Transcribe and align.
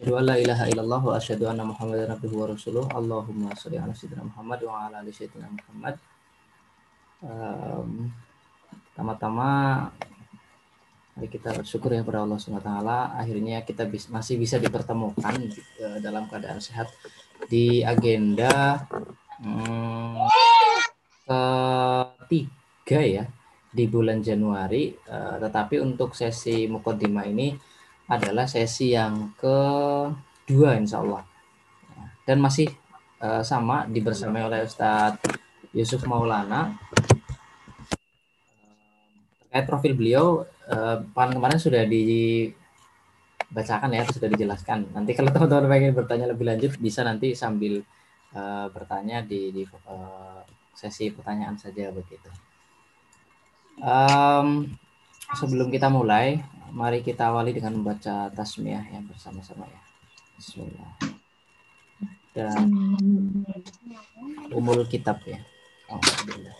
Asyhadu 0.00 0.16
an 0.16 0.24
la 0.32 0.36
ilaha 0.40 0.64
illallah 0.64 1.02
wa 1.04 1.12
asyhadu 1.12 1.44
anna 1.44 1.60
Muhammadar 1.60 2.16
abduhu 2.16 2.40
wa 2.40 2.48
rasuluh. 2.48 2.88
Allahumma 2.88 3.52
shalli 3.52 3.76
ala 3.76 3.92
sayyidina 3.92 4.24
Muhammad 4.24 4.64
wa 4.64 4.88
ala 4.88 5.04
ali 5.04 5.12
sayyidina 5.12 5.44
Muhammad. 5.44 6.00
Um, 7.20 8.08
pertama-tama 8.72 9.48
mari 11.12 11.28
kita 11.28 11.52
bersyukur 11.52 11.92
ya 11.92 12.00
kepada 12.00 12.24
Allah 12.24 12.40
SWT 12.40 12.72
akhirnya 13.12 13.60
kita 13.60 13.84
bis, 13.84 14.08
masih 14.08 14.40
bisa 14.40 14.56
dipertemukan 14.56 15.36
uh, 15.84 16.00
dalam 16.00 16.32
keadaan 16.32 16.64
sehat 16.64 16.88
di 17.52 17.84
agenda 17.84 18.80
um, 19.44 20.16
ketiga 21.28 23.00
ya 23.04 23.24
di 23.68 23.84
bulan 23.84 24.24
Januari 24.24 24.96
uh, 25.12 25.36
tetapi 25.44 25.76
untuk 25.76 26.16
sesi 26.16 26.64
mukodima 26.72 27.28
ini 27.28 27.52
adalah 28.10 28.50
sesi 28.50 28.90
yang 28.90 29.38
kedua 29.38 30.74
insya 30.74 30.98
Allah. 30.98 31.22
Dan 32.26 32.42
masih 32.42 32.66
uh, 33.22 33.46
sama 33.46 33.86
dibersamai 33.86 34.42
oleh 34.42 34.66
Ustadz 34.66 35.22
Yusuf 35.70 36.02
Maulana. 36.10 36.74
Terkait 39.46 39.66
profil 39.66 39.94
beliau 39.94 40.42
uh, 40.70 40.98
kemarin 41.14 41.58
sudah 41.62 41.86
dibacakan 41.86 42.34
ya 43.94 44.02
sudah 44.10 44.26
dijelaskan. 44.26 44.90
Nanti 44.90 45.14
kalau 45.14 45.30
teman-teman 45.34 45.78
ingin 45.86 45.94
bertanya 45.94 46.26
lebih 46.26 46.50
lanjut 46.50 46.74
bisa 46.82 47.06
nanti 47.06 47.38
sambil 47.38 47.78
uh, 48.34 48.66
bertanya 48.74 49.22
di, 49.22 49.54
di 49.54 49.62
uh, 49.86 50.42
sesi 50.74 51.14
pertanyaan 51.14 51.54
saja 51.54 51.94
begitu. 51.94 52.26
Um, 53.80 54.66
sebelum 55.34 55.70
kita 55.70 55.88
mulai 55.88 56.42
mari 56.70 57.02
kita 57.02 57.30
awali 57.30 57.50
dengan 57.54 57.78
membaca 57.78 58.30
tasmiyah 58.30 58.86
yang 58.94 59.04
bersama-sama 59.06 59.66
ya. 59.66 59.82
Bismillah. 60.38 60.92
Dan 62.30 62.70
umul 64.54 64.86
kitab 64.86 65.18
ya. 65.26 65.42
Alhamdulillah. 65.90 66.56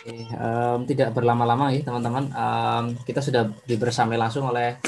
Oke, 0.00 0.16
um, 0.32 0.88
tidak 0.88 1.12
berlama-lama 1.12 1.68
ya 1.76 1.84
teman-teman. 1.84 2.32
Um, 2.32 2.96
kita 3.04 3.20
sudah 3.20 3.52
dibersamai 3.68 4.16
langsung 4.16 4.48
oleh 4.48 4.80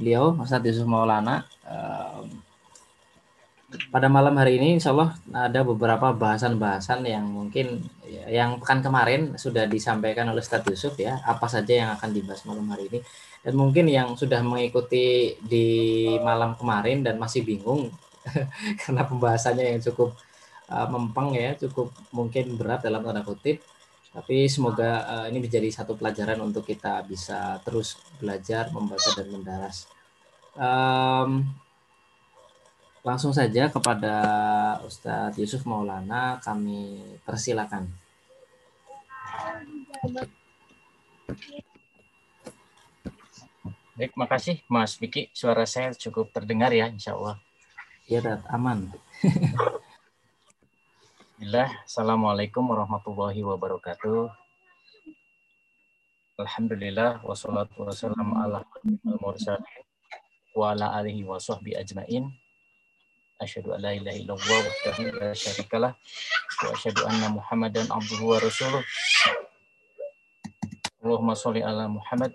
beliau, 0.00 0.32
Mas 0.32 0.48
Yusuf 0.48 0.88
Maulana. 0.88 1.44
Um, 1.68 2.32
pada 3.92 4.08
malam 4.08 4.32
hari 4.40 4.56
ini, 4.56 4.80
insya 4.80 4.96
Allah 4.96 5.12
ada 5.28 5.60
beberapa 5.60 6.16
bahasan-bahasan 6.16 7.04
yang 7.04 7.28
mungkin 7.28 7.84
yang 8.08 8.56
pekan 8.64 8.80
kemarin 8.80 9.36
sudah 9.36 9.68
disampaikan 9.68 10.32
oleh 10.32 10.40
Ustadz 10.40 10.72
Yusuf 10.72 10.96
ya, 10.96 11.20
apa 11.20 11.44
saja 11.44 11.84
yang 11.84 11.90
akan 11.92 12.08
dibahas 12.16 12.48
malam 12.48 12.64
hari 12.72 12.88
ini. 12.88 13.04
Dan 13.44 13.60
mungkin 13.60 13.92
yang 13.92 14.16
sudah 14.16 14.40
mengikuti 14.40 15.36
di 15.36 15.68
malam 16.24 16.56
kemarin 16.56 17.04
dan 17.04 17.20
masih 17.20 17.44
bingung 17.44 17.92
karena 18.80 19.04
pembahasannya 19.04 19.76
yang 19.76 19.84
cukup 19.84 20.16
uh, 20.72 20.88
mempeng 20.88 21.36
ya, 21.36 21.52
cukup 21.60 21.92
mungkin 22.08 22.56
berat 22.56 22.80
dalam 22.80 23.04
tanda 23.04 23.20
kutip 23.20 23.60
tapi 24.14 24.46
semoga 24.46 25.02
uh, 25.10 25.26
ini 25.26 25.42
menjadi 25.42 25.66
satu 25.74 25.98
pelajaran 25.98 26.38
untuk 26.38 26.62
kita 26.62 27.02
bisa 27.02 27.58
terus 27.66 27.98
belajar, 28.22 28.70
membaca 28.70 29.10
dan 29.10 29.26
mendaras. 29.26 29.90
Um, 30.54 31.50
langsung 33.02 33.34
saja 33.34 33.66
kepada 33.74 34.14
Ustadz 34.86 35.34
Yusuf 35.34 35.66
Maulana 35.66 36.38
kami 36.46 37.02
persilakan. 37.26 37.90
Baik, 43.98 44.14
makasih 44.14 44.62
Mas 44.70 44.94
Vicky. 44.94 45.26
Suara 45.34 45.66
saya 45.66 45.90
cukup 45.90 46.30
terdengar 46.30 46.70
ya, 46.70 46.86
insya 46.86 47.18
Allah. 47.18 47.42
Iya, 48.06 48.38
aman. 48.46 48.94
Bismillah. 51.44 51.84
Assalamualaikum 51.84 52.64
warahmatullahi 52.72 53.44
wabarakatuh. 53.44 54.32
Alhamdulillah 56.40 57.20
wassalatu 57.20 57.84
wassalamu 57.84 58.32
ala 58.32 58.64
mursalin 59.20 59.60
wa 60.56 60.72
ala 60.72 60.96
alihi 60.96 61.20
wa 61.20 61.36
sahbi 61.36 61.76
ajmain. 61.76 62.32
Asyhadu 63.44 63.76
an 63.76 63.84
la 63.84 63.92
ilaha 63.92 64.16
illallah 64.16 64.62
wa 64.64 65.20
la 65.20 65.36
syarikalah 65.36 65.92
wa 66.64 66.68
asyhadu 66.72 67.04
anna 67.12 67.28
Muhammadan 67.28 67.92
abduhu 67.92 68.24
wa 68.24 68.40
rasuluh. 68.40 68.80
Allahumma 71.04 71.36
sholli 71.36 71.60
ala 71.60 71.92
Muhammad 71.92 72.32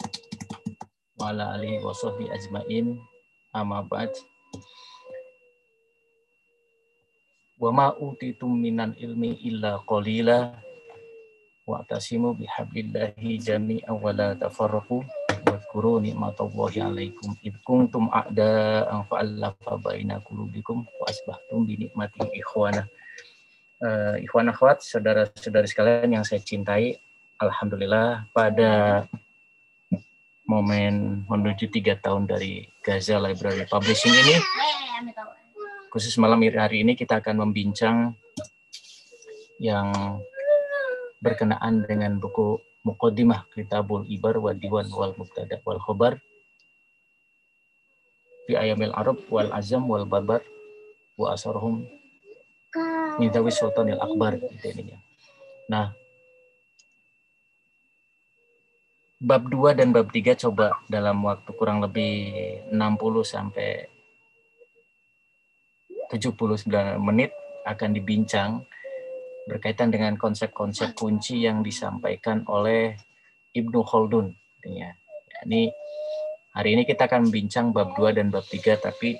wa 1.17 1.33
ala 1.33 1.57
alihi 1.57 1.81
wa 1.81 1.97
sahbi 1.97 2.29
ajmain. 2.29 3.01
Amma 3.57 3.81
ba'd. 3.81 4.13
Wa 7.59 7.69
ma 7.75 7.87
utitum 7.99 8.55
minal 8.55 8.95
ilmi 8.95 9.35
illa 9.43 9.83
qalila. 9.83 10.55
Wa 11.67 11.85
tasimu 11.85 12.33
bihablillahi 12.33 13.37
jami'an 13.37 13.93
wa 13.99 14.09
la 14.15 14.33
tafarraqu. 14.33 15.03
Wa 15.45 15.59
dhkuru 15.59 16.01
ni'matallahi 16.01 16.81
alaikum 16.81 17.37
id 17.45 17.55
kuntum 17.61 18.09
a'da'an 18.09 19.05
fa'allafa 19.05 19.77
baina 19.77 20.17
qulubikum 20.25 20.81
wa 20.81 21.05
asbahtum 21.05 21.69
bi 21.69 21.85
ni'mati 21.85 22.25
ikhwana 22.33 22.89
uh, 23.85 24.15
ikhwan 24.19 24.51
akhwat 24.51 24.83
saudara-saudari 24.83 25.67
sekalian 25.69 26.19
yang 26.19 26.25
saya 26.27 26.43
cintai 26.43 26.99
alhamdulillah 27.39 28.27
pada 28.35 29.05
momen 30.49 31.23
menuju 31.29 31.69
tiga 31.69 31.95
tahun 32.01 32.25
dari 32.25 32.67
Gaza 32.81 33.21
Library 33.21 33.69
Publishing 33.69 34.11
ini 34.11 34.35
khusus 35.89 36.13
malam 36.21 36.37
hari 36.45 36.85
ini 36.85 36.93
kita 36.93 37.17
akan 37.17 37.49
membincang 37.49 38.13
yang 39.57 39.89
berkenaan 41.19 41.83
dengan 41.83 42.15
buku 42.21 42.61
Muqaddimah 42.85 43.51
Kitabul 43.51 44.07
Ibar 44.07 44.39
wa 44.39 44.55
Diwan 44.55 44.87
wal 44.87 45.11
Mubtada 45.19 45.59
wal 45.67 45.81
Khobar 45.83 46.15
fi 48.47 48.55
ayamil 48.55 48.95
Arab 48.95 49.19
wal 49.27 49.51
Azam 49.51 49.83
wal 49.89 50.07
Babar 50.07 50.39
wa 51.19 51.35
asarhum 51.35 51.83
Nidawi 53.19 53.51
Sultanil 53.51 53.99
Akbar 53.99 54.39
gitu 54.39 54.71
ini. 54.71 54.95
Nah, 55.67 55.91
bab 59.19 59.43
2 59.51 59.75
dan 59.75 59.91
bab 59.91 60.07
3 60.07 60.39
coba 60.47 60.79
dalam 60.87 61.19
waktu 61.27 61.51
kurang 61.51 61.83
lebih 61.83 62.15
60 62.71 62.79
sampai 63.27 63.98
79 66.09 66.65
menit 66.97 67.31
akan 67.63 67.89
dibincang 67.93 68.65
berkaitan 69.45 69.89
dengan 69.89 70.13
konsep-konsep 70.17 70.93
kunci 70.93 71.45
yang 71.45 71.65
disampaikan 71.65 72.45
oleh 72.45 72.93
Ibnu 73.53 73.81
Khaldun. 73.81 74.33
Ya, 74.65 74.93
ini 75.45 75.73
hari 76.53 76.77
ini 76.77 76.83
kita 76.85 77.09
akan 77.09 77.29
membincang 77.29 77.73
bab 77.73 77.97
2 77.97 78.17
dan 78.17 78.29
bab 78.29 78.45
3 78.45 78.77
tapi 78.77 79.17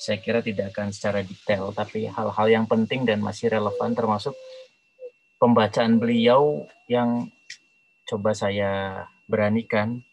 saya 0.00 0.16
kira 0.16 0.40
tidak 0.40 0.72
akan 0.72 0.92
secara 0.96 1.20
detail 1.20 1.72
tapi 1.76 2.08
hal-hal 2.08 2.46
yang 2.48 2.64
penting 2.64 3.04
dan 3.04 3.20
masih 3.20 3.52
relevan 3.52 3.92
termasuk 3.92 4.32
pembacaan 5.36 5.96
beliau 5.96 6.68
yang 6.88 7.28
coba 8.08 8.36
saya 8.36 9.04
beranikan. 9.28 10.04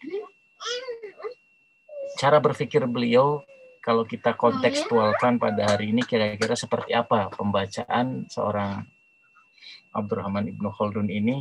Cara 2.19 2.39
berpikir 2.39 2.83
beliau 2.87 3.43
kalau 3.87 4.03
kita 4.03 4.35
kontekstualkan 4.35 5.39
pada 5.39 5.63
hari 5.63 5.95
ini 5.95 6.03
kira-kira 6.03 6.59
seperti 6.59 6.91
apa 6.91 7.31
pembacaan 7.31 8.27
seorang 8.27 8.83
Abdurrahman 9.95 10.51
Ibnu 10.51 10.67
Khaldun 10.75 11.07
ini 11.07 11.39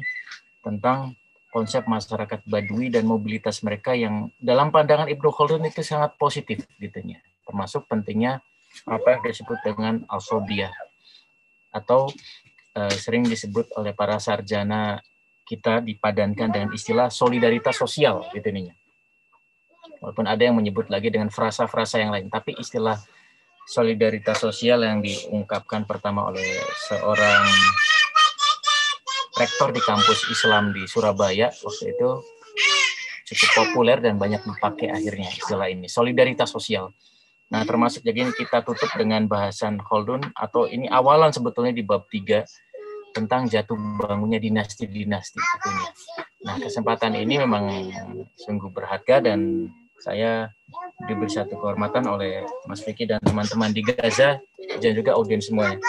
tentang 0.62 1.18
konsep 1.50 1.90
masyarakat 1.90 2.46
Badui 2.46 2.94
dan 2.94 3.02
mobilitas 3.02 3.66
mereka 3.66 3.98
yang 3.98 4.30
dalam 4.38 4.70
pandangan 4.70 5.10
Ibnu 5.10 5.26
Khaldun 5.34 5.66
itu 5.66 5.82
sangat 5.82 6.14
positif 6.14 6.62
gitu 6.78 6.98
ya. 7.02 7.18
Termasuk 7.42 7.90
pentingnya 7.90 8.38
apa 8.86 9.18
yang 9.18 9.22
disebut 9.26 9.58
dengan 9.66 10.06
asobia 10.06 10.70
atau 11.74 12.06
uh, 12.78 12.94
sering 12.94 13.26
disebut 13.26 13.74
oleh 13.74 13.90
para 13.90 14.22
sarjana 14.22 15.02
kita 15.42 15.82
dipadankan 15.82 16.46
dengan 16.46 16.70
istilah 16.70 17.10
solidaritas 17.10 17.74
sosial 17.74 18.22
gitu 18.30 18.46
nih 18.54 18.70
walaupun 20.00 20.26
ada 20.28 20.42
yang 20.42 20.56
menyebut 20.56 20.88
lagi 20.88 21.08
dengan 21.12 21.28
frasa-frasa 21.28 22.00
yang 22.02 22.12
lain, 22.12 22.28
tapi 22.28 22.56
istilah 22.56 22.96
solidaritas 23.66 24.38
sosial 24.38 24.86
yang 24.86 25.02
diungkapkan 25.02 25.84
pertama 25.84 26.30
oleh 26.30 26.46
seorang 26.86 27.44
rektor 29.36 29.74
di 29.74 29.82
kampus 29.82 30.30
Islam 30.30 30.70
di 30.70 30.86
Surabaya 30.86 31.50
waktu 31.50 31.92
itu 31.92 32.08
cukup 33.26 33.50
populer 33.58 33.98
dan 33.98 34.16
banyak 34.22 34.38
dipakai 34.46 34.94
akhirnya 34.94 35.34
istilah 35.34 35.66
ini 35.66 35.90
solidaritas 35.90 36.46
sosial 36.46 36.94
Nah, 37.46 37.62
termasuk 37.62 38.02
jadi 38.02 38.26
kita 38.34 38.66
tutup 38.66 38.90
dengan 38.98 39.30
bahasan 39.30 39.78
Khaldun 39.78 40.34
atau 40.34 40.66
ini 40.66 40.90
awalan 40.90 41.30
sebetulnya 41.30 41.70
di 41.70 41.86
bab 41.86 42.10
3 42.10 42.42
tentang 43.14 43.46
jatuh 43.46 43.78
bangunnya 44.02 44.42
dinasti-dinasti. 44.42 45.38
Nah, 46.42 46.58
kesempatan 46.58 47.14
ini 47.14 47.38
memang 47.38 47.64
sungguh 48.34 48.70
berharga 48.74 49.30
dan 49.30 49.70
saya 50.00 50.50
diberi 51.04 51.30
satu 51.30 51.56
kehormatan 51.56 52.04
oleh 52.08 52.44
Mas 52.68 52.82
Vicky 52.84 53.04
dan 53.08 53.20
teman-teman 53.20 53.72
di 53.72 53.84
Gaza 53.84 54.40
dan 54.56 54.92
juga 54.92 55.16
audiens 55.16 55.48
semuanya. 55.48 55.80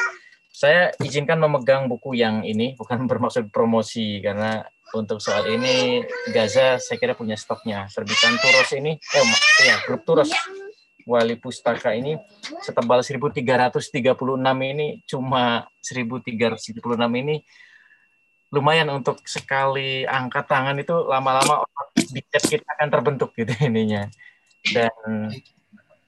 Saya 0.52 0.90
izinkan 1.06 1.38
memegang 1.38 1.86
buku 1.86 2.18
yang 2.18 2.42
ini, 2.42 2.74
bukan 2.74 3.06
bermaksud 3.12 3.54
promosi, 3.54 4.20
karena 4.24 4.66
untuk 4.96 5.20
soal 5.20 5.46
ini 5.52 6.02
Gaza 6.32 6.80
saya 6.80 6.98
kira 6.98 7.14
punya 7.14 7.36
stoknya. 7.36 7.86
Terbitan 7.92 8.36
Turos 8.40 8.70
ini, 8.74 8.96
eh 8.96 9.26
ya, 9.68 9.84
grup 9.86 10.08
Turos 10.08 10.32
wali 11.08 11.40
pustaka 11.40 11.96
ini 11.96 12.20
setebal 12.60 13.00
1336 13.00 13.88
ini 14.44 15.00
cuma 15.08 15.64
1336 15.80 16.84
ini 17.24 17.36
lumayan 18.52 18.88
untuk 18.92 19.20
sekali 19.28 20.08
angkat 20.08 20.48
tangan 20.48 20.80
itu 20.80 20.96
lama-lama 21.04 21.68
biceps 22.14 22.48
kita 22.48 22.68
akan 22.80 22.88
terbentuk 22.88 23.36
gitu 23.36 23.52
ininya. 23.68 24.08
Dan 24.64 25.32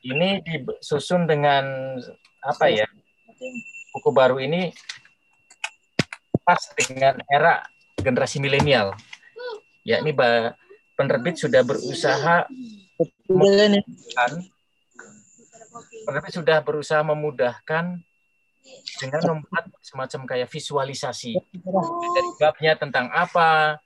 ini 0.04 0.40
disusun 0.44 1.28
dengan 1.28 1.96
apa 2.40 2.72
ya? 2.72 2.88
Buku 3.92 4.10
baru 4.16 4.40
ini 4.40 4.72
pas 6.44 6.60
dengan 6.76 7.20
era 7.28 7.62
generasi 8.00 8.40
milenial. 8.40 8.96
Ya, 9.84 10.00
ini 10.00 10.16
penerbit 10.96 11.40
sudah 11.40 11.64
berusaha 11.64 12.48
penerbit 16.04 16.34
sudah 16.34 16.58
berusaha 16.64 17.02
memudahkan 17.06 18.04
dengan 19.00 19.22
membuat 19.38 19.66
semacam 19.82 20.22
kayak 20.28 20.50
visualisasi. 20.52 21.34
Dari 22.14 22.30
babnya 22.40 22.74
tentang 22.76 23.08
apa, 23.12 23.80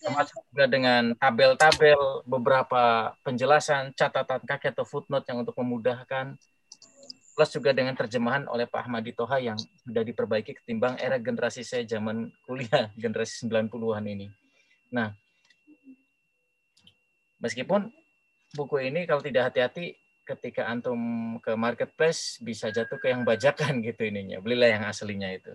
termasuk 0.00 0.40
juga 0.50 0.66
dengan 0.70 1.02
tabel-tabel, 1.18 2.24
beberapa 2.26 3.14
penjelasan, 3.26 3.94
catatan 3.94 4.42
kaki 4.46 4.72
atau 4.72 4.86
footnote 4.86 5.26
yang 5.26 5.42
untuk 5.42 5.56
memudahkan, 5.58 6.38
plus 7.34 7.50
juga 7.50 7.72
dengan 7.72 7.96
terjemahan 7.96 8.46
oleh 8.50 8.68
Pak 8.68 8.86
Ahmadi 8.86 9.16
Toha 9.16 9.40
yang 9.40 9.58
sudah 9.86 10.04
diperbaiki 10.04 10.60
ketimbang 10.62 11.00
era 11.00 11.16
generasi 11.16 11.64
saya 11.64 11.88
zaman 11.88 12.30
kuliah, 12.44 12.92
generasi 13.02 13.48
90-an 13.48 14.04
ini. 14.06 14.26
Nah, 14.90 15.14
meskipun 17.40 17.90
buku 18.54 18.90
ini 18.90 19.06
kalau 19.06 19.22
tidak 19.22 19.50
hati-hati 19.50 19.96
ketika 20.36 20.70
antum 20.70 21.00
ke 21.42 21.52
marketplace 21.58 22.38
bisa 22.38 22.70
jatuh 22.70 22.96
ke 23.02 23.10
yang 23.10 23.26
bajakan 23.26 23.80
gitu 23.86 24.06
ininya. 24.06 24.38
Belilah 24.38 24.78
yang 24.78 24.84
aslinya 24.86 25.34
itu. 25.34 25.52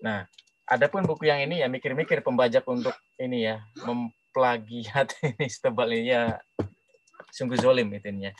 Nah, 0.00 0.24
adapun 0.64 1.04
buku 1.04 1.28
yang 1.28 1.44
ini 1.44 1.60
ya 1.60 1.68
mikir-mikir 1.68 2.24
pembajak 2.24 2.64
untuk 2.64 2.94
ini 3.20 3.48
ya 3.48 3.60
memplagiat 3.84 5.12
ini 5.36 5.46
setebal 5.46 5.88
ini 5.92 6.12
ya 6.12 6.40
sungguh 7.32 7.60
zolim 7.60 7.92
itunya. 7.92 8.32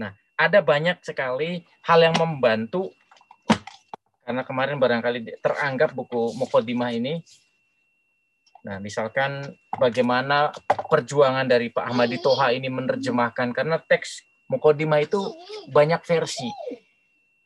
Nah, 0.00 0.16
ada 0.40 0.64
banyak 0.64 1.04
sekali 1.04 1.66
hal 1.84 2.00
yang 2.00 2.16
membantu 2.16 2.92
karena 4.24 4.46
kemarin 4.46 4.78
barangkali 4.78 5.42
teranggap 5.42 5.90
buku 5.90 6.38
Mukodimah 6.38 6.94
ini 6.94 7.18
Nah, 8.60 8.76
misalkan 8.76 9.40
bagaimana 9.80 10.52
perjuangan 10.68 11.48
dari 11.48 11.72
Pak 11.72 11.92
Ahmadi 11.92 12.20
Toha 12.20 12.52
ini 12.52 12.68
menerjemahkan 12.68 13.56
karena 13.56 13.80
teks 13.80 14.20
Mukodimah 14.50 14.98
itu 14.98 15.22
banyak 15.70 16.02
versi. 16.02 16.50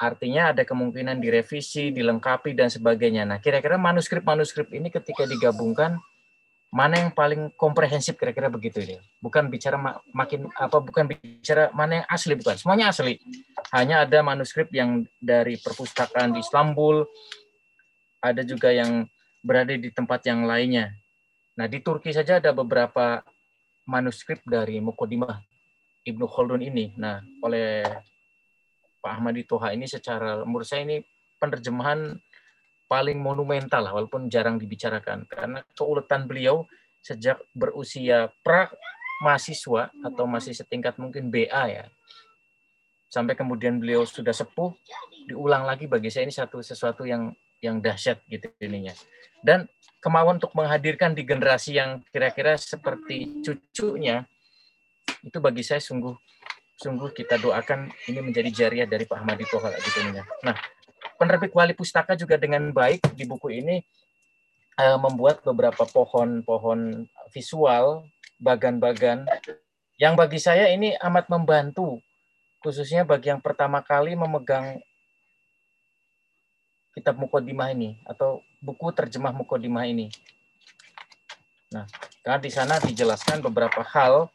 Artinya 0.01 0.51
ada 0.57 0.65
kemungkinan 0.65 1.21
direvisi, 1.21 1.93
dilengkapi 1.93 2.57
dan 2.57 2.73
sebagainya. 2.73 3.29
Nah, 3.29 3.39
kira-kira 3.39 3.77
manuskrip-manuskrip 3.77 4.73
ini 4.73 4.89
ketika 4.89 5.29
digabungkan 5.29 6.01
mana 6.75 7.07
yang 7.07 7.15
paling 7.15 7.55
komprehensif 7.55 8.19
kira-kira 8.19 8.51
begitu 8.51 8.83
ini. 8.83 8.99
Bukan 9.23 9.47
bicara 9.47 9.79
makin 10.11 10.51
apa 10.59 10.83
bukan 10.83 11.07
bicara 11.07 11.71
mana 11.71 12.03
yang 12.03 12.07
asli 12.11 12.35
bukan. 12.35 12.59
Semuanya 12.59 12.91
asli. 12.91 13.23
Hanya 13.71 14.03
ada 14.03 14.25
manuskrip 14.27 14.75
yang 14.75 15.07
dari 15.23 15.55
perpustakaan 15.61 16.35
di 16.35 16.43
Istanbul, 16.43 17.07
ada 18.19 18.43
juga 18.43 18.75
yang 18.75 19.07
berada 19.45 19.77
di 19.77 19.93
tempat 19.95 20.27
yang 20.27 20.49
lainnya. 20.49 20.91
Nah, 21.55 21.71
di 21.71 21.79
Turki 21.79 22.11
saja 22.11 22.43
ada 22.43 22.51
beberapa 22.51 23.23
manuskrip 23.87 24.43
dari 24.43 24.83
Mukodimah 24.83 25.54
Ibnu 26.05 26.29
Khaldun 26.29 26.61
ini. 26.61 26.93
Nah, 27.01 27.25
oleh 27.41 27.83
Pak 29.01 29.13
Ahmadi 29.21 29.45
Toha 29.45 29.73
ini 29.73 29.89
secara 29.89 30.45
menurut 30.45 30.69
saya 30.69 30.85
ini 30.85 31.01
penerjemahan 31.41 32.17
paling 32.89 33.19
monumental 33.21 33.85
lah, 33.85 33.93
walaupun 33.97 34.29
jarang 34.29 34.61
dibicarakan 34.61 35.25
karena 35.29 35.65
keuletan 35.73 36.29
beliau 36.29 36.69
sejak 37.05 37.41
berusia 37.53 38.33
pra 38.41 38.73
mahasiswa 39.21 39.93
atau 40.05 40.25
masih 40.25 40.57
setingkat 40.57 40.97
mungkin 40.97 41.29
BA 41.29 41.65
ya 41.69 41.85
sampai 43.13 43.39
kemudian 43.39 43.79
beliau 43.79 44.03
sudah 44.03 44.35
sepuh 44.35 44.75
diulang 45.31 45.63
lagi 45.69 45.87
bagi 45.87 46.11
saya 46.11 46.27
ini 46.27 46.35
satu 46.35 46.59
sesuatu 46.59 47.07
yang 47.07 47.31
yang 47.63 47.79
dahsyat 47.79 48.19
gitu 48.27 48.51
ininya 48.59 48.91
dan 49.45 49.71
kemauan 50.03 50.43
untuk 50.43 50.51
menghadirkan 50.59 51.15
di 51.15 51.23
generasi 51.23 51.79
yang 51.79 52.03
kira-kira 52.11 52.59
seperti 52.59 53.41
cucunya 53.41 54.27
itu 55.25 55.39
bagi 55.41 55.65
saya 55.65 55.81
sungguh 55.81 56.13
sungguh 56.77 57.11
kita 57.17 57.41
doakan 57.41 57.89
ini 58.11 58.21
menjadi 58.21 58.51
jariah 58.51 58.89
dari 58.89 59.09
Pak 59.09 59.25
Ahmadi 59.25 59.47
Toha 59.49 59.73
gitu 59.79 60.05
Nah, 60.45 60.57
penerbit 61.17 61.55
Wali 61.55 61.73
Pustaka 61.73 62.19
juga 62.19 62.37
dengan 62.37 62.69
baik 62.75 63.15
di 63.17 63.25
buku 63.25 63.63
ini 63.63 63.81
uh, 64.77 64.99
membuat 64.99 65.41
beberapa 65.47 65.87
pohon-pohon 65.87 67.09
visual, 67.31 68.05
bagan-bagan 68.43 69.25
yang 69.97 70.19
bagi 70.19 70.43
saya 70.43 70.69
ini 70.75 70.99
amat 70.99 71.31
membantu 71.31 72.03
khususnya 72.59 73.07
bagi 73.07 73.31
yang 73.31 73.45
pertama 73.45 73.85
kali 73.85 74.17
memegang 74.19 74.83
kitab 76.97 77.15
Mukodimah 77.21 77.71
ini 77.71 78.01
atau 78.09 78.41
buku 78.59 78.89
terjemah 78.95 79.35
Mukodimah 79.35 79.85
ini. 79.85 80.09
Nah, 81.71 81.85
karena 82.23 82.39
di 82.41 82.51
sana 82.51 82.75
dijelaskan 82.81 83.43
beberapa 83.45 83.83
hal 83.83 84.31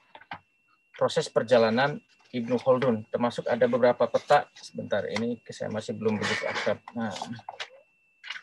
proses 1.00 1.32
perjalanan 1.32 1.96
Ibnu 2.36 2.60
Khaldun, 2.60 3.08
termasuk 3.08 3.48
ada 3.48 3.64
beberapa 3.72 4.04
peta. 4.12 4.52
Sebentar, 4.52 5.08
ini 5.08 5.40
saya 5.48 5.72
masih 5.72 5.96
belum 5.96 6.20
begitu 6.20 6.44
akrab. 6.46 6.78
Nah, 6.94 7.10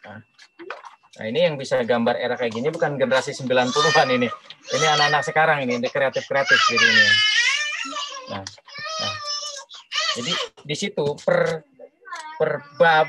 nah, 0.03 0.19
nah, 1.21 1.25
ini 1.29 1.45
yang 1.45 1.55
bisa 1.61 1.79
gambar 1.85 2.17
era 2.17 2.35
kayak 2.35 2.57
gini 2.57 2.73
bukan 2.73 2.97
generasi 2.97 3.37
90-an 3.37 4.09
ini. 4.11 4.27
Ini 4.73 4.87
anak-anak 4.97 5.23
sekarang 5.23 5.69
ini, 5.69 5.79
ini 5.79 5.87
kreatif-kreatif 5.93 6.59
gitu 6.67 6.83
ini. 6.83 7.07
Nah, 8.33 8.43
nah, 9.05 9.15
jadi 10.19 10.33
di 10.65 10.75
situ 10.75 11.07
per 11.23 11.63
per 12.41 12.65
bab 12.81 13.07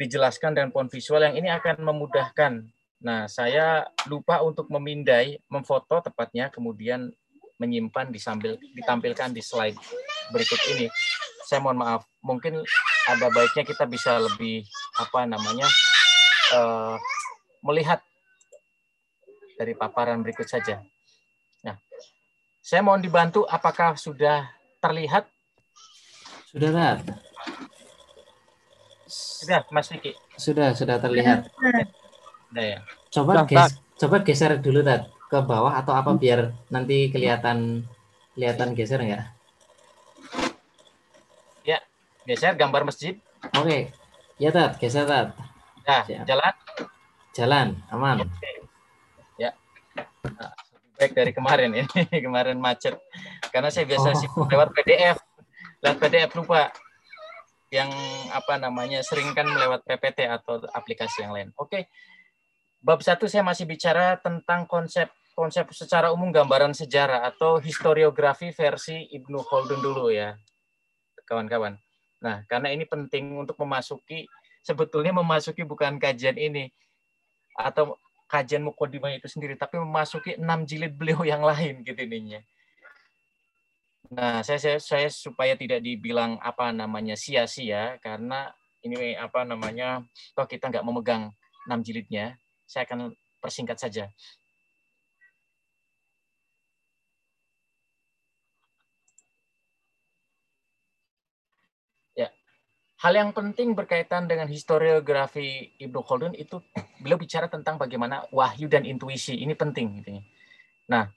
dijelaskan 0.00 0.56
dengan 0.56 0.72
pohon 0.72 0.88
visual 0.88 1.20
yang 1.20 1.36
ini 1.36 1.52
akan 1.52 1.84
memudahkan. 1.84 2.64
Nah, 3.04 3.28
saya 3.28 3.84
lupa 4.08 4.40
untuk 4.40 4.72
memindai, 4.72 5.36
memfoto 5.52 6.00
tepatnya, 6.00 6.48
kemudian 6.48 7.12
menyimpan 7.56 8.12
disambil 8.12 8.60
ditampilkan 8.76 9.32
di 9.32 9.40
slide 9.40 9.76
berikut 10.32 10.60
ini. 10.76 10.86
Saya 11.46 11.62
mohon 11.62 11.78
maaf, 11.78 12.02
mungkin 12.20 12.60
ada 13.06 13.26
baiknya 13.30 13.62
kita 13.62 13.86
bisa 13.86 14.18
lebih 14.18 14.66
apa 14.98 15.24
namanya 15.24 15.68
uh, 16.52 16.98
melihat 17.62 18.02
dari 19.56 19.72
paparan 19.78 20.20
berikut 20.20 20.44
saja. 20.44 20.82
Nah, 21.62 21.78
saya 22.60 22.82
mohon 22.82 23.00
dibantu 23.00 23.46
apakah 23.46 23.94
sudah 23.94 24.50
terlihat? 24.82 25.30
Sudah, 26.50 26.70
Rat. 26.74 27.00
Sudah, 29.06 29.62
Mas 29.70 29.86
Vicky. 29.86 30.18
Sudah, 30.34 30.74
sudah 30.74 30.98
terlihat. 30.98 31.46
Sudah 32.50 32.64
ya. 32.64 32.78
Coba 33.14 33.46
ges, 33.46 33.78
coba 34.02 34.16
geser 34.26 34.58
dulu, 34.58 34.82
Tat 34.82 35.15
ke 35.26 35.38
bawah 35.42 35.74
atau 35.74 35.92
apa 35.94 36.14
biar 36.14 36.54
nanti 36.70 37.10
kelihatan 37.10 37.82
kelihatan 38.36 38.76
geser 38.78 39.00
ya? 39.02 39.20
Ya, 41.66 41.78
geser 42.28 42.54
gambar 42.54 42.86
masjid. 42.86 43.18
Oke. 43.56 43.90
Ya, 44.36 44.52
Tat, 44.52 44.76
geser, 44.76 45.08
Tat. 45.08 45.32
Ya, 45.88 46.22
jalan. 46.28 46.54
Jalan, 47.32 47.68
aman. 47.88 48.28
Ya. 49.40 49.56
Nah, 50.24 50.52
baik 51.00 51.12
dari 51.16 51.32
kemarin 51.32 51.72
ini, 51.72 52.02
kemarin 52.26 52.60
macet. 52.60 53.00
Karena 53.48 53.72
saya 53.72 53.88
biasa 53.88 54.12
oh. 54.12 54.18
sih 54.18 54.28
lewat 54.28 54.76
PDF. 54.76 55.16
Lewat 55.80 55.96
PDF 56.00 56.30
lupa 56.36 56.68
yang 57.72 57.90
apa 58.30 58.60
namanya 58.62 59.02
sering 59.02 59.34
kan 59.34 59.48
melewat 59.48 59.82
PPT 59.82 60.28
atau 60.28 60.62
aplikasi 60.70 61.24
yang 61.26 61.32
lain. 61.34 61.48
Oke. 61.58 61.88
Bab 62.84 63.02
satu 63.02 63.26
saya 63.26 63.42
masih 63.42 63.66
bicara 63.66 64.20
tentang 64.20 64.68
konsep 64.68 65.10
konsep 65.36 65.68
secara 65.76 66.08
umum 66.16 66.32
gambaran 66.32 66.72
sejarah 66.72 67.28
atau 67.28 67.60
historiografi 67.60 68.56
versi 68.56 69.04
Ibnu 69.12 69.44
Khaldun 69.44 69.84
dulu 69.84 70.08
ya, 70.08 70.32
kawan-kawan. 71.28 71.76
Nah, 72.24 72.40
karena 72.48 72.72
ini 72.72 72.88
penting 72.88 73.36
untuk 73.36 73.60
memasuki 73.60 74.24
sebetulnya 74.64 75.12
memasuki 75.12 75.60
bukan 75.60 76.00
kajian 76.00 76.40
ini 76.40 76.72
atau 77.52 78.00
kajian 78.32 78.64
mukodimah 78.64 79.12
itu 79.12 79.28
sendiri, 79.28 79.60
tapi 79.60 79.76
memasuki 79.76 80.40
enam 80.40 80.64
jilid 80.64 80.96
beliau 80.96 81.20
yang 81.28 81.44
lain 81.44 81.84
gitu 81.84 82.00
ininya. 82.00 82.40
Nah, 84.08 84.40
saya, 84.40 84.56
saya 84.56 84.78
saya 84.80 85.08
supaya 85.12 85.52
tidak 85.52 85.84
dibilang 85.84 86.40
apa 86.40 86.72
namanya 86.72 87.12
sia-sia 87.12 88.00
karena 88.00 88.56
ini 88.80 89.18
apa 89.18 89.44
namanya 89.44 90.00
toh 90.32 90.48
kita 90.48 90.72
nggak 90.72 90.86
memegang 90.86 91.28
enam 91.68 91.84
jilidnya, 91.84 92.40
saya 92.64 92.88
akan 92.88 93.12
persingkat 93.42 93.76
saja. 93.76 94.08
Hal 102.96 103.12
yang 103.12 103.30
penting 103.36 103.76
berkaitan 103.76 104.24
dengan 104.24 104.48
historiografi 104.48 105.76
Ibnu 105.76 106.00
Khaldun 106.00 106.32
itu 106.32 106.64
beliau 107.04 107.20
bicara 107.20 107.44
tentang 107.44 107.76
bagaimana 107.76 108.24
wahyu 108.32 108.72
dan 108.72 108.88
intuisi 108.88 109.36
ini 109.36 109.52
penting. 109.52 110.00
Gitu. 110.00 110.24
Nah, 110.88 111.12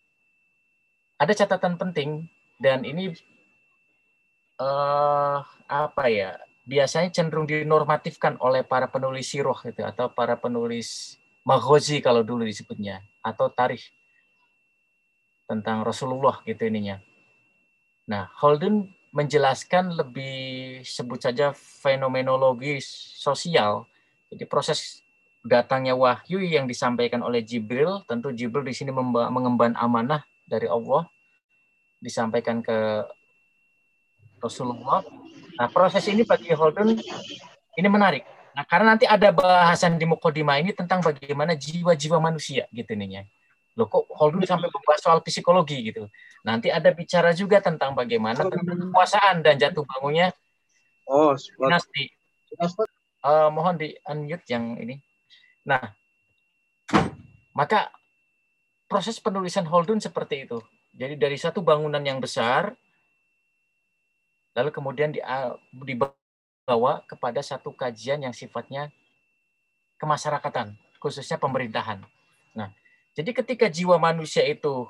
ada 1.16 1.32
catatan 1.32 1.80
penting 1.80 2.28
dan 2.60 2.84
ini 2.84 3.16
uh, 4.60 5.40
apa 5.72 6.04
ya 6.12 6.36
biasanya 6.68 7.16
cenderung 7.16 7.48
dinormatifkan 7.48 8.36
oleh 8.44 8.68
para 8.68 8.92
penulis 8.92 9.32
siroh 9.32 9.58
gitu 9.64 9.82
atau 9.88 10.12
para 10.12 10.36
penulis 10.36 11.16
maghozi 11.48 12.04
kalau 12.04 12.22
dulu 12.28 12.44
disebutnya 12.44 13.02
atau 13.24 13.48
tarikh 13.50 13.88
tentang 15.50 15.82
Rasulullah 15.82 16.44
gitu 16.46 16.68
ininya. 16.68 17.02
Nah, 18.06 18.30
Holden 18.38 18.99
menjelaskan 19.10 19.98
lebih 19.98 20.80
sebut 20.86 21.18
saja 21.18 21.52
fenomenologi 21.56 22.78
sosial. 23.18 23.90
Jadi 24.30 24.46
proses 24.46 25.02
datangnya 25.42 25.98
wahyu 25.98 26.44
yang 26.44 26.70
disampaikan 26.70 27.26
oleh 27.26 27.42
Jibril, 27.42 28.06
tentu 28.06 28.30
Jibril 28.30 28.68
di 28.68 28.76
sini 28.76 28.94
mengemban 28.94 29.74
amanah 29.74 30.22
dari 30.46 30.70
Allah 30.70 31.10
disampaikan 32.00 32.62
ke 32.62 33.08
Rasulullah. 34.40 35.04
Nah, 35.60 35.68
proses 35.68 36.06
ini 36.08 36.24
bagi 36.24 36.54
Holden 36.56 36.96
ini 37.76 37.88
menarik. 37.92 38.24
Nah, 38.56 38.64
karena 38.64 38.96
nanti 38.96 39.04
ada 39.04 39.32
bahasan 39.36 40.00
di 40.00 40.08
Mukodima 40.08 40.60
ini 40.60 40.72
tentang 40.72 41.04
bagaimana 41.04 41.56
jiwa-jiwa 41.60 42.20
manusia 42.24 42.68
gitu 42.72 42.96
nih 42.96 43.10
ya. 43.20 43.24
Loh 43.78 43.86
kok 43.86 44.10
Holdun 44.14 44.46
sampai 44.48 44.72
membahas 44.72 45.02
soal 45.02 45.20
psikologi 45.22 45.94
gitu. 45.94 46.10
Nanti 46.48 46.72
ada 46.72 46.90
bicara 46.96 47.36
juga 47.36 47.60
tentang 47.60 47.94
bagaimana 47.94 48.48
kekuasaan 48.48 49.46
dan 49.46 49.60
jatuh 49.60 49.86
bangunnya 49.86 50.34
oh, 51.10 51.34
dinasti. 51.36 52.10
Uh, 53.20 53.52
mohon 53.52 53.76
di 53.76 53.94
unmute 54.08 54.48
yang 54.48 54.80
ini. 54.80 54.96
Nah, 55.68 55.92
maka 57.52 57.92
proses 58.88 59.20
penulisan 59.20 59.68
Holdun 59.68 60.00
seperti 60.00 60.48
itu. 60.48 60.58
Jadi 60.96 61.20
dari 61.20 61.38
satu 61.38 61.62
bangunan 61.62 62.02
yang 62.02 62.18
besar, 62.18 62.74
lalu 64.58 64.72
kemudian 64.74 65.14
di, 65.14 65.22
dibawa 65.72 67.06
kepada 67.06 67.44
satu 67.44 67.76
kajian 67.76 68.26
yang 68.26 68.34
sifatnya 68.34 68.90
kemasyarakatan, 70.00 70.80
khususnya 70.98 71.38
pemerintahan. 71.38 72.02
Nah, 72.56 72.72
jadi 73.20 73.36
ketika 73.36 73.68
jiwa 73.68 74.00
manusia 74.00 74.48
itu 74.48 74.88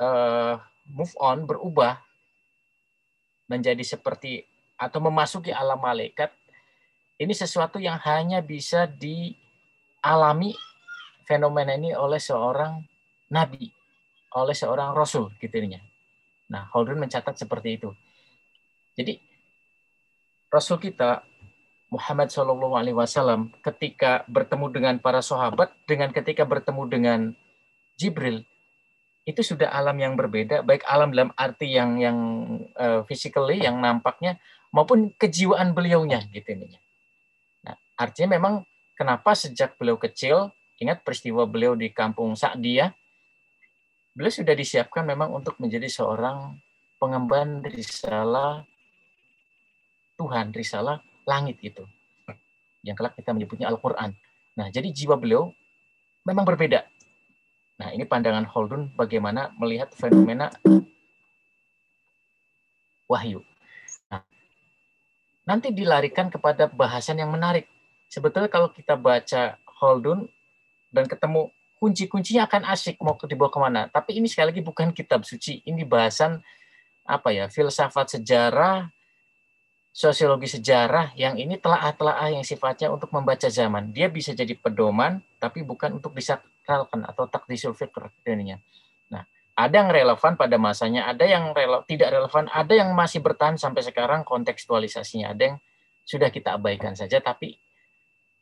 uh, 0.00 0.56
move 0.88 1.12
on, 1.20 1.44
berubah 1.44 2.00
menjadi 3.44 3.84
seperti 3.84 4.48
atau 4.80 5.04
memasuki 5.04 5.52
alam 5.52 5.76
malaikat, 5.76 6.32
ini 7.20 7.36
sesuatu 7.36 7.76
yang 7.76 8.00
hanya 8.00 8.40
bisa 8.40 8.88
dialami 8.88 10.56
fenomena 11.28 11.76
ini 11.76 11.92
oleh 11.92 12.16
seorang 12.16 12.80
nabi, 13.28 13.68
oleh 14.32 14.56
seorang 14.56 14.96
rasul 14.96 15.28
gitu 15.36 15.52
ininya. 15.60 15.84
Nah, 16.48 16.72
Holden 16.72 16.96
mencatat 16.96 17.36
seperti 17.36 17.76
itu. 17.76 17.92
Jadi 18.96 19.20
Rasul 20.48 20.80
kita 20.80 21.20
Muhammad 21.92 22.32
Wasallam 22.32 23.52
ketika 23.60 24.24
bertemu 24.24 24.66
dengan 24.72 24.94
para 24.96 25.20
sahabat 25.20 25.68
dengan 25.84 26.08
ketika 26.16 26.48
bertemu 26.48 26.82
dengan 26.88 27.20
Jibril 27.98 28.46
itu 29.28 29.44
sudah 29.44 29.68
alam 29.68 29.92
yang 30.00 30.16
berbeda, 30.16 30.64
baik 30.64 30.88
alam 30.88 31.12
dalam 31.12 31.36
arti 31.36 31.76
yang 31.76 32.00
yang 32.00 32.18
uh, 32.80 33.04
physically 33.04 33.60
yang 33.60 33.76
nampaknya 33.76 34.40
maupun 34.72 35.12
kejiwaan 35.20 35.76
beliaunya 35.76 36.24
gitu 36.32 36.56
ini. 36.56 36.80
Nah, 37.60 37.76
artinya 38.00 38.40
memang 38.40 38.64
kenapa 38.96 39.36
sejak 39.36 39.76
beliau 39.76 40.00
kecil, 40.00 40.48
ingat 40.80 41.04
peristiwa 41.04 41.44
beliau 41.44 41.76
di 41.76 41.92
kampung 41.92 42.32
Sa'diyah, 42.32 42.88
beliau 44.16 44.32
sudah 44.32 44.56
disiapkan 44.56 45.04
memang 45.04 45.28
untuk 45.28 45.60
menjadi 45.60 45.92
seorang 45.92 46.56
pengemban 46.96 47.60
risalah 47.68 48.64
Tuhan, 50.16 50.56
risalah 50.56 51.04
langit 51.28 51.60
itu. 51.60 51.84
Yang 52.80 52.96
kelak 53.04 53.14
kita 53.20 53.36
menyebutnya 53.36 53.68
Al-Qur'an. 53.68 54.16
Nah, 54.56 54.72
jadi 54.72 54.88
jiwa 54.88 55.20
beliau 55.20 55.52
memang 56.24 56.48
berbeda 56.48 56.88
Nah, 57.78 57.94
ini 57.94 58.02
pandangan 58.02 58.42
Holdun 58.50 58.90
bagaimana 58.98 59.54
melihat 59.54 59.94
fenomena 59.94 60.50
wahyu. 63.06 63.46
Nah, 64.10 64.26
nanti 65.46 65.70
dilarikan 65.70 66.26
kepada 66.26 66.66
bahasan 66.66 67.22
yang 67.22 67.30
menarik. 67.30 67.70
Sebetulnya 68.10 68.50
kalau 68.50 68.74
kita 68.74 68.98
baca 68.98 69.56
Holdun 69.78 70.26
dan 70.90 71.06
ketemu 71.06 71.54
kunci-kuncinya 71.78 72.50
akan 72.50 72.66
asik 72.66 72.98
mau 72.98 73.14
dibawa 73.14 73.50
ke 73.50 73.58
mana. 73.62 73.80
Tapi 73.86 74.18
ini 74.18 74.26
sekali 74.26 74.50
lagi 74.50 74.62
bukan 74.62 74.90
kitab 74.90 75.22
suci. 75.22 75.62
Ini 75.62 75.86
bahasan 75.86 76.42
apa 77.06 77.30
ya 77.30 77.46
filsafat 77.46 78.18
sejarah, 78.18 78.90
sosiologi 79.94 80.50
sejarah 80.50 81.14
yang 81.14 81.38
ini 81.38 81.56
telah-telah 81.56 82.26
yang 82.34 82.42
sifatnya 82.42 82.90
untuk 82.90 83.14
membaca 83.14 83.46
zaman. 83.46 83.94
Dia 83.94 84.10
bisa 84.10 84.34
jadi 84.34 84.52
pedoman, 84.58 85.22
tapi 85.38 85.62
bukan 85.62 86.02
untuk 86.02 86.12
bisa 86.18 86.42
relevan 86.68 87.00
atau 87.08 87.24
takdisul 87.24 87.72
fikr 87.72 88.12
ininya. 88.28 88.60
Nah, 89.08 89.24
ada 89.56 89.74
yang 89.80 89.88
relevan 89.88 90.36
pada 90.36 90.60
masanya, 90.60 91.08
ada 91.08 91.24
yang 91.24 91.56
rele 91.56 91.80
tidak 91.88 92.12
relevan, 92.12 92.44
ada 92.52 92.72
yang 92.76 92.92
masih 92.92 93.24
bertahan 93.24 93.56
sampai 93.56 93.80
sekarang 93.80 94.22
kontekstualisasinya, 94.28 95.32
ada 95.32 95.42
yang 95.54 95.56
sudah 96.04 96.28
kita 96.28 96.60
abaikan 96.60 96.92
saja, 96.92 97.20
tapi 97.24 97.56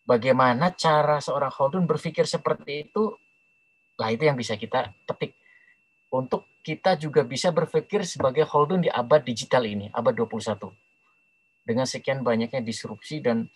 bagaimana 0.07 0.75
cara 0.75 1.23
seorang 1.23 1.51
Khaldun 1.51 1.87
berpikir 1.87 2.27
seperti 2.27 2.91
itu, 2.91 3.15
lah 3.99 4.11
itu 4.11 4.27
yang 4.27 4.39
bisa 4.39 4.59
kita 4.59 4.91
petik. 5.07 5.35
Untuk 6.11 6.47
kita 6.63 6.95
juga 6.99 7.23
bisa 7.27 7.51
berpikir 7.51 8.03
sebagai 8.07 8.47
Khaldun 8.47 8.87
di 8.87 8.91
abad 8.91 9.23
digital 9.23 9.67
ini, 9.67 9.91
abad 9.91 10.15
21. 10.15 10.71
Dengan 11.67 11.87
sekian 11.87 12.23
banyaknya 12.23 12.63
disrupsi 12.63 13.19
dan 13.19 13.51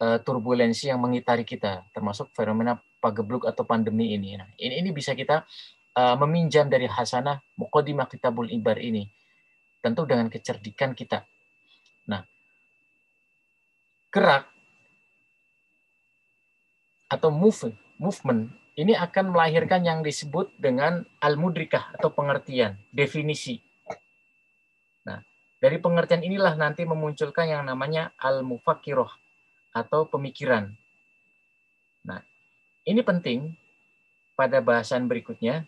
uh, 0.00 0.20
turbulensi 0.20 0.92
yang 0.92 1.00
mengitari 1.00 1.48
kita, 1.48 1.88
termasuk 1.96 2.28
fenomena 2.36 2.76
pagebluk 2.98 3.46
atau 3.46 3.62
pandemi 3.62 4.16
ini. 4.16 4.36
Nah, 4.36 4.48
ini, 4.58 4.82
ini 4.82 4.90
bisa 4.90 5.12
kita 5.12 5.44
uh, 5.96 6.16
meminjam 6.26 6.68
dari 6.68 6.88
hasanah 6.88 7.40
Muqaddimah 7.56 8.06
Kitabul 8.10 8.50
Ibar 8.52 8.76
ini. 8.80 9.06
Tentu 9.80 10.02
dengan 10.04 10.26
kecerdikan 10.26 10.96
kita. 10.96 11.22
Nah, 12.10 12.26
gerak 14.10 14.50
atau 17.06 17.30
move, 17.30 17.70
movement 18.02 18.50
ini 18.76 18.92
akan 18.92 19.32
melahirkan 19.32 19.86
yang 19.88 20.04
disebut 20.04 20.52
dengan 20.60 21.00
al-mudrikah 21.24 21.96
atau 21.96 22.12
pengertian, 22.12 22.76
definisi. 22.92 23.56
Nah, 25.08 25.22
dari 25.56 25.80
pengertian 25.80 26.20
inilah 26.20 26.52
nanti 26.60 26.84
memunculkan 26.84 27.48
yang 27.48 27.64
namanya 27.64 28.12
al-mufakiroh 28.20 29.08
atau 29.72 30.04
pemikiran. 30.12 30.76
Nah, 32.04 32.20
ini 32.86 33.02
penting 33.02 33.52
pada 34.38 34.62
bahasan 34.62 35.10
berikutnya, 35.10 35.66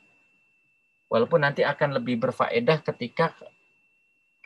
walaupun 1.11 1.43
nanti 1.43 1.67
akan 1.67 1.99
lebih 1.99 2.23
berfaedah 2.23 2.79
ketika 2.87 3.35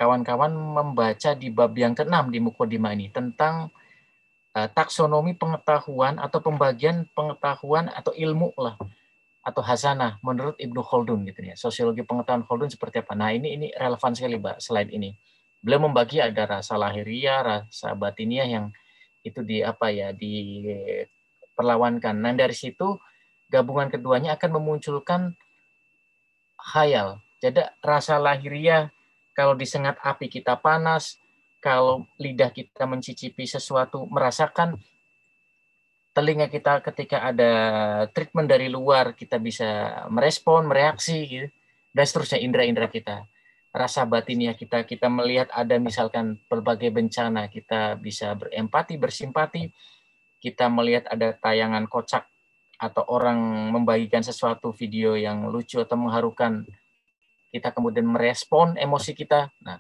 kawan-kawan 0.01 0.51
membaca 0.51 1.37
di 1.37 1.53
bab 1.53 1.77
yang 1.77 1.93
keenam 1.93 2.33
di 2.33 2.41
Mukodima 2.41 2.97
ini 2.97 3.13
tentang 3.13 3.69
uh, 4.57 4.69
taksonomi 4.73 5.37
pengetahuan 5.37 6.17
atau 6.17 6.41
pembagian 6.41 7.05
pengetahuan 7.13 7.93
atau 7.93 8.17
ilmu 8.17 8.57
lah 8.57 8.81
atau 9.43 9.61
hasanah 9.61 10.23
menurut 10.23 10.55
Ibnu 10.57 10.81
Khaldun 10.81 11.27
gitu 11.29 11.43
ya. 11.43 11.55
Sosiologi 11.59 12.07
pengetahuan 12.07 12.47
Khaldun 12.47 12.71
seperti 12.71 13.03
apa? 13.03 13.13
Nah, 13.19 13.35
ini 13.35 13.59
ini 13.59 13.67
relevan 13.75 14.15
sekali, 14.15 14.39
Mbak, 14.39 14.59
slide 14.63 14.91
ini. 14.95 15.13
Beliau 15.63 15.87
membagi 15.87 16.23
ada 16.23 16.59
rasa 16.59 16.79
lahiriah, 16.79 17.43
rasa 17.43 17.95
batiniah 17.95 18.47
yang 18.47 18.67
itu 19.23 19.43
di 19.47 19.63
apa 19.63 19.91
ya 19.91 20.11
diperlawankan. 21.53 22.17
Nah 22.17 22.33
dari 22.33 22.57
situ 22.57 22.97
gabungan 23.53 23.93
keduanya 23.93 24.41
akan 24.41 24.51
memunculkan 24.57 25.37
khayal. 26.57 27.21
Jadi 27.45 27.61
rasa 27.85 28.17
lahiriah 28.17 28.89
kalau 29.37 29.53
disengat 29.53 30.01
api 30.01 30.33
kita 30.33 30.57
panas, 30.57 31.21
kalau 31.61 32.09
lidah 32.17 32.49
kita 32.49 32.89
mencicipi 32.89 33.45
sesuatu, 33.45 34.09
merasakan 34.09 34.81
telinga 36.13 36.49
kita 36.49 36.85
ketika 36.85 37.25
ada 37.25 37.53
treatment 38.13 38.49
dari 38.49 38.69
luar, 38.69 39.17
kita 39.17 39.41
bisa 39.41 40.05
merespon, 40.13 40.69
mereaksi, 40.69 41.19
gitu. 41.25 41.49
dan 41.93 42.05
seterusnya 42.05 42.41
indera-indera 42.41 42.89
kita. 42.89 43.25
Rasa 43.73 44.05
batinnya 44.05 44.53
kita, 44.53 44.85
kita 44.85 45.09
melihat 45.09 45.49
ada 45.49 45.81
misalkan 45.81 46.37
berbagai 46.49 46.93
bencana, 46.93 47.49
kita 47.49 47.97
bisa 47.97 48.37
berempati, 48.37 49.01
bersimpati, 49.01 49.73
kita 50.43 50.67
melihat 50.67 51.07
ada 51.07 51.33
tayangan 51.39 51.87
kocak 51.87 52.27
atau 52.83 53.07
orang 53.07 53.71
membagikan 53.71 54.27
sesuatu 54.27 54.75
video 54.75 55.15
yang 55.15 55.47
lucu 55.47 55.79
atau 55.79 55.95
mengharukan, 55.95 56.67
kita 57.55 57.71
kemudian 57.71 58.11
merespon 58.11 58.75
emosi 58.75 59.15
kita. 59.15 59.55
Nah, 59.63 59.79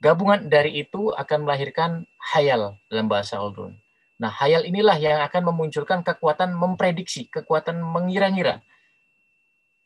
gabungan 0.00 0.48
dari 0.48 0.80
itu 0.80 1.12
akan 1.12 1.44
melahirkan 1.44 2.08
hayal 2.32 2.80
dalam 2.88 3.06
bahasa 3.12 3.36
Holdun 3.36 3.76
Nah, 4.16 4.32
hayal 4.32 4.64
inilah 4.64 4.96
yang 4.96 5.20
akan 5.28 5.52
memunculkan 5.52 6.00
kekuatan 6.00 6.56
memprediksi, 6.56 7.28
kekuatan 7.28 7.84
mengira-ngira. 7.84 8.64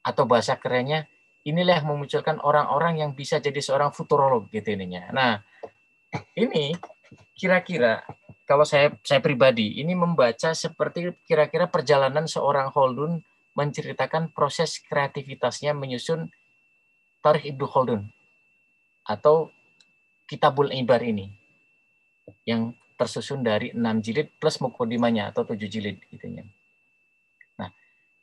Atau 0.07 0.23
bahasa 0.31 0.55
kerennya, 0.55 1.11
inilah 1.43 1.83
yang 1.83 1.91
memunculkan 1.91 2.39
orang-orang 2.39 3.03
yang 3.03 3.11
bisa 3.11 3.43
jadi 3.43 3.59
seorang 3.59 3.91
futurolog 3.91 4.47
gitu 4.55 4.71
ininya. 4.71 5.11
Nah, 5.11 5.33
ini 6.39 6.79
kira-kira 7.35 8.07
kalau 8.51 8.67
saya 8.67 8.91
saya 9.07 9.23
pribadi 9.23 9.79
ini 9.79 9.95
membaca 9.95 10.51
seperti 10.51 11.15
kira-kira 11.23 11.71
perjalanan 11.71 12.27
seorang 12.27 12.75
Holdun 12.75 13.23
menceritakan 13.55 14.35
proses 14.35 14.83
kreativitasnya 14.91 15.71
menyusun 15.71 16.27
Tarikh 17.23 17.55
Ibnu 17.55 17.71
Khaldun 17.71 18.11
atau 19.07 19.55
Kitabul 20.27 20.75
Ibar 20.75 20.99
ini 21.07 21.31
yang 22.43 22.75
tersusun 22.99 23.47
dari 23.47 23.71
enam 23.71 24.03
jilid 24.03 24.35
plus 24.43 24.59
mukodimanya 24.59 25.31
atau 25.31 25.47
tujuh 25.47 25.71
jilid 25.71 26.03
gitu 26.11 26.27
ya. 26.27 26.43
Nah, 27.55 27.71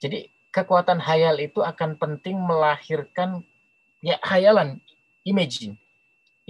jadi 0.04 0.28
kekuatan 0.52 1.08
hayal 1.08 1.40
itu 1.40 1.64
akan 1.64 1.96
penting 1.96 2.36
melahirkan 2.36 3.48
ya 4.04 4.20
hayalan, 4.28 4.84
imagine, 5.24 5.80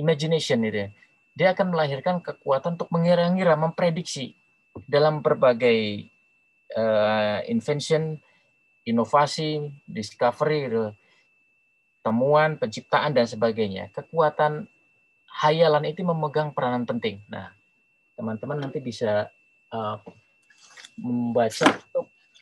imagination 0.01 0.65
itu 0.65 0.77
ya. 0.85 0.89
Dia 1.37 1.53
akan 1.53 1.69
melahirkan 1.69 2.17
kekuatan 2.17 2.73
untuk 2.81 2.89
mengira-ngira, 2.89 3.53
memprediksi 3.53 4.33
dalam 4.89 5.21
berbagai 5.21 6.09
uh, 6.73 7.45
invention, 7.45 8.17
inovasi, 8.89 9.69
discovery, 9.85 10.65
gitu. 10.65 10.85
temuan, 12.01 12.57
penciptaan 12.57 13.13
dan 13.13 13.29
sebagainya. 13.29 13.93
Kekuatan 13.93 14.65
hayalan 15.45 15.85
itu 15.85 16.01
memegang 16.01 16.49
peranan 16.55 16.89
penting. 16.89 17.21
Nah, 17.29 17.53
teman-teman 18.17 18.57
nanti 18.57 18.81
bisa 18.81 19.29
uh, 19.69 20.01
membaca 20.97 21.77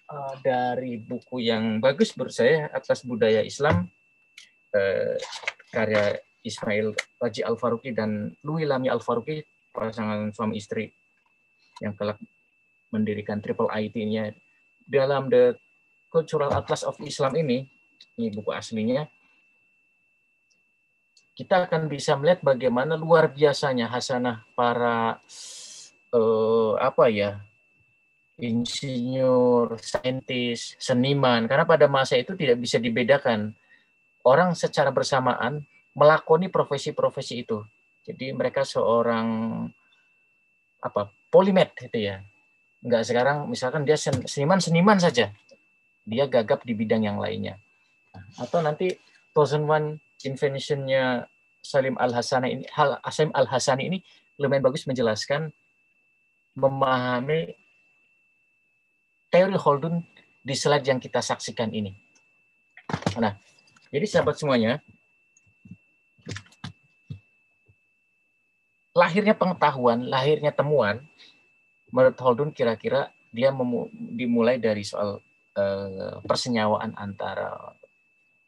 uh, 0.08 0.34
dari 0.40 0.96
buku 0.96 1.44
yang 1.44 1.84
bagus 1.84 2.16
menurut 2.16 2.32
saya 2.32 2.72
atas 2.72 3.04
budaya 3.04 3.44
Islam 3.44 3.92
uh, 4.72 5.16
karya 5.74 6.24
Ismail 6.46 6.94
Raji 7.18 7.42
Al 7.42 7.58
Faruqi 7.58 7.92
dan 7.92 8.30
Louis 8.46 8.70
Lami 8.70 8.88
Al 8.88 9.02
Faruqi 9.02 9.42
pasangan 9.74 10.30
suami 10.32 10.62
istri 10.62 10.88
yang 11.84 11.98
telah 11.98 12.16
mendirikan 12.94 13.42
Triple 13.44 13.68
IT-nya 13.68 14.32
dalam 14.88 15.28
The 15.28 15.58
Cultural 16.08 16.54
Atlas 16.54 16.86
of 16.86 16.96
Islam 17.04 17.36
ini 17.36 17.66
ini 18.16 18.32
buku 18.32 18.54
aslinya 18.54 19.10
kita 21.36 21.68
akan 21.68 21.92
bisa 21.92 22.16
melihat 22.16 22.40
bagaimana 22.40 22.96
luar 22.96 23.28
biasanya 23.28 23.92
hasanah 23.92 24.48
para 24.56 25.20
eh, 26.16 26.74
apa 26.80 27.12
ya 27.12 27.44
insinyur, 28.40 29.80
saintis, 29.80 30.76
seniman. 30.80 31.48
Karena 31.48 31.64
pada 31.64 31.88
masa 31.88 32.20
itu 32.20 32.36
tidak 32.36 32.60
bisa 32.60 32.80
dibedakan. 32.80 33.56
Orang 34.26 34.58
secara 34.58 34.90
bersamaan 34.90 35.64
melakoni 35.96 36.52
profesi-profesi 36.52 37.48
itu. 37.48 37.64
Jadi 38.06 38.36
mereka 38.36 38.62
seorang 38.62 39.26
apa 40.84 41.10
polimet 41.34 41.74
itu 41.82 42.12
ya. 42.12 42.22
Enggak 42.86 43.10
sekarang 43.10 43.50
misalkan 43.50 43.82
dia 43.88 43.98
seniman-seniman 43.98 45.02
saja. 45.02 45.34
Dia 46.06 46.30
gagap 46.30 46.62
di 46.62 46.78
bidang 46.78 47.02
yang 47.02 47.18
lainnya. 47.18 47.58
Atau 48.38 48.62
nanti 48.62 48.94
Thousand 49.34 49.66
One 49.66 49.98
Invention-nya 50.22 51.26
Salim 51.66 51.98
Al-Hasani 51.98 52.48
ini 52.54 52.64
Hal 52.70 53.02
Salim 53.10 53.34
Al-Hasani 53.34 53.84
ini 53.90 53.98
lumayan 54.38 54.62
bagus 54.62 54.86
menjelaskan 54.86 55.50
memahami 56.54 57.58
teori 59.34 59.58
Holdun 59.58 60.06
di 60.46 60.54
slide 60.54 60.86
yang 60.86 61.02
kita 61.02 61.20
saksikan 61.20 61.74
ini. 61.74 61.92
Nah, 63.18 63.34
jadi 63.90 64.06
sahabat 64.06 64.38
semuanya, 64.38 64.80
lahirnya 68.96 69.36
pengetahuan, 69.36 70.08
lahirnya 70.08 70.56
temuan, 70.56 71.04
menurut 71.92 72.16
Holdun 72.16 72.56
kira-kira 72.56 73.12
dia 73.36 73.52
dimulai 73.92 74.56
dari 74.56 74.88
soal 74.88 75.20
uh, 75.60 76.24
persenyawaan 76.24 76.96
antara 76.96 77.76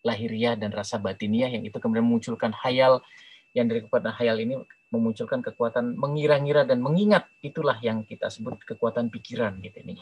lahiriah 0.07 0.55
dan 0.55 0.71
rasa 0.71 0.95
batiniah 0.95 1.51
yang 1.51 1.67
itu 1.67 1.75
kemudian 1.75 2.07
memunculkan 2.07 2.55
hayal 2.63 3.03
yang 3.51 3.67
dari 3.67 3.83
kekuatan 3.83 4.15
hayal 4.15 4.39
ini 4.39 4.55
memunculkan 4.87 5.43
kekuatan 5.43 5.99
mengira-ngira 5.99 6.63
dan 6.63 6.79
mengingat 6.79 7.27
itulah 7.43 7.75
yang 7.83 8.07
kita 8.07 8.31
sebut 8.31 8.55
kekuatan 8.63 9.11
pikiran 9.11 9.59
gitu 9.59 9.83
ini. 9.83 9.99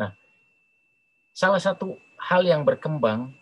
Nah, 0.00 0.16
salah 1.36 1.60
satu 1.60 2.00
hal 2.16 2.40
yang 2.48 2.64
berkembang 2.64 3.36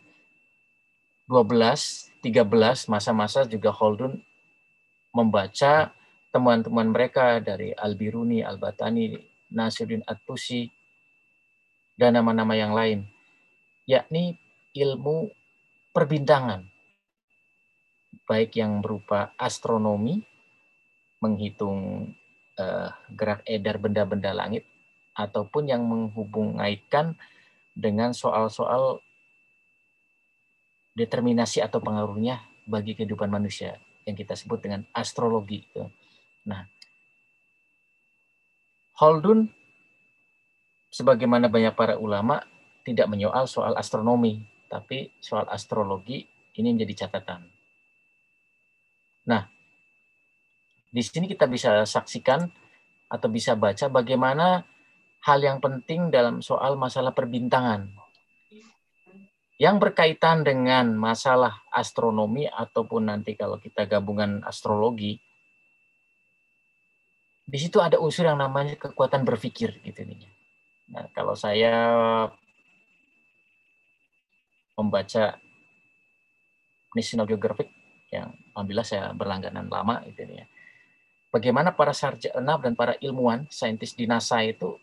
12, 1.25 2.15
13 2.21 2.93
masa-masa 2.93 3.45
juga 3.49 3.73
Holdun 3.73 4.21
membaca 5.09 5.89
temuan-temuan 6.29 6.91
mereka 6.91 7.39
dari 7.39 7.71
Al-Biruni, 7.71 8.43
Al-Batani, 8.43 9.15
Nasiruddin 9.55 10.03
At-Tusi, 10.03 10.67
dan 11.95 12.19
nama-nama 12.19 12.53
yang 12.59 12.75
lain, 12.75 13.07
yakni 13.87 14.35
ilmu 14.75 15.31
perbintangan, 15.95 16.67
baik 18.27 18.59
yang 18.59 18.83
berupa 18.83 19.31
astronomi, 19.39 20.19
menghitung 21.23 22.11
uh, 22.59 22.89
gerak 23.13 23.41
edar 23.47 23.79
benda-benda 23.79 24.35
langit, 24.35 24.67
ataupun 25.15 25.71
yang 25.71 25.83
menghubungkan 25.87 27.15
dengan 27.75 28.11
soal-soal 28.11 28.99
determinasi 30.95 31.59
atau 31.59 31.83
pengaruhnya 31.83 32.43
bagi 32.67 32.95
kehidupan 32.95 33.27
manusia 33.27 33.79
yang 34.07 34.15
kita 34.15 34.35
sebut 34.35 34.63
dengan 34.63 34.87
astrologi. 34.95 35.67
Nah, 36.47 36.63
Holdun 38.95 39.51
sebagaimana 40.87 41.51
banyak 41.51 41.75
para 41.75 41.99
ulama 41.99 42.39
tidak 42.87 43.11
menyoal 43.11 43.43
soal 43.49 43.75
astronomi, 43.75 44.39
tapi 44.71 45.11
soal 45.19 45.43
astrologi 45.51 46.23
ini 46.55 46.71
menjadi 46.71 47.05
catatan. 47.07 47.43
Nah, 49.27 49.51
di 50.95 51.03
sini 51.03 51.27
kita 51.27 51.51
bisa 51.51 51.83
saksikan 51.83 52.47
atau 53.11 53.27
bisa 53.27 53.59
baca 53.59 53.91
bagaimana 53.91 54.63
hal 55.27 55.39
yang 55.43 55.59
penting 55.59 56.07
dalam 56.07 56.39
soal 56.39 56.79
masalah 56.79 57.11
perbintangan 57.11 57.91
yang 59.59 59.75
berkaitan 59.75 60.47
dengan 60.47 60.95
masalah 60.95 61.67
astronomi 61.67 62.47
ataupun 62.47 63.11
nanti 63.11 63.35
kalau 63.35 63.59
kita 63.59 63.91
gabungan 63.91 64.39
astrologi 64.47 65.19
di 67.45 67.57
situ 67.59 67.83
ada 67.83 67.99
unsur 67.99 68.25
yang 68.25 68.39
namanya 68.39 68.79
kekuatan 68.79 69.21
berpikir 69.21 69.77
gitu 69.85 70.01
nih. 70.01 70.17
Nah, 70.89 71.05
kalau 71.13 71.37
saya 71.37 71.75
membaca 74.73 75.37
National 76.97 77.29
Geographic 77.29 77.69
yang 78.09 78.33
alhamdulillah 78.57 78.87
saya 78.87 79.13
berlangganan 79.13 79.69
lama 79.69 80.01
itu 80.09 80.25
ya. 80.25 80.45
Bagaimana 81.35 81.75
para 81.75 81.91
sarjana 81.91 82.55
dan 82.63 82.79
para 82.79 82.95
ilmuwan, 83.03 83.43
saintis 83.51 83.91
di 83.91 84.07
NASA 84.07 84.39
itu 84.39 84.79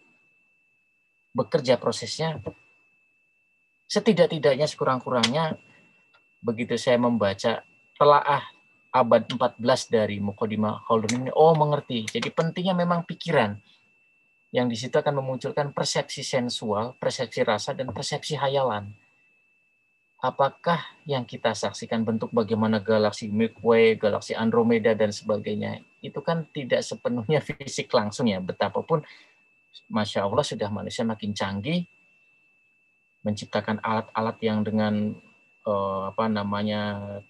bekerja 1.32 1.80
prosesnya 1.80 2.36
setidak-tidaknya 3.88 4.68
sekurang-kurangnya 4.68 5.56
begitu 6.44 6.76
saya 6.76 7.00
membaca 7.00 7.64
telaah 7.96 8.44
abad 8.92 9.24
14 9.24 9.60
dari 9.88 10.20
Mukodima 10.20 10.80
Khaldun 10.84 11.24
ini, 11.24 11.30
oh 11.32 11.56
mengerti. 11.56 12.04
Jadi 12.04 12.28
pentingnya 12.28 12.76
memang 12.76 13.08
pikiran 13.08 13.56
yang 14.52 14.68
di 14.68 14.76
situ 14.76 14.92
akan 14.92 15.24
memunculkan 15.24 15.72
persepsi 15.72 16.20
sensual, 16.20 16.92
persepsi 17.00 17.40
rasa, 17.44 17.72
dan 17.72 17.88
persepsi 17.88 18.36
hayalan. 18.36 18.92
Apakah 20.20 21.00
yang 21.08 21.24
kita 21.24 21.56
saksikan 21.56 22.04
bentuk 22.04 22.28
bagaimana 22.36 22.76
galaksi 22.76 23.32
Milky 23.32 23.60
Way, 23.64 23.96
galaksi 23.96 24.36
Andromeda, 24.36 24.92
dan 24.92 25.08
sebagainya, 25.08 25.80
itu 26.02 26.18
kan 26.20 26.44
tidak 26.50 26.82
sepenuhnya 26.82 27.38
fisik 27.46 27.88
langsung 27.94 28.28
ya, 28.28 28.42
betapapun 28.42 29.00
Masya 29.88 30.28
Allah 30.28 30.44
sudah 30.44 30.68
manusia 30.68 31.06
makin 31.06 31.32
canggih, 31.32 31.88
menciptakan 33.24 33.80
alat-alat 33.80 34.36
yang 34.42 34.60
dengan 34.66 35.14
uh, 35.64 36.12
apa 36.12 36.26
namanya 36.28 36.80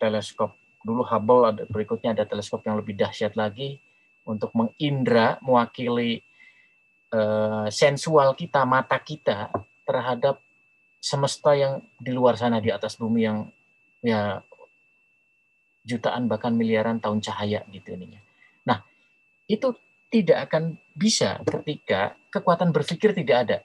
teleskop 0.00 0.56
dulu 0.82 1.06
Hubble 1.06 1.46
ada 1.46 1.62
berikutnya 1.68 2.10
ada 2.16 2.26
teleskop 2.26 2.66
yang 2.66 2.74
lebih 2.74 2.98
dahsyat 2.98 3.38
lagi 3.38 3.78
untuk 4.26 4.50
mengindra 4.54 5.38
mewakili 5.38 6.22
uh, 7.14 7.70
sensual 7.70 8.34
kita 8.34 8.66
mata 8.66 8.98
kita 8.98 9.50
terhadap 9.86 10.42
semesta 11.02 11.54
yang 11.54 11.82
di 11.98 12.14
luar 12.14 12.38
sana 12.38 12.62
di 12.62 12.70
atas 12.70 12.94
bumi 12.98 13.20
yang 13.26 13.38
ya 14.02 14.42
jutaan 15.82 16.30
bahkan 16.30 16.54
miliaran 16.54 17.02
tahun 17.02 17.18
cahaya 17.18 17.66
gitu 17.74 17.94
ininya. 17.98 18.22
Itu 19.46 19.76
tidak 20.12 20.50
akan 20.50 20.76
bisa 20.92 21.40
ketika 21.42 22.12
kekuatan 22.28 22.70
berpikir 22.70 23.16
tidak 23.16 23.36
ada. 23.48 23.58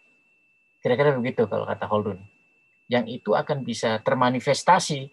Kira-kira 0.79 1.17
begitu 1.19 1.43
kalau 1.45 1.67
kata 1.67 1.85
Holdun. 1.91 2.19
Yang 2.87 3.19
itu 3.19 3.35
akan 3.35 3.67
bisa 3.67 3.99
termanifestasi 3.99 5.11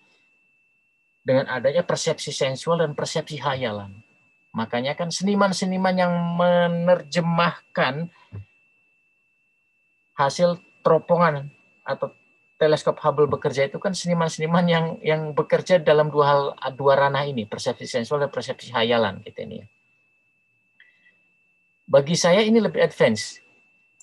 dengan 1.26 1.50
adanya 1.50 1.82
persepsi 1.82 2.30
sensual 2.30 2.84
dan 2.84 2.94
persepsi 2.94 3.42
hayalan. 3.42 3.90
Makanya 4.54 4.94
kan 4.94 5.10
seniman-seniman 5.10 5.98
yang 5.98 6.14
menerjemahkan 6.38 8.06
hasil 10.14 10.62
teropongan 10.86 11.50
atau 11.82 12.14
teleskop 12.54 13.02
Hubble 13.02 13.26
bekerja 13.26 13.66
itu 13.66 13.82
kan 13.82 13.90
seniman-seniman 13.90 14.64
yang 14.70 14.86
yang 15.02 15.34
bekerja 15.34 15.82
dalam 15.82 16.06
dua 16.06 16.26
hal 16.30 16.42
dua 16.78 16.94
ranah 16.94 17.26
ini, 17.26 17.50
persepsi 17.50 17.90
sensual 17.90 18.22
dan 18.22 18.30
persepsi 18.30 18.70
hayalan 18.70 19.18
gitu 19.26 19.42
ini 19.42 19.66
ya. 19.66 19.66
Bagi 21.84 22.16
saya 22.16 22.40
ini 22.40 22.64
lebih 22.64 22.80
advance 22.80 23.44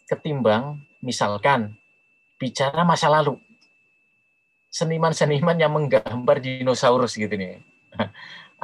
ketimbang 0.06 0.78
misalkan 1.02 1.74
bicara 2.38 2.86
masa 2.86 3.10
lalu 3.10 3.42
seniman-seniman 4.72 5.58
yang 5.58 5.74
menggambar 5.74 6.38
dinosaurus 6.40 7.18
gitu 7.18 7.34
nih. 7.34 7.60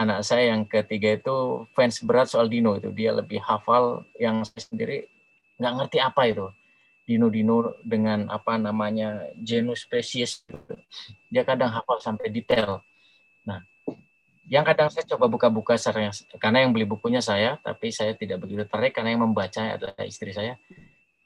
Anak 0.01 0.21
saya 0.21 0.53
yang 0.53 0.63
ketiga 0.69 1.17
itu 1.17 1.65
fans 1.73 1.99
berat 2.05 2.29
soal 2.29 2.45
dino 2.45 2.77
itu. 2.77 2.93
Dia 2.93 3.11
lebih 3.11 3.41
hafal 3.41 4.05
yang 4.21 4.45
saya 4.45 4.61
sendiri 4.69 5.09
nggak 5.57 5.73
ngerti 5.73 5.97
apa 5.97 6.21
itu. 6.29 6.47
Dino-dino 7.07 7.73
dengan 7.81 8.29
apa 8.29 8.61
namanya 8.61 9.33
genus 9.41 9.89
spesies. 9.89 10.45
Dia 11.33 11.41
kadang 11.41 11.73
hafal 11.73 11.97
sampai 11.97 12.29
detail. 12.29 12.85
Nah, 13.47 13.65
yang 14.47 14.63
kadang 14.63 14.87
saya 14.87 15.03
coba 15.03 15.27
buka-buka 15.27 15.75
secara 15.75 16.07
karena 16.39 16.63
yang 16.63 16.71
beli 16.71 16.87
bukunya 16.87 17.19
saya, 17.19 17.59
tapi 17.59 17.91
saya 17.91 18.15
tidak 18.15 18.39
begitu 18.39 18.63
tertarik 18.63 18.95
karena 18.95 19.11
yang 19.11 19.27
membaca 19.27 19.75
adalah 19.75 20.03
istri 20.07 20.31
saya. 20.31 20.55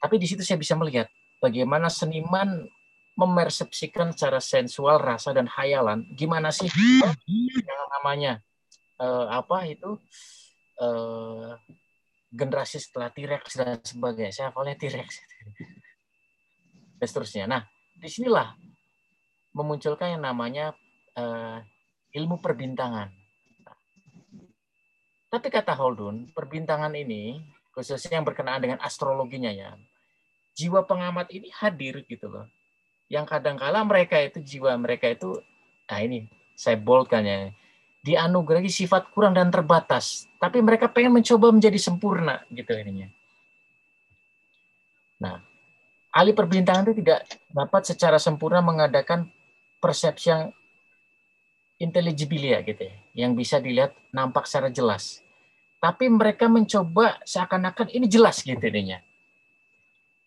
Tapi 0.02 0.18
di 0.18 0.26
situ 0.26 0.42
saya 0.42 0.58
bisa 0.58 0.74
melihat 0.74 1.06
bagaimana 1.38 1.86
seniman 1.86 2.66
memersepsikan 3.14 4.10
secara 4.10 4.42
sensual 4.42 4.98
rasa 4.98 5.30
dan 5.30 5.46
hayalan 5.46 6.02
gimana 6.18 6.50
sih? 6.50 6.66
Yang 7.62 7.88
namanya 7.98 8.32
uh, 8.98 9.30
apa 9.30 9.70
itu? 9.70 9.94
Uh, 10.82 11.54
generasi 12.32 12.80
setelah 12.82 13.12
T-Rex 13.12 13.44
dan 13.54 13.78
sebagainya. 13.84 14.32
Saya 14.34 14.46
hafalnya 14.50 14.74
T-Rex. 14.74 15.22
Dan 16.98 17.06
seterusnya. 17.06 17.44
Nah 17.46 17.62
di 17.94 18.10
sinilah 18.10 18.58
memunculkan 19.54 20.18
yang 20.18 20.26
namanya 20.26 20.74
uh, 21.14 21.62
ilmu 22.12 22.38
perbintangan. 22.38 23.08
Tapi 25.32 25.48
kata 25.48 25.72
Holdun 25.72 26.28
perbintangan 26.36 26.92
ini 26.92 27.40
khususnya 27.72 28.20
yang 28.20 28.26
berkenaan 28.28 28.60
dengan 28.60 28.78
astrologinya 28.84 29.48
ya 29.48 29.72
jiwa 30.52 30.84
pengamat 30.84 31.32
ini 31.32 31.48
hadir 31.56 32.04
gitu 32.04 32.28
loh. 32.28 32.46
Yang 33.08 33.32
kadang-kala 33.32 33.80
mereka 33.84 34.20
itu 34.20 34.44
jiwa 34.44 34.76
mereka 34.76 35.08
itu 35.08 35.40
nah 35.88 36.00
ini 36.00 36.28
saya 36.52 36.76
boldkan 36.76 37.24
ya 37.24 37.38
dianugerahi 38.04 38.68
sifat 38.68 39.08
kurang 39.16 39.32
dan 39.32 39.48
terbatas. 39.48 40.28
Tapi 40.36 40.60
mereka 40.60 40.92
pengen 40.92 41.16
mencoba 41.16 41.48
menjadi 41.48 41.80
sempurna 41.80 42.44
gitu 42.52 42.76
ininya. 42.76 43.08
Nah 45.24 45.40
ahli 46.12 46.36
perbintangan 46.36 46.92
itu 46.92 47.00
tidak 47.00 47.24
dapat 47.48 47.82
secara 47.88 48.20
sempurna 48.20 48.60
mengadakan 48.60 49.32
persepsi 49.80 50.28
yang 50.28 50.52
intelligibilia 51.82 52.62
gitu 52.62 52.86
ya 52.86 52.94
yang 53.26 53.34
bisa 53.34 53.58
dilihat 53.58 53.90
nampak 54.14 54.46
secara 54.46 54.70
jelas. 54.70 55.18
Tapi 55.82 56.06
mereka 56.06 56.46
mencoba 56.46 57.18
seakan-akan 57.26 57.90
ini 57.90 58.06
jelas 58.06 58.38
gitu 58.46 58.62
ininya. 58.62 59.02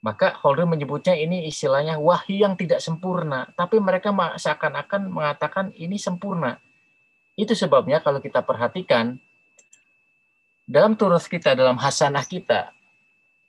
Maka 0.04 0.36
Holder 0.44 0.68
menyebutnya 0.68 1.16
ini 1.16 1.48
istilahnya 1.48 1.98
wahyu 1.98 2.44
yang 2.44 2.54
tidak 2.60 2.84
sempurna, 2.84 3.50
tapi 3.56 3.80
mereka 3.80 4.12
seakan-akan 4.14 5.10
mengatakan 5.10 5.72
ini 5.80 5.96
sempurna. 5.96 6.60
Itu 7.40 7.56
sebabnya 7.56 8.04
kalau 8.04 8.20
kita 8.20 8.44
perhatikan 8.44 9.18
dalam 10.68 10.94
turus 11.00 11.26
kita, 11.26 11.56
dalam 11.58 11.80
hasanah 11.80 12.22
kita, 12.28 12.70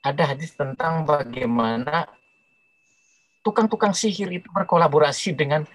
ada 0.01 0.23
hadis 0.33 0.55
tentang 0.55 1.03
bagaimana 1.03 2.07
tukang-tukang 3.43 3.93
sihir 3.93 4.31
itu 4.31 4.49
berkolaborasi 4.55 5.35
dengan 5.35 5.67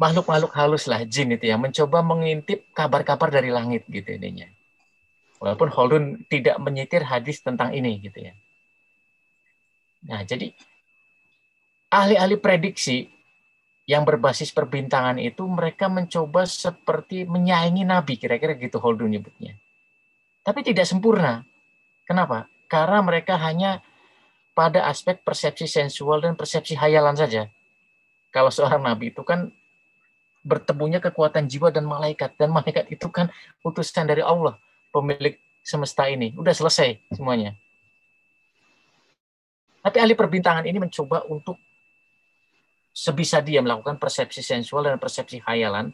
makhluk-makhluk 0.00 0.52
halus 0.56 0.88
lah 0.88 1.04
jin 1.04 1.34
itu 1.36 1.52
ya 1.52 1.56
mencoba 1.60 2.00
mengintip 2.00 2.68
kabar-kabar 2.72 3.28
dari 3.28 3.52
langit 3.52 3.84
gitu 3.88 4.08
intinya. 4.16 4.48
Walaupun 5.42 5.68
Holdun 5.74 6.04
tidak 6.30 6.56
menyitir 6.62 7.02
hadis 7.02 7.42
tentang 7.42 7.74
ini 7.74 7.98
gitu 7.98 8.30
ya. 8.30 8.34
Nah, 10.06 10.22
jadi 10.22 10.54
ahli-ahli 11.90 12.38
prediksi 12.38 13.10
yang 13.90 14.06
berbasis 14.06 14.54
perbintangan 14.54 15.18
itu 15.18 15.42
mereka 15.44 15.90
mencoba 15.90 16.46
seperti 16.46 17.26
menyaingi 17.26 17.82
nabi 17.82 18.14
kira-kira 18.16 18.54
gitu 18.54 18.78
Holdo 18.78 19.04
nyebutnya. 19.04 19.58
Tapi 20.46 20.62
tidak 20.62 20.86
sempurna. 20.86 21.42
Kenapa? 22.06 22.46
Karena 22.70 23.02
mereka 23.02 23.38
hanya 23.38 23.82
pada 24.54 24.86
aspek 24.86 25.22
persepsi 25.22 25.66
sensual 25.66 26.22
dan 26.22 26.38
persepsi 26.38 26.78
hayalan 26.78 27.18
saja. 27.18 27.50
Kalau 28.32 28.48
seorang 28.48 28.80
nabi 28.80 29.12
itu 29.12 29.22
kan 29.26 29.52
bertemunya 30.42 30.98
kekuatan 30.98 31.46
jiwa 31.46 31.70
dan 31.70 31.86
malaikat 31.86 32.34
dan 32.34 32.50
malaikat 32.50 32.90
itu 32.90 33.06
kan 33.08 33.30
utusan 33.62 34.10
dari 34.10 34.20
Allah, 34.20 34.58
pemilik 34.90 35.38
semesta 35.62 36.10
ini. 36.10 36.34
Udah 36.34 36.52
selesai 36.52 36.98
semuanya. 37.14 37.54
Tapi 39.82 39.96
ahli 39.98 40.14
perbintangan 40.14 40.66
ini 40.66 40.78
mencoba 40.78 41.26
untuk 41.26 41.58
sebisa 42.94 43.42
dia 43.42 43.58
melakukan 43.64 43.98
persepsi 43.98 44.44
sensual 44.44 44.86
dan 44.86 45.00
persepsi 45.00 45.42
khayalan 45.42 45.90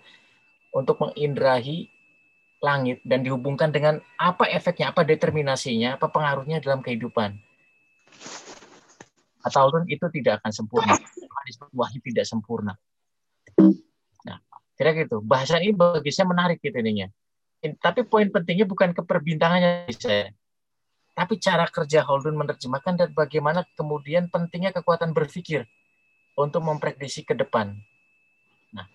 untuk 0.74 1.00
mengindrahi 1.00 1.88
langit 2.58 2.98
dan 3.06 3.22
dihubungkan 3.22 3.70
dengan 3.70 4.02
apa 4.18 4.50
efeknya, 4.50 4.90
apa 4.90 5.06
determinasinya, 5.06 5.96
apa 5.96 6.10
pengaruhnya 6.10 6.58
dalam 6.58 6.82
kehidupan. 6.82 7.38
Atau 9.46 9.70
itu 9.88 10.06
tidak 10.10 10.42
akan 10.42 10.52
sempurna. 10.52 10.98
Wahyu 11.72 12.02
tidak 12.04 12.26
sempurna. 12.28 12.76
Kira 14.78 14.94
gitu. 14.94 15.18
Bahasan 15.18 15.66
ini 15.66 15.74
bagi 15.74 16.14
saya 16.14 16.30
menarik 16.30 16.62
gitu 16.62 16.78
ininya. 16.78 17.10
Tapi 17.58 18.06
poin 18.06 18.30
pentingnya 18.30 18.70
bukan 18.70 18.94
keperbintangannya 18.94 19.90
saya, 19.90 20.30
tapi 21.18 21.42
cara 21.42 21.66
kerja 21.66 22.06
Holden 22.06 22.38
menerjemahkan 22.38 22.94
dan 22.94 23.10
bagaimana 23.10 23.66
kemudian 23.74 24.30
pentingnya 24.30 24.70
kekuatan 24.70 25.10
berpikir 25.10 25.66
untuk 26.38 26.62
memprediksi 26.62 27.26
ke 27.26 27.34
depan. 27.34 27.74
Nah, 28.70 28.86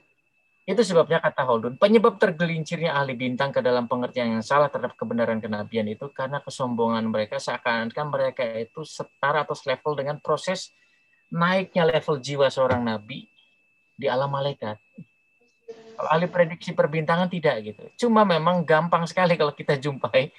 itu 0.63 0.79
sebabnya 0.79 1.19
kata 1.19 1.43
Holden, 1.43 1.75
penyebab 1.75 2.15
tergelincirnya 2.15 2.95
ahli 2.95 3.19
bintang 3.19 3.51
ke 3.51 3.59
dalam 3.59 3.91
pengertian 3.91 4.39
yang 4.39 4.45
salah 4.47 4.71
terhadap 4.71 4.95
kebenaran 4.95 5.43
kenabian 5.43 5.83
itu 5.91 6.07
karena 6.15 6.39
kesombongan 6.39 7.03
mereka 7.11 7.43
seakan-akan 7.43 8.07
mereka 8.07 8.47
itu 8.55 8.87
setara 8.87 9.43
atau 9.43 9.59
level 9.67 9.91
dengan 9.99 10.23
proses 10.23 10.71
naiknya 11.27 11.83
level 11.83 12.23
jiwa 12.23 12.47
seorang 12.47 12.79
nabi 12.79 13.27
di 13.99 14.07
alam 14.07 14.31
malaikat. 14.31 14.79
Kalau 15.93 16.09
ahli 16.09 16.25
prediksi 16.25 16.73
perbintangan 16.73 17.29
tidak 17.29 17.55
gitu. 17.61 17.83
Cuma 18.07 18.25
memang 18.25 18.65
gampang 18.65 19.05
sekali 19.05 19.37
kalau 19.37 19.53
kita 19.53 19.77
jumpai 19.77 20.33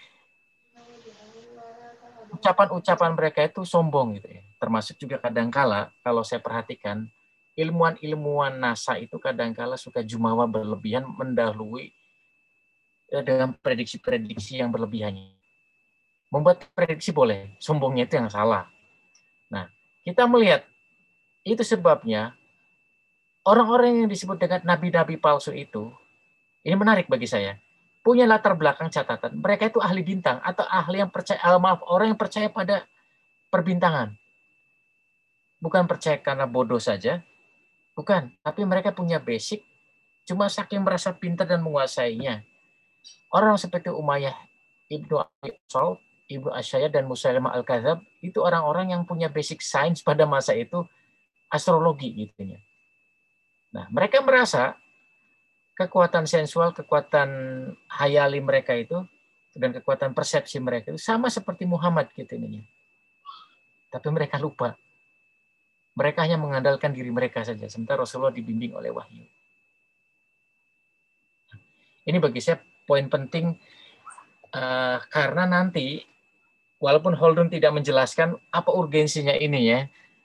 ucapan-ucapan 2.35 3.11
mereka 3.15 3.41
itu 3.47 3.63
sombong 3.63 4.19
gitu 4.19 4.29
ya. 4.29 4.43
Termasuk 4.59 4.99
juga 4.99 5.23
kadangkala 5.23 5.95
kalau 6.03 6.27
saya 6.27 6.43
perhatikan 6.43 7.07
ilmuwan-ilmuwan 7.55 8.59
NASA 8.59 8.99
itu 8.99 9.15
kadangkala 9.23 9.79
suka 9.79 10.03
jumawa 10.03 10.51
berlebihan 10.51 11.07
mendahului 11.07 11.95
eh, 13.15 13.23
dengan 13.23 13.55
prediksi-prediksi 13.55 14.59
yang 14.59 14.75
berlebihannya. 14.75 15.31
Membuat 16.35 16.67
prediksi 16.75 17.15
boleh, 17.15 17.55
sombongnya 17.63 18.11
itu 18.11 18.19
yang 18.19 18.27
salah. 18.27 18.67
Nah, 19.47 19.71
kita 20.03 20.27
melihat 20.27 20.67
itu 21.47 21.63
sebabnya 21.63 22.35
orang-orang 23.45 24.05
yang 24.05 24.09
disebut 24.11 24.37
dengan 24.41 24.61
nabi-nabi 24.65 25.21
palsu 25.21 25.53
itu, 25.53 25.93
ini 26.65 26.75
menarik 26.75 27.07
bagi 27.07 27.29
saya, 27.29 27.61
punya 28.01 28.25
latar 28.25 28.57
belakang 28.57 28.89
catatan. 28.89 29.37
Mereka 29.39 29.71
itu 29.71 29.81
ahli 29.81 30.03
bintang 30.05 30.41
atau 30.41 30.65
ahli 30.67 31.01
yang 31.05 31.13
percaya, 31.13 31.41
eh, 31.41 31.61
maaf, 31.61 31.85
orang 31.87 32.13
yang 32.13 32.21
percaya 32.21 32.49
pada 32.49 32.85
perbintangan. 33.49 34.17
Bukan 35.61 35.89
percaya 35.89 36.21
karena 36.21 36.45
bodoh 36.45 36.81
saja, 36.81 37.25
Bukan, 37.95 38.35
tapi 38.43 38.67
mereka 38.67 38.91
punya 38.91 39.23
basic, 39.23 39.63
cuma 40.27 40.51
saking 40.51 40.83
merasa 40.83 41.15
pintar 41.15 41.47
dan 41.47 41.63
menguasainya. 41.63 42.43
Orang 43.31 43.55
seperti 43.55 43.87
Umayyah 43.95 44.35
Ibnu 44.91 45.15
Abi 45.23 45.55
Ibnu 46.25 46.51
Asyaya 46.51 46.91
dan 46.91 47.07
Musailamah 47.07 47.55
Al-Kadzab 47.55 48.03
itu 48.19 48.43
orang-orang 48.43 48.97
yang 48.97 49.07
punya 49.07 49.31
basic 49.31 49.63
science 49.63 50.03
pada 50.03 50.27
masa 50.27 50.57
itu 50.59 50.83
astrologi 51.47 52.11
gitu 52.27 52.57
ya. 52.57 52.59
Nah, 53.75 53.91
mereka 53.91 54.23
merasa 54.23 54.79
kekuatan 55.75 56.31
sensual, 56.31 56.71
kekuatan 56.71 57.29
hayali 57.91 58.39
mereka 58.39 58.79
itu 58.79 59.03
dan 59.59 59.75
kekuatan 59.75 60.15
persepsi 60.15 60.63
mereka 60.63 60.95
itu 60.95 61.03
sama 61.03 61.27
seperti 61.27 61.67
Muhammad 61.67 62.15
gitu 62.15 62.39
ini. 62.39 62.63
Tapi 63.91 64.09
mereka 64.15 64.39
lupa 64.39 64.79
mereka 65.95 66.27
hanya 66.27 66.39
mengandalkan 66.39 66.91
diri 66.91 67.09
mereka 67.09 67.47
saja, 67.47 67.71
sementara 67.71 68.03
Rasulullah 68.03 68.35
dibimbing 68.35 68.75
oleh 68.75 68.91
wahyu. 68.91 69.23
Ini 72.05 72.19
bagi 72.21 72.43
saya 72.43 72.61
poin 72.85 73.07
penting 73.07 73.55
uh, 74.53 74.99
karena 75.09 75.49
nanti 75.49 76.03
walaupun 76.83 77.17
Holden 77.17 77.49
tidak 77.49 77.73
menjelaskan 77.73 78.37
apa 78.51 78.71
urgensinya 78.75 79.33
ini 79.39 79.71
ya, 79.71 79.81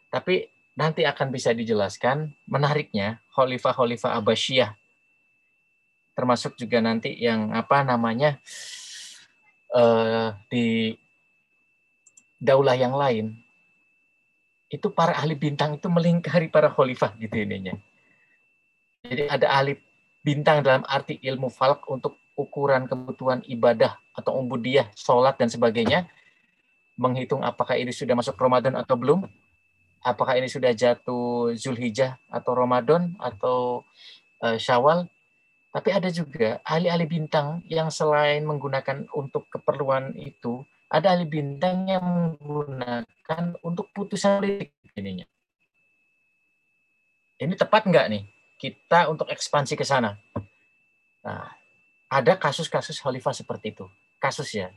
tapi 0.09 0.49
nanti 0.79 1.03
akan 1.03 1.27
bisa 1.27 1.51
dijelaskan 1.51 2.31
menariknya 2.47 3.19
Khalifah-Khalifah 3.35 4.15
Abbasiyah 4.15 4.79
termasuk 6.19 6.59
juga 6.59 6.83
nanti 6.83 7.15
yang 7.15 7.55
apa 7.55 7.79
namanya 7.87 8.43
uh, 9.71 10.35
di 10.51 10.91
daulah 12.35 12.75
yang 12.75 12.91
lain. 12.91 13.39
Itu 14.67 14.91
para 14.91 15.15
ahli 15.15 15.39
bintang 15.39 15.79
itu 15.79 15.87
melingkari 15.87 16.51
para 16.51 16.67
khalifah 16.67 17.15
gitu 17.23 17.39
ininya. 17.39 17.71
Jadi 19.07 19.31
ada 19.31 19.47
ahli 19.47 19.79
bintang 20.19 20.59
dalam 20.59 20.83
arti 20.83 21.23
ilmu 21.23 21.47
falak 21.47 21.87
untuk 21.87 22.19
ukuran 22.35 22.83
kebutuhan 22.83 23.39
ibadah 23.47 23.95
atau 24.11 24.35
umbudiyah, 24.43 24.91
sholat 24.99 25.39
dan 25.39 25.47
sebagainya, 25.47 26.11
menghitung 26.99 27.47
apakah 27.47 27.79
ini 27.79 27.95
sudah 27.95 28.13
masuk 28.19 28.35
Ramadan 28.35 28.75
atau 28.75 28.99
belum, 28.99 29.23
apakah 30.03 30.39
ini 30.39 30.47
sudah 30.47 30.71
jatuh 30.71 31.51
Zulhijjah 31.55 32.19
atau 32.31 32.51
Ramadan 32.55 33.15
atau 33.19 33.83
uh, 34.43 34.57
Syawal. 34.57 35.07
Tapi 35.69 35.89
ada 35.93 36.09
juga 36.09 36.57
ahli-ahli 36.65 37.05
bintang 37.05 37.61
yang 37.69 37.93
selain 37.93 38.41
menggunakan 38.41 39.05
untuk 39.13 39.45
keperluan 39.53 40.17
itu, 40.17 40.65
ada 40.89 41.13
ahli 41.13 41.29
bintang 41.29 41.85
yang 41.85 42.01
menggunakan 42.01 43.53
untuk 43.61 43.93
putusan 43.93 44.41
politik 44.41 44.73
ininya. 44.97 45.29
Ini 47.37 47.53
tepat 47.53 47.85
nggak 47.85 48.05
nih 48.09 48.23
kita 48.57 49.13
untuk 49.13 49.29
ekspansi 49.29 49.77
ke 49.77 49.85
sana? 49.85 50.17
Nah, 51.21 51.53
ada 52.09 52.33
kasus-kasus 52.33 52.97
khalifah 52.97 53.37
seperti 53.37 53.77
itu. 53.77 53.85
Kasus 54.17 54.49
ya, 54.51 54.73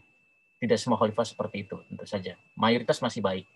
tidak 0.60 0.76
semua 0.78 1.00
khalifah 1.00 1.24
seperti 1.24 1.64
itu 1.64 1.80
tentu 1.88 2.04
saja. 2.04 2.36
Mayoritas 2.54 3.00
masih 3.00 3.24
baik. 3.24 3.48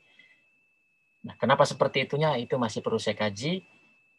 Nah, 1.27 1.35
kenapa 1.35 1.67
seperti 1.67 2.07
itunya 2.07 2.39
itu 2.39 2.55
masih 2.55 2.87
perlu 2.87 3.03
saya 3.03 3.19
kaji 3.19 3.67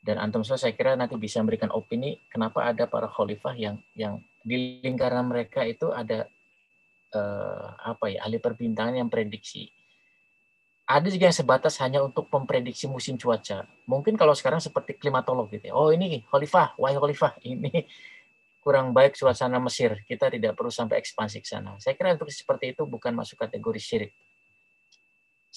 dan 0.03 0.19
antum 0.19 0.43
saya 0.43 0.75
kira 0.75 0.99
nanti 0.99 1.15
bisa 1.15 1.39
memberikan 1.39 1.71
opini 1.71 2.19
kenapa 2.27 2.67
ada 2.67 2.83
para 2.83 3.07
khalifah 3.07 3.55
yang 3.55 3.79
yang 3.95 4.19
di 4.43 4.83
lingkaran 4.83 5.23
mereka 5.23 5.63
itu 5.63 5.87
ada 5.95 6.27
eh, 7.15 7.67
apa 7.79 8.05
ya 8.11 8.27
ahli 8.27 8.43
perbintangan 8.43 8.99
yang 8.99 9.07
prediksi. 9.07 9.71
Ada 10.87 11.11
juga 11.11 11.27
yang 11.27 11.35
sebatas 11.35 11.75
hanya 11.83 11.99
untuk 11.99 12.31
memprediksi 12.31 12.87
musim 12.87 13.19
cuaca. 13.19 13.67
Mungkin 13.83 14.15
kalau 14.15 14.31
sekarang 14.31 14.63
seperti 14.63 14.95
klimatolog 14.95 15.51
gitu 15.51 15.67
ya. 15.67 15.75
Oh 15.75 15.91
ini 15.91 16.23
Khalifah, 16.31 16.79
wahai 16.79 16.95
Khalifah, 16.95 17.35
ini 17.43 17.83
kurang 18.63 18.95
baik 18.95 19.19
suasana 19.19 19.59
Mesir. 19.59 19.99
Kita 20.07 20.31
tidak 20.31 20.55
perlu 20.55 20.71
sampai 20.71 21.03
ekspansi 21.03 21.43
ke 21.43 21.47
sana. 21.47 21.75
Saya 21.83 21.91
kira 21.95 22.15
untuk 22.15 22.31
seperti 22.31 22.71
itu 22.71 22.87
bukan 22.87 23.11
masuk 23.11 23.35
kategori 23.35 23.79
syirik. 23.83 24.11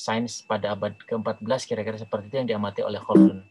Sains 0.00 0.40
pada 0.40 0.72
abad 0.72 0.96
ke-14 0.96 1.68
kira-kira 1.68 2.00
seperti 2.00 2.32
itu 2.32 2.36
yang 2.40 2.48
diamati 2.48 2.80
oleh 2.80 2.96
Khaldun. 2.96 3.44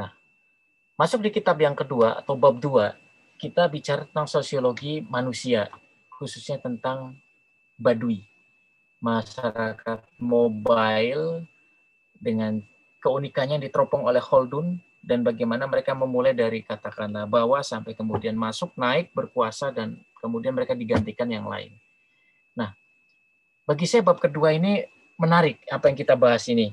Nah, 0.00 0.10
masuk 0.96 1.20
di 1.20 1.28
kitab 1.28 1.60
yang 1.60 1.76
kedua 1.76 2.24
atau 2.24 2.32
bab 2.40 2.56
dua, 2.56 2.96
kita 3.36 3.68
bicara 3.68 4.08
tentang 4.08 4.24
sosiologi 4.24 5.04
manusia 5.04 5.68
khususnya 6.16 6.56
tentang 6.56 7.12
Badui, 7.76 8.24
masyarakat 9.04 10.00
mobile 10.16 11.44
dengan 12.16 12.64
keunikannya 13.04 13.60
diteropong 13.60 14.08
oleh 14.08 14.24
Holdun 14.24 14.80
dan 15.04 15.20
bagaimana 15.20 15.68
mereka 15.68 15.92
memulai 15.92 16.32
dari 16.32 16.64
katakanlah 16.64 17.28
bawah 17.28 17.60
sampai 17.60 17.92
kemudian 17.92 18.32
masuk, 18.32 18.72
naik, 18.80 19.12
berkuasa 19.12 19.70
dan 19.70 20.00
kemudian 20.18 20.56
mereka 20.56 20.72
digantikan 20.72 21.28
yang 21.28 21.44
lain. 21.44 21.76
Bagi 23.66 23.84
saya 23.84 24.06
bab 24.06 24.22
kedua 24.22 24.54
ini 24.54 24.86
menarik 25.18 25.66
apa 25.66 25.90
yang 25.90 25.98
kita 25.98 26.14
bahas 26.14 26.46
ini. 26.46 26.70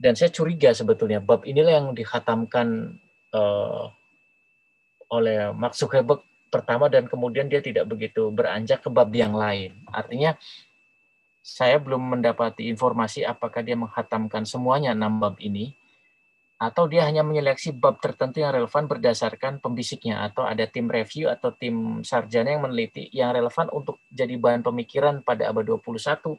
Dan 0.00 0.16
saya 0.16 0.32
curiga 0.32 0.72
sebetulnya 0.72 1.20
bab 1.20 1.44
inilah 1.44 1.82
yang 1.82 1.88
dikhatamkan 1.92 2.96
uh, 3.34 3.90
oleh 5.10 5.50
Mark 5.52 5.74
Zuckerberg 5.74 6.22
pertama 6.48 6.86
dan 6.86 7.10
kemudian 7.10 7.50
dia 7.50 7.58
tidak 7.58 7.90
begitu 7.90 8.30
beranjak 8.30 8.80
ke 8.80 8.88
bab 8.88 9.10
yang 9.10 9.34
lain. 9.34 9.74
Artinya 9.90 10.38
saya 11.42 11.82
belum 11.82 12.16
mendapati 12.16 12.70
informasi 12.70 13.26
apakah 13.26 13.60
dia 13.66 13.74
menghatamkan 13.74 14.46
semuanya 14.46 14.94
enam 14.94 15.18
bab 15.18 15.34
ini 15.42 15.74
atau 16.60 16.84
dia 16.84 17.08
hanya 17.08 17.24
menyeleksi 17.24 17.72
bab 17.72 18.04
tertentu 18.04 18.44
yang 18.44 18.52
relevan 18.52 18.84
berdasarkan 18.84 19.64
pembisiknya 19.64 20.28
atau 20.28 20.44
ada 20.44 20.68
tim 20.68 20.92
review 20.92 21.32
atau 21.32 21.56
tim 21.56 22.04
sarjana 22.04 22.52
yang 22.52 22.68
meneliti 22.68 23.08
yang 23.16 23.32
relevan 23.32 23.72
untuk 23.72 24.04
jadi 24.12 24.36
bahan 24.36 24.60
pemikiran 24.60 25.24
pada 25.24 25.48
abad 25.48 25.64
21 25.80 26.36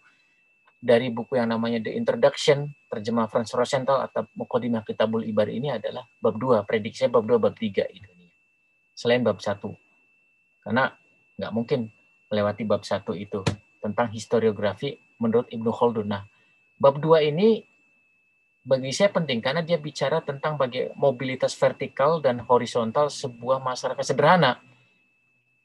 dari 0.78 1.10
buku 1.10 1.42
yang 1.42 1.50
namanya 1.50 1.82
The 1.82 1.98
Introduction 1.98 2.70
terjemah 2.86 3.34
Franz 3.34 3.50
Rosenthal 3.58 4.06
atau 4.06 4.30
Muqaddimah 4.38 4.86
Kitabul 4.86 5.26
Ibar 5.26 5.50
ini 5.50 5.74
adalah 5.74 6.06
bab 6.22 6.38
2 6.38 6.70
prediksi 6.70 7.10
bab 7.10 7.26
2 7.26 7.42
bab 7.42 7.58
3 7.58 7.90
itu 7.90 8.12
selain 8.94 9.26
bab 9.26 9.42
1 9.42 9.58
karena 10.62 10.94
nggak 11.42 11.54
mungkin 11.58 11.90
melewati 12.30 12.64
bab 12.70 12.86
satu 12.86 13.18
itu 13.18 13.42
tentang 13.82 14.14
historiografi 14.14 14.96
menurut 15.18 15.50
Ibnu 15.50 15.74
Khaldun. 15.74 16.08
Nah, 16.08 16.24
bab 16.78 17.02
dua 17.02 17.26
ini 17.26 17.66
bagi 18.62 18.93
saya 18.93 19.10
penting 19.10 19.41
karena 19.41 19.65
dia 19.65 19.82
bicara 19.82 20.21
tentang 20.21 20.54
bagi 20.54 20.93
mobilitas 20.93 21.58
vertikal 21.58 22.21
dan 22.21 22.45
horizontal 22.45 23.10
sebuah 23.10 23.58
masyarakat 23.58 24.06
sederhana. 24.06 24.62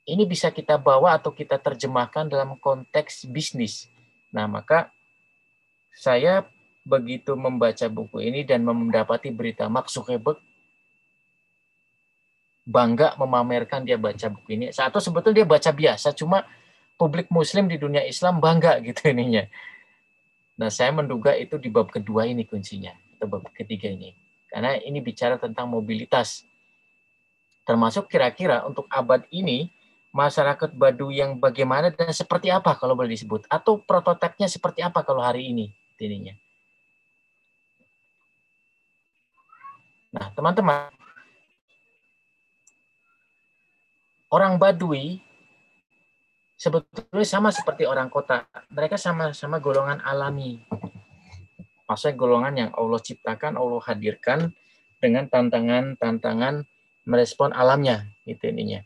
Ini 0.07 0.23
bisa 0.25 0.55
kita 0.55 0.79
bawa 0.79 1.19
atau 1.19 1.35
kita 1.35 1.59
terjemahkan 1.59 2.31
dalam 2.31 2.57
konteks 2.57 3.27
bisnis. 3.27 3.91
Nah, 4.31 4.47
maka 4.47 4.89
saya 5.93 6.47
begitu 6.87 7.35
membaca 7.35 7.85
buku 7.91 8.23
ini 8.23 8.47
dan 8.47 8.63
mendapati 8.63 9.35
berita 9.35 9.67
Mark 9.67 9.91
Zuckerberg 9.91 10.39
bangga 12.67 13.15
memamerkan 13.19 13.87
dia 13.87 13.99
baca 13.99 14.27
buku 14.31 14.59
ini. 14.59 14.67
Satu 14.75 14.99
sebetulnya 14.99 15.43
dia 15.43 15.49
baca 15.49 15.71
biasa, 15.71 16.15
cuma 16.15 16.47
publik 16.99 17.31
muslim 17.31 17.71
di 17.71 17.79
dunia 17.79 18.03
Islam 18.03 18.43
bangga 18.43 18.83
gitu 18.87 19.11
ininya. 19.11 19.47
Nah, 20.57 20.73
saya 20.73 20.89
menduga 20.89 21.37
itu 21.37 21.61
di 21.61 21.69
bab 21.69 21.93
kedua 21.93 22.25
ini 22.25 22.49
kuncinya, 22.49 22.97
atau 23.17 23.29
bab 23.29 23.45
ketiga 23.53 23.93
ini. 23.93 24.17
Karena 24.49 24.81
ini 24.81 25.05
bicara 25.05 25.37
tentang 25.37 25.69
mobilitas. 25.69 26.49
Termasuk 27.69 28.09
kira-kira 28.09 28.65
untuk 28.65 28.89
abad 28.89 29.21
ini, 29.29 29.69
masyarakat 30.17 30.73
Badu 30.73 31.13
yang 31.13 31.37
bagaimana 31.37 31.93
dan 31.93 32.09
seperti 32.09 32.49
apa 32.49 32.73
kalau 32.81 32.97
boleh 32.97 33.13
disebut. 33.13 33.45
Atau 33.53 33.85
prototipnya 33.85 34.49
seperti 34.49 34.81
apa 34.81 35.05
kalau 35.05 35.21
hari 35.21 35.53
ini. 35.53 35.77
Ininya. 36.01 36.33
Nah, 40.17 40.33
teman-teman, 40.33 40.89
orang 44.33 44.57
Badui 44.57 45.21
sebetulnya 46.57 47.29
sama 47.29 47.53
seperti 47.53 47.85
orang 47.85 48.09
kota. 48.09 48.49
Mereka 48.73 48.97
sama-sama 48.97 49.61
golongan 49.61 50.01
alami. 50.03 50.65
Maksudnya 51.87 52.19
golongan 52.19 52.55
yang 52.57 52.71
Allah 52.75 52.99
ciptakan, 52.99 53.55
Allah 53.55 53.81
hadirkan 53.87 54.51
dengan 54.99 55.31
tantangan-tantangan 55.31 56.67
merespon 57.07 57.55
alamnya, 57.55 58.11
itu 58.27 58.51
ininya. 58.51 58.83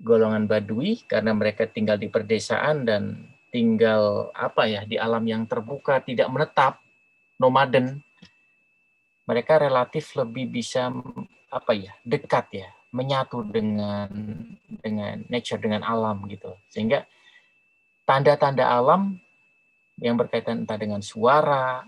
Golongan 0.00 0.48
Badui 0.48 1.04
karena 1.04 1.36
mereka 1.36 1.68
tinggal 1.68 2.00
di 2.00 2.08
perdesaan 2.08 2.88
dan 2.88 3.28
tinggal 3.52 4.32
apa 4.32 4.64
ya 4.64 4.88
di 4.88 4.96
alam 4.96 5.22
yang 5.28 5.44
terbuka, 5.44 6.00
tidak 6.00 6.26
menetap, 6.32 6.80
nomaden. 7.36 8.00
Mereka 9.28 9.60
relatif 9.60 10.16
lebih 10.18 10.50
bisa 10.50 10.88
apa 11.52 11.72
ya 11.76 11.92
dekat 12.02 12.64
ya, 12.64 12.68
menyatu 12.92 13.42
dengan 13.48 14.08
dengan 14.84 15.24
nature, 15.32 15.60
dengan 15.60 15.82
alam 15.82 16.28
gitu. 16.28 16.54
Sehingga 16.68 17.08
tanda-tanda 18.04 18.68
alam 18.68 19.16
yang 20.00 20.16
berkaitan 20.20 20.64
entah 20.64 20.76
dengan 20.76 21.00
suara, 21.00 21.84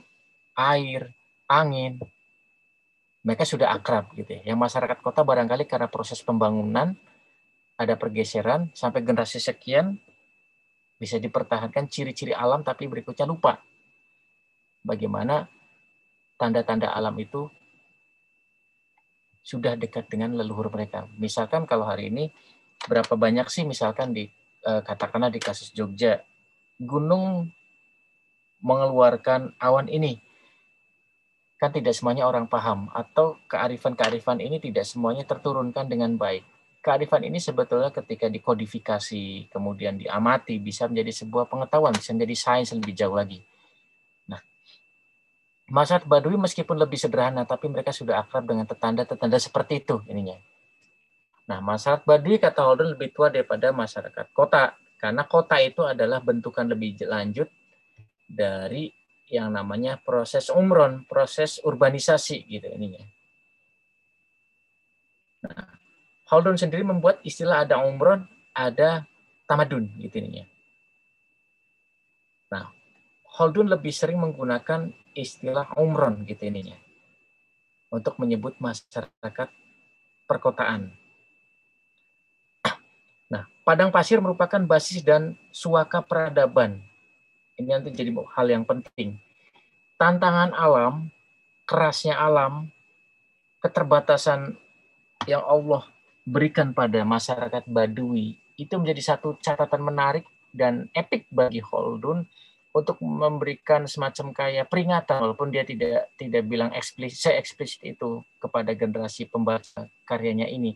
air, 0.56 1.12
angin, 1.48 2.00
mereka 3.24 3.44
sudah 3.44 3.72
akrab 3.72 4.12
gitu 4.16 4.40
ya. 4.40 4.52
Yang 4.52 4.58
masyarakat 4.64 4.98
kota 5.04 5.20
barangkali 5.24 5.64
karena 5.68 5.88
proses 5.88 6.24
pembangunan 6.24 6.96
ada 7.74 7.94
pergeseran 7.98 8.70
sampai 8.72 9.02
generasi 9.02 9.42
sekian 9.42 9.98
bisa 10.94 11.18
dipertahankan 11.18 11.90
ciri-ciri 11.90 12.30
alam 12.30 12.62
tapi 12.62 12.86
berikutnya 12.86 13.26
lupa 13.26 13.58
bagaimana 14.86 15.50
tanda-tanda 16.38 16.94
alam 16.94 17.18
itu 17.18 17.50
sudah 19.44 19.76
dekat 19.76 20.08
dengan 20.08 20.32
leluhur 20.32 20.72
mereka. 20.72 21.04
Misalkan 21.20 21.68
kalau 21.68 21.84
hari 21.84 22.08
ini 22.08 22.32
berapa 22.88 23.12
banyak 23.12 23.46
sih 23.52 23.68
misalkan 23.68 24.16
di 24.16 24.24
eh, 24.64 24.80
katakanlah 24.80 25.28
di 25.28 25.38
kasus 25.38 25.68
Jogja 25.76 26.24
gunung 26.80 27.52
mengeluarkan 28.64 29.52
awan 29.60 29.92
ini 29.92 30.16
kan 31.60 31.70
tidak 31.70 31.94
semuanya 31.96 32.26
orang 32.26 32.48
paham 32.48 32.90
atau 32.92 33.40
kearifan-kearifan 33.46 34.40
ini 34.42 34.58
tidak 34.60 34.84
semuanya 34.84 35.24
terturunkan 35.24 35.86
dengan 35.86 36.16
baik. 36.16 36.44
Kearifan 36.84 37.24
ini 37.24 37.40
sebetulnya 37.40 37.88
ketika 37.88 38.28
dikodifikasi 38.28 39.48
kemudian 39.48 39.96
diamati 39.96 40.60
bisa 40.60 40.84
menjadi 40.84 41.24
sebuah 41.24 41.48
pengetahuan, 41.48 41.96
bisa 41.96 42.12
menjadi 42.12 42.36
sains 42.36 42.76
lebih 42.76 42.92
jauh 42.92 43.16
lagi. 43.16 43.40
Masyarakat 45.64 46.04
Baduy 46.04 46.36
meskipun 46.36 46.76
lebih 46.76 47.00
sederhana, 47.00 47.48
tapi 47.48 47.72
mereka 47.72 47.88
sudah 47.88 48.20
akrab 48.20 48.44
dengan 48.44 48.68
tetanda-tetanda 48.68 49.40
seperti 49.40 49.80
itu 49.80 50.04
ininya. 50.12 50.36
Nah, 51.48 51.64
masyarakat 51.64 52.04
Baduy 52.04 52.36
kata 52.36 52.60
Holden 52.60 52.92
lebih 52.96 53.16
tua 53.16 53.32
daripada 53.32 53.72
masyarakat 53.72 54.28
kota, 54.36 54.76
karena 55.00 55.24
kota 55.24 55.56
itu 55.60 55.80
adalah 55.84 56.20
bentukan 56.20 56.68
lebih 56.68 57.00
lanjut 57.08 57.48
dari 58.28 58.92
yang 59.32 59.56
namanya 59.56 59.96
proses 59.96 60.52
umron, 60.52 61.08
proses 61.08 61.60
urbanisasi 61.64 62.44
gitu 62.44 62.68
ininya. 62.68 63.04
Nah, 65.48 65.64
Holden 66.28 66.60
sendiri 66.60 66.84
membuat 66.84 67.24
istilah 67.24 67.64
ada 67.64 67.80
umron, 67.80 68.28
ada 68.52 69.08
tamadun 69.48 69.88
gitu 70.00 70.20
ininya. 70.20 70.44
Nah, 72.52 72.68
Holden 73.40 73.68
lebih 73.68 73.92
sering 73.92 74.20
menggunakan 74.20 74.92
istilah 75.14 75.70
umron 75.78 76.26
gitu 76.26 76.44
ininya 76.50 76.76
untuk 77.94 78.18
menyebut 78.18 78.58
masyarakat 78.58 79.48
perkotaan. 80.26 80.90
Nah, 83.24 83.48
padang 83.66 83.88
pasir 83.90 84.20
merupakan 84.20 84.60
basis 84.62 85.00
dan 85.00 85.34
suaka 85.50 86.04
peradaban. 86.04 86.78
Ini 87.56 87.80
nanti 87.80 87.90
jadi 87.90 88.12
hal 88.14 88.46
yang 88.46 88.62
penting. 88.68 89.18
Tantangan 89.96 90.52
alam, 90.54 91.08
kerasnya 91.64 92.14
alam, 92.14 92.68
keterbatasan 93.64 94.54
yang 95.24 95.40
Allah 95.40 95.88
berikan 96.28 96.76
pada 96.76 97.00
masyarakat 97.02 97.64
Badui 97.64 98.36
itu 98.60 98.74
menjadi 98.76 99.16
satu 99.16 99.40
catatan 99.40 99.82
menarik 99.82 100.28
dan 100.54 100.86
epik 100.92 101.26
bagi 101.32 101.58
Holdun 101.58 102.28
untuk 102.74 102.98
memberikan 102.98 103.86
semacam 103.86 104.34
kayak 104.34 104.66
peringatan 104.66 105.22
walaupun 105.22 105.54
dia 105.54 105.62
tidak 105.62 106.10
tidak 106.18 106.42
bilang 106.50 106.74
eksplisit 106.74 107.38
eksplisit 107.38 107.94
itu 107.94 108.20
kepada 108.42 108.74
generasi 108.74 109.30
pembaca 109.30 109.86
karyanya 110.02 110.50
ini 110.50 110.74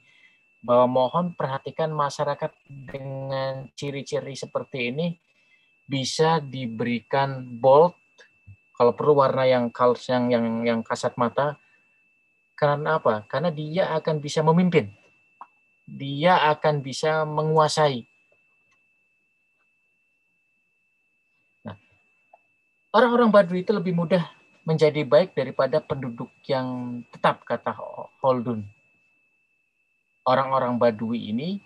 bahwa 0.63 0.87
mohon 0.87 1.35
perhatikan 1.35 1.91
masyarakat 1.91 2.55
dengan 2.67 3.67
ciri-ciri 3.75 4.39
seperti 4.39 4.95
ini 4.95 5.07
bisa 5.91 6.39
diberikan 6.39 7.43
bold 7.59 7.99
kalau 8.79 8.95
perlu 8.95 9.19
warna 9.19 9.43
yang 9.43 9.75
kals 9.75 10.07
yang 10.07 10.31
yang 10.31 10.47
yang 10.63 10.81
kasat 10.87 11.19
mata 11.19 11.59
karena 12.59 12.99
apa? 12.99 13.23
Karena 13.31 13.55
dia 13.55 13.95
akan 13.95 14.19
bisa 14.19 14.43
memimpin. 14.43 14.91
Dia 15.87 16.43
akan 16.51 16.83
bisa 16.83 17.23
menguasai 17.23 18.03
orang-orang 22.93 23.29
Baduy 23.29 23.65
itu 23.65 23.73
lebih 23.75 23.93
mudah 23.93 24.25
menjadi 24.65 25.05
baik 25.05 25.33
daripada 25.33 25.81
penduduk 25.81 26.29
yang 26.45 27.01
tetap, 27.09 27.45
kata 27.45 27.73
Holdun. 28.21 28.65
Orang-orang 30.29 30.77
Baduy 30.77 31.33
ini, 31.33 31.61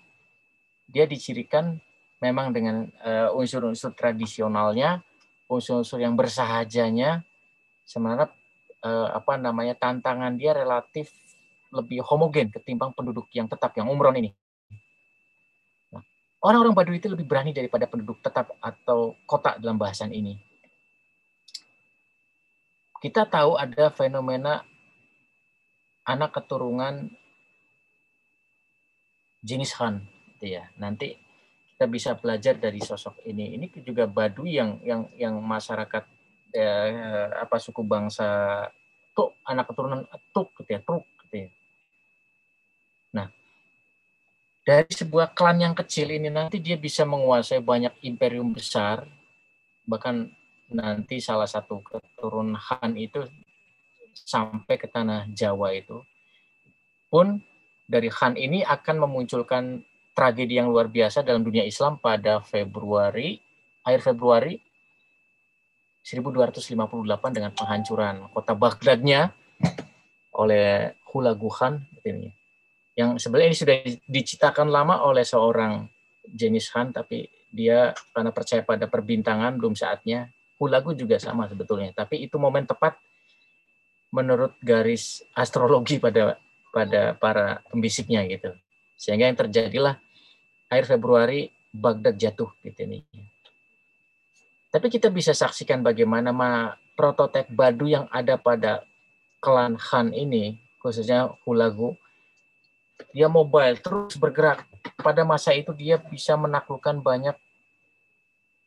dia 0.86 1.06
dicirikan 1.06 1.82
memang 2.22 2.54
dengan 2.54 2.86
eh, 3.02 3.28
unsur-unsur 3.34 3.94
tradisionalnya, 3.98 5.02
unsur-unsur 5.50 5.98
yang 5.98 6.14
bersahajanya, 6.14 7.26
sebenarnya 7.82 8.30
uh, 8.86 9.08
apa 9.12 9.36
namanya 9.36 9.74
tantangan 9.74 10.38
dia 10.38 10.54
relatif 10.54 11.10
lebih 11.74 12.00
homogen 12.06 12.48
ketimbang 12.48 12.94
penduduk 12.94 13.26
yang 13.34 13.50
tetap 13.50 13.74
yang 13.74 13.90
umron 13.90 14.14
ini. 14.16 14.30
Nah, 15.90 16.00
orang-orang 16.40 16.72
Baduy 16.72 16.96
itu 17.02 17.10
lebih 17.10 17.26
berani 17.26 17.50
daripada 17.50 17.90
penduduk 17.90 18.22
tetap 18.22 18.54
atau 18.62 19.18
kota 19.26 19.58
dalam 19.58 19.76
bahasan 19.76 20.14
ini 20.14 20.51
kita 23.02 23.26
tahu 23.26 23.58
ada 23.58 23.90
fenomena 23.90 24.62
anak 26.06 26.38
keturunan 26.38 27.10
jenis 29.42 29.74
Khan, 29.74 30.06
gitu 30.38 30.54
ya. 30.54 30.70
Nanti 30.78 31.18
kita 31.74 31.90
bisa 31.90 32.14
belajar 32.14 32.54
dari 32.54 32.78
sosok 32.78 33.26
ini. 33.26 33.58
Ini 33.58 33.66
juga 33.82 34.06
Baduy 34.06 34.54
yang 34.54 34.78
yang 34.86 35.10
yang 35.18 35.34
masyarakat 35.42 36.06
eh, 36.54 37.26
apa 37.42 37.58
suku 37.58 37.82
bangsa 37.82 38.70
Tuk, 39.12 39.34
anak 39.44 39.66
keturunan 39.74 40.06
Tuk, 40.30 40.54
gitu 40.62 40.70
ya, 40.70 40.80
Tuk, 40.80 41.04
gitu 41.26 41.36
ya. 41.42 41.48
Nah, 43.18 43.28
dari 44.62 44.88
sebuah 44.88 45.34
klan 45.34 45.58
yang 45.58 45.74
kecil 45.74 46.06
ini 46.14 46.30
nanti 46.30 46.62
dia 46.62 46.78
bisa 46.78 47.02
menguasai 47.02 47.58
banyak 47.58 47.98
imperium 48.06 48.54
besar, 48.54 49.04
bahkan 49.84 50.30
nanti 50.72 51.20
salah 51.20 51.46
satu 51.46 51.84
keturunan 51.84 52.56
Han 52.56 52.96
itu 52.96 53.22
sampai 54.12 54.76
ke 54.76 54.88
tanah 54.88 55.28
Jawa 55.32 55.72
itu 55.76 56.00
pun 57.12 57.40
dari 57.84 58.08
Han 58.08 58.40
ini 58.40 58.64
akan 58.64 59.04
memunculkan 59.04 59.84
tragedi 60.16 60.60
yang 60.60 60.68
luar 60.72 60.88
biasa 60.88 61.24
dalam 61.24 61.44
dunia 61.44 61.64
Islam 61.64 62.00
pada 62.00 62.40
Februari 62.40 63.36
akhir 63.84 64.12
Februari 64.12 64.56
1258 66.02 67.36
dengan 67.36 67.52
penghancuran 67.54 68.26
kota 68.32 68.52
Baghdadnya 68.56 69.30
oleh 70.34 70.96
Hulagu 71.12 71.52
Khan 71.52 71.84
ini 72.02 72.32
yang 72.96 73.16
sebenarnya 73.16 73.48
ini 73.52 73.58
sudah 73.58 73.76
diciptakan 74.04 74.68
lama 74.68 75.04
oleh 75.04 75.24
seorang 75.24 75.88
Jenis 76.28 76.68
Khan 76.68 76.92
tapi 76.92 77.28
dia 77.52 77.92
karena 78.16 78.32
percaya 78.32 78.64
pada 78.64 78.88
perbintangan 78.88 79.56
belum 79.60 79.76
saatnya 79.76 80.32
lagu 80.68 80.92
juga 80.92 81.16
sama 81.18 81.48
sebetulnya, 81.48 81.94
tapi 81.94 82.22
itu 82.24 82.36
momen 82.36 82.66
tepat 82.66 82.98
menurut 84.12 84.52
garis 84.60 85.24
astrologi 85.32 85.96
pada 85.96 86.36
pada 86.72 87.16
para 87.16 87.64
pembisiknya 87.72 88.24
gitu. 88.28 88.52
Sehingga 88.96 89.26
yang 89.26 89.38
terjadilah 89.38 89.96
akhir 90.68 90.96
Februari 90.96 91.48
Baghdad 91.72 92.16
jatuh 92.20 92.52
gitu 92.60 92.84
ini. 92.84 93.00
Tapi 94.72 94.88
kita 94.88 95.12
bisa 95.12 95.36
saksikan 95.36 95.84
bagaimana 95.84 96.32
ma 96.32 96.76
Badu 97.52 97.88
yang 97.88 98.06
ada 98.12 98.36
pada 98.38 98.84
klan 99.42 99.74
Khan 99.74 100.14
ini, 100.14 100.60
khususnya 100.78 101.34
Hulagu, 101.42 101.98
dia 103.10 103.26
mobile 103.26 103.80
terus 103.82 104.14
bergerak. 104.14 104.64
Pada 105.02 105.26
masa 105.26 105.50
itu 105.50 105.74
dia 105.74 105.98
bisa 105.98 106.38
menaklukkan 106.38 107.02
banyak 107.02 107.34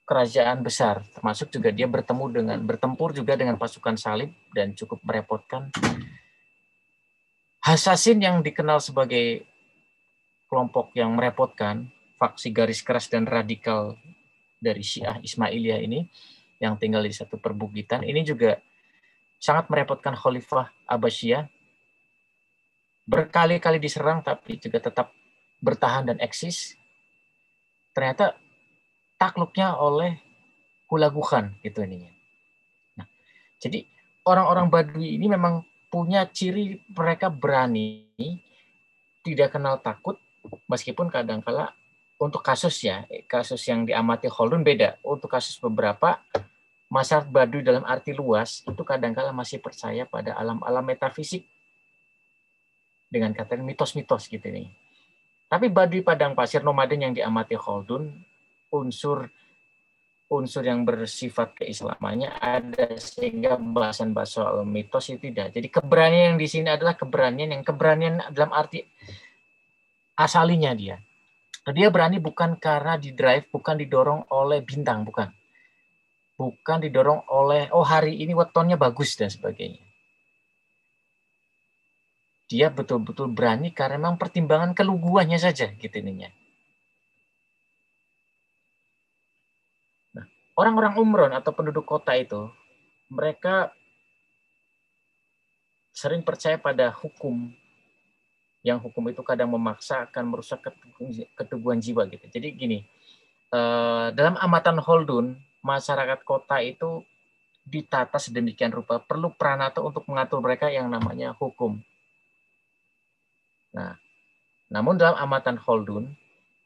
kerajaan 0.05 0.61
besar, 0.61 1.01
termasuk 1.17 1.49
juga 1.49 1.73
dia 1.73 1.89
bertemu 1.89 2.25
dengan 2.29 2.57
bertempur 2.61 3.09
juga 3.11 3.33
dengan 3.33 3.57
pasukan 3.57 3.97
salib 3.97 4.29
dan 4.53 4.77
cukup 4.77 5.01
merepotkan. 5.01 5.73
Hasasin 7.65 8.21
yang 8.21 8.45
dikenal 8.45 8.77
sebagai 8.77 9.41
kelompok 10.45 10.93
yang 10.93 11.09
merepotkan, 11.17 11.89
faksi 12.21 12.53
garis 12.53 12.85
keras 12.85 13.09
dan 13.09 13.25
radikal 13.25 13.97
dari 14.61 14.85
Syiah 14.85 15.17
Ismailiyah 15.25 15.81
ini, 15.81 16.05
yang 16.61 16.77
tinggal 16.77 17.01
di 17.01 17.09
satu 17.09 17.41
perbukitan. 17.41 18.05
Ini 18.05 18.21
juga 18.21 18.61
sangat 19.41 19.73
merepotkan 19.73 20.13
Khalifah 20.13 20.69
Abbasiyah. 20.85 21.49
Berkali-kali 23.09 23.81
diserang 23.81 24.21
tapi 24.21 24.61
juga 24.61 24.77
tetap 24.81 25.13
bertahan 25.65 26.13
dan 26.13 26.17
eksis. 26.21 26.77
Ternyata 27.97 28.37
takluknya 29.15 29.75
oleh 29.75 30.19
Hulaguhan 30.85 31.57
gitu 31.65 31.81
ininya. 31.81 32.13
Nah, 33.01 33.07
jadi 33.57 33.89
orang-orang 34.21 34.69
Badui 34.69 35.17
ini 35.17 35.25
memang 35.25 35.65
punya 35.89 36.29
ciri 36.29 36.77
mereka 36.93 37.33
berani, 37.33 38.05
tidak 39.25 39.57
kenal 39.57 39.81
takut, 39.81 40.21
meskipun 40.69 41.09
kadang-kala 41.09 41.73
untuk 42.21 42.45
kasus 42.45 42.85
ya, 42.85 43.03
kasus 43.25 43.65
yang 43.65 43.83
diamati 43.83 44.29
Holdun 44.29 44.61
beda. 44.61 45.01
Untuk 45.01 45.31
kasus 45.33 45.57
beberapa 45.57 46.21
masyarakat 46.87 47.27
Baduy 47.27 47.65
dalam 47.65 47.83
arti 47.83 48.13
luas 48.13 48.61
itu 48.63 48.83
kadang-kala 48.85 49.33
masih 49.33 49.57
percaya 49.59 50.05
pada 50.05 50.37
alam-alam 50.37 50.85
metafisik 50.85 51.43
dengan 53.09 53.33
kata 53.33 53.57
mitos-mitos 53.57 54.29
gitu 54.29 54.47
nih. 54.47 54.69
Tapi 55.49 55.69
Baduy 55.69 56.05
padang 56.05 56.37
pasir 56.37 56.61
nomaden 56.61 57.01
yang 57.09 57.13
diamati 57.13 57.57
Holdun 57.57 58.11
unsur 58.81 59.31
unsur 60.25 60.63
yang 60.65 60.83
bersifat 60.83 61.53
keislamannya 61.61 62.33
ada 62.41 62.97
sehingga 62.97 63.55
bahasan 63.61 64.11
bahasa 64.11 64.41
soal 64.41 64.65
mitos 64.65 65.13
itu 65.13 65.29
tidak. 65.29 65.53
Jadi 65.53 65.69
keberanian 65.69 66.33
yang 66.33 66.39
di 66.41 66.47
sini 66.49 66.67
adalah 66.67 66.97
keberanian 66.97 67.53
yang 67.53 67.63
keberanian 67.63 68.33
dalam 68.33 68.51
arti 68.51 68.81
asalinya 70.17 70.73
dia 70.73 70.97
dia 71.73 71.89
berani 71.89 72.21
bukan 72.21 72.61
karena 72.61 72.93
di 72.93 73.17
drive, 73.17 73.49
bukan 73.49 73.81
didorong 73.81 74.29
oleh 74.29 74.61
bintang, 74.61 75.01
bukan. 75.01 75.33
Bukan 76.37 76.77
didorong 76.83 77.25
oleh, 77.31 77.73
oh 77.73 77.81
hari 77.81 78.21
ini 78.21 78.37
wetonnya 78.37 78.77
bagus 78.77 79.17
dan 79.17 79.33
sebagainya. 79.33 79.81
Dia 82.45 82.69
betul-betul 82.69 83.33
berani 83.33 83.73
karena 83.73 83.97
memang 83.97 84.21
pertimbangan 84.21 84.77
keluguannya 84.77 85.41
saja 85.41 85.73
gitu 85.73 85.95
ininya. 85.97 86.29
Nah, 90.13 90.29
orang-orang 90.55 90.95
umron 90.99 91.31
atau 91.35 91.51
penduduk 91.51 91.83
kota 91.83 92.15
itu, 92.15 92.47
mereka 93.11 93.75
sering 95.95 96.23
percaya 96.23 96.59
pada 96.59 96.91
hukum 96.91 97.51
yang 98.65 98.81
hukum 98.81 99.05
itu 99.13 99.21
kadang 99.21 99.53
memaksa 99.53 100.09
akan 100.09 100.33
merusak 100.33 100.59
keteguhan 101.37 101.77
jiwa 101.77 102.09
gitu. 102.09 102.25
Jadi 102.25 102.47
gini, 102.57 102.79
eh, 103.53 104.07
dalam 104.09 104.35
amatan 104.41 104.81
Holdun, 104.81 105.37
masyarakat 105.61 106.25
kota 106.25 106.59
itu 106.65 107.05
ditata 107.65 108.17
sedemikian 108.17 108.73
rupa 108.73 109.01
perlu 109.01 109.33
pranata 109.33 109.81
untuk 109.85 110.05
mengatur 110.09 110.41
mereka 110.41 110.69
yang 110.73 110.89
namanya 110.89 111.33
hukum. 111.37 111.77
Nah, 113.73 113.97
namun 114.73 114.97
dalam 114.97 115.17
amatan 115.17 115.61
Holdun, 115.61 116.17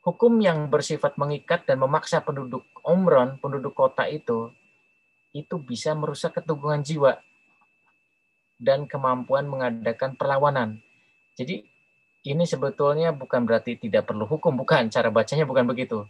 hukum 0.03 0.39
yang 0.39 0.71
bersifat 0.71 1.19
mengikat 1.19 1.67
dan 1.67 1.83
memaksa 1.83 2.23
penduduk 2.23 2.63
Omron, 2.83 3.37
penduduk 3.37 3.75
kota 3.75 4.07
itu, 4.07 4.51
itu 5.35 5.55
bisa 5.61 5.93
merusak 5.93 6.39
keteguhan 6.39 6.81
jiwa 6.81 7.19
dan 8.59 8.89
kemampuan 8.89 9.47
mengadakan 9.47 10.15
perlawanan. 10.19 10.81
Jadi 11.37 11.63
ini 12.27 12.43
sebetulnya 12.43 13.15
bukan 13.15 13.47
berarti 13.47 13.79
tidak 13.79 14.11
perlu 14.11 14.27
hukum, 14.27 14.51
bukan. 14.59 14.91
Cara 14.91 15.07
bacanya 15.07 15.47
bukan 15.47 15.63
begitu. 15.63 16.03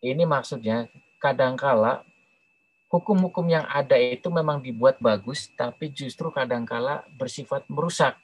Ini 0.00 0.24
maksudnya 0.24 0.88
kadangkala 1.20 2.00
hukum-hukum 2.88 3.44
yang 3.50 3.66
ada 3.68 3.98
itu 3.98 4.32
memang 4.32 4.64
dibuat 4.64 4.96
bagus, 5.02 5.52
tapi 5.52 5.92
justru 5.92 6.32
kadangkala 6.32 7.04
bersifat 7.16 7.68
merusak. 7.68 8.16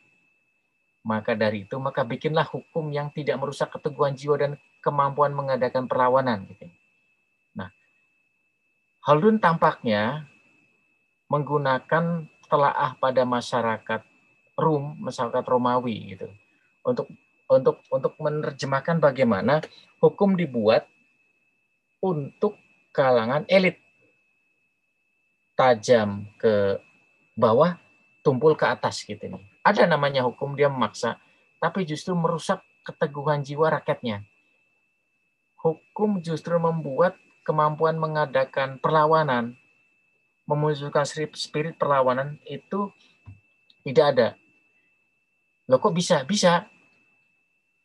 Maka 1.03 1.35
dari 1.35 1.67
itu, 1.67 1.77
maka 1.83 2.07
bikinlah 2.07 2.47
hukum 2.47 2.95
yang 2.95 3.11
tidak 3.11 3.43
merusak 3.43 3.75
keteguhan 3.75 4.15
jiwa 4.15 4.39
dan 4.39 4.53
kemampuan 4.79 5.35
mengadakan 5.35 5.91
perlawanan. 5.91 6.47
Gitu. 6.47 6.71
Nah, 7.59 7.75
Haldun 9.03 9.43
tampaknya 9.43 10.31
menggunakan 11.27 12.29
telaah 12.47 12.95
pada 13.01 13.23
masyarakat 13.25 14.01
Rum, 14.53 15.01
masyarakat 15.01 15.45
Romawi 15.49 16.13
gitu 16.13 16.29
untuk 16.85 17.09
untuk 17.49 17.81
untuk 17.89 18.13
menerjemahkan 18.21 19.01
bagaimana 19.01 19.65
hukum 20.03 20.37
dibuat 20.37 20.85
untuk 22.03 22.59
kalangan 22.93 23.47
elit 23.49 23.81
tajam 25.57 26.29
ke 26.37 26.77
bawah 27.33 27.79
tumpul 28.21 28.53
ke 28.59 28.67
atas 28.69 29.05
gitu 29.07 29.25
nih 29.31 29.52
ada 29.63 29.87
namanya 29.87 30.27
hukum 30.27 30.55
dia 30.59 30.69
memaksa 30.69 31.19
tapi 31.63 31.87
justru 31.87 32.15
merusak 32.15 32.63
keteguhan 32.83 33.43
jiwa 33.47 33.71
rakyatnya 33.71 34.27
hukum 35.63 36.23
justru 36.23 36.59
membuat 36.59 37.15
kemampuan 37.47 37.99
mengadakan 37.99 38.79
perlawanan 38.83 39.59
memunculkan 40.47 41.07
spirit 41.35 41.79
perlawanan 41.79 42.43
itu 42.47 42.91
tidak 43.87 44.07
ada 44.15 44.29
Loh 45.71 45.79
kok 45.79 45.95
bisa? 45.95 46.27
Bisa 46.27 46.67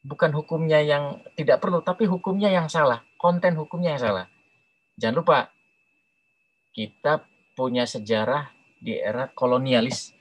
bukan 0.01 0.33
hukumnya 0.33 0.81
yang 0.81 1.21
tidak 1.37 1.61
perlu, 1.61 1.79
tapi 1.85 2.09
hukumnya 2.09 2.49
yang 2.49 2.67
salah, 2.71 3.05
konten 3.15 3.53
hukumnya 3.55 3.95
yang 3.95 4.03
salah. 4.03 4.25
Jangan 4.97 5.15
lupa, 5.21 5.39
kita 6.73 7.23
punya 7.53 7.85
sejarah 7.85 8.49
di 8.81 8.97
era 8.97 9.29
kolonialis. 9.29 10.16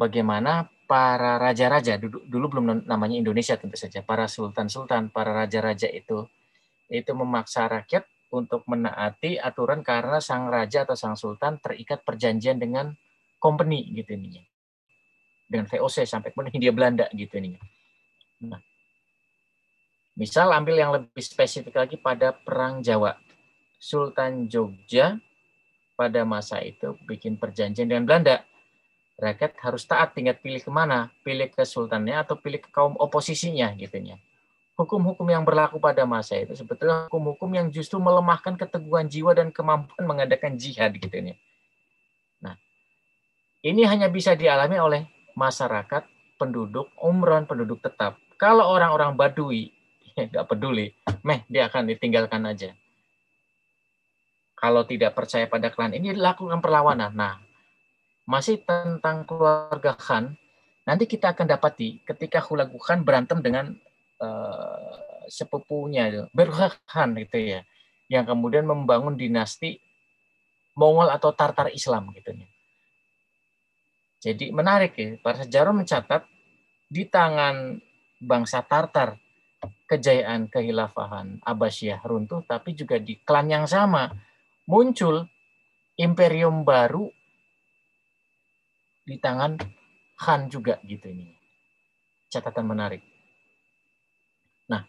Bagaimana 0.00 0.64
para 0.88 1.36
raja-raja, 1.36 2.00
dulu, 2.00 2.48
belum 2.48 2.88
namanya 2.88 3.20
Indonesia 3.20 3.60
tentu 3.60 3.76
saja, 3.76 4.00
para 4.00 4.24
sultan-sultan, 4.24 5.12
para 5.12 5.36
raja-raja 5.44 5.92
itu, 5.92 6.24
itu 6.88 7.12
memaksa 7.12 7.68
rakyat 7.68 8.08
untuk 8.32 8.64
menaati 8.64 9.36
aturan 9.36 9.84
karena 9.84 10.24
sang 10.24 10.48
raja 10.48 10.88
atau 10.88 10.96
sang 10.96 11.20
sultan 11.20 11.60
terikat 11.60 12.00
perjanjian 12.00 12.56
dengan 12.56 12.96
company 13.36 13.92
gitu 13.92 14.16
ininya. 14.16 14.40
Dengan 15.44 15.68
VOC 15.68 16.08
sampai 16.08 16.32
kemudian 16.32 16.54
Hindia 16.56 16.72
Belanda 16.72 17.06
gitu 17.12 17.36
ininya. 17.36 17.60
Nah, 18.40 18.62
Misal 20.20 20.52
ambil 20.52 20.76
yang 20.76 20.92
lebih 20.92 21.24
spesifik 21.24 21.80
lagi 21.80 21.96
pada 21.96 22.36
Perang 22.36 22.84
Jawa. 22.84 23.16
Sultan 23.80 24.52
Jogja 24.52 25.16
pada 25.96 26.28
masa 26.28 26.60
itu 26.60 26.92
bikin 27.08 27.40
perjanjian 27.40 27.88
dengan 27.88 28.04
Belanda. 28.04 28.44
Rakyat 29.20 29.52
harus 29.60 29.84
taat, 29.84 30.16
tinggal 30.16 30.32
pilih 30.40 30.64
ke 30.64 30.72
mana, 30.72 31.12
pilih 31.20 31.52
ke 31.52 31.60
sultannya 31.68 32.24
atau 32.24 32.40
pilih 32.40 32.56
ke 32.56 32.72
kaum 32.72 32.96
oposisinya 32.96 33.68
gitu 33.76 34.00
ya. 34.00 34.16
Hukum-hukum 34.80 35.28
yang 35.28 35.44
berlaku 35.44 35.76
pada 35.76 36.08
masa 36.08 36.40
itu 36.40 36.56
sebetulnya 36.56 37.04
hukum-hukum 37.12 37.52
yang 37.52 37.68
justru 37.68 38.00
melemahkan 38.00 38.56
keteguhan 38.56 39.12
jiwa 39.12 39.36
dan 39.36 39.52
kemampuan 39.52 40.08
mengadakan 40.08 40.56
jihad 40.56 40.96
gitu 40.96 41.12
ya. 41.12 41.36
Nah, 42.40 42.56
ini 43.60 43.84
hanya 43.84 44.08
bisa 44.08 44.32
dialami 44.32 44.80
oleh 44.80 45.04
masyarakat 45.36 46.08
penduduk 46.40 46.88
umron, 46.96 47.44
penduduk 47.44 47.84
tetap. 47.84 48.16
Kalau 48.40 48.72
orang-orang 48.72 49.20
Badui 49.20 49.68
nggak 50.16 50.48
peduli, 50.48 50.96
meh 51.20 51.44
dia 51.44 51.68
akan 51.68 51.92
ditinggalkan 51.92 52.40
aja. 52.48 52.72
Kalau 54.56 54.88
tidak 54.88 55.12
percaya 55.12 55.44
pada 55.44 55.68
klan 55.68 55.92
ini 55.92 56.16
lakukan 56.16 56.64
perlawanan. 56.64 57.12
Nah, 57.12 57.36
masih 58.30 58.62
tentang 58.62 59.26
keluarga 59.26 59.98
Khan, 59.98 60.38
nanti 60.86 61.10
kita 61.10 61.34
akan 61.34 61.50
dapati 61.50 61.98
ketika 62.06 62.38
Hulagu 62.38 62.78
Khan 62.78 63.02
berantem 63.02 63.42
dengan 63.42 63.74
uh, 64.22 64.94
sepupunya 65.26 66.30
Berha 66.30 66.70
Khan 66.86 67.18
gitu 67.18 67.42
ya, 67.42 67.66
yang 68.06 68.22
kemudian 68.30 68.70
membangun 68.70 69.18
dinasti 69.18 69.82
Mongol 70.78 71.10
atau 71.10 71.34
Tartar 71.34 71.74
Islam 71.74 72.14
gitu 72.14 72.30
ya. 72.30 72.46
Jadi 74.30 74.54
menarik 74.54 74.94
ya, 74.94 75.18
para 75.18 75.42
sejarah 75.42 75.74
mencatat 75.74 76.22
di 76.86 77.10
tangan 77.10 77.82
bangsa 78.22 78.62
Tartar 78.62 79.18
kejayaan 79.90 80.46
kehilafahan 80.46 81.42
Abbasiyah 81.42 81.98
runtuh, 82.06 82.46
tapi 82.46 82.78
juga 82.78 83.02
di 83.02 83.18
klan 83.26 83.50
yang 83.50 83.66
sama 83.66 84.06
muncul 84.70 85.26
imperium 85.98 86.62
baru 86.62 87.10
di 89.10 89.18
tangan 89.18 89.58
Khan 90.14 90.46
juga 90.46 90.78
gitu 90.86 91.10
ini. 91.10 91.26
Catatan 92.30 92.62
menarik. 92.62 93.02
Nah, 94.70 94.86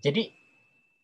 jadi 0.00 0.32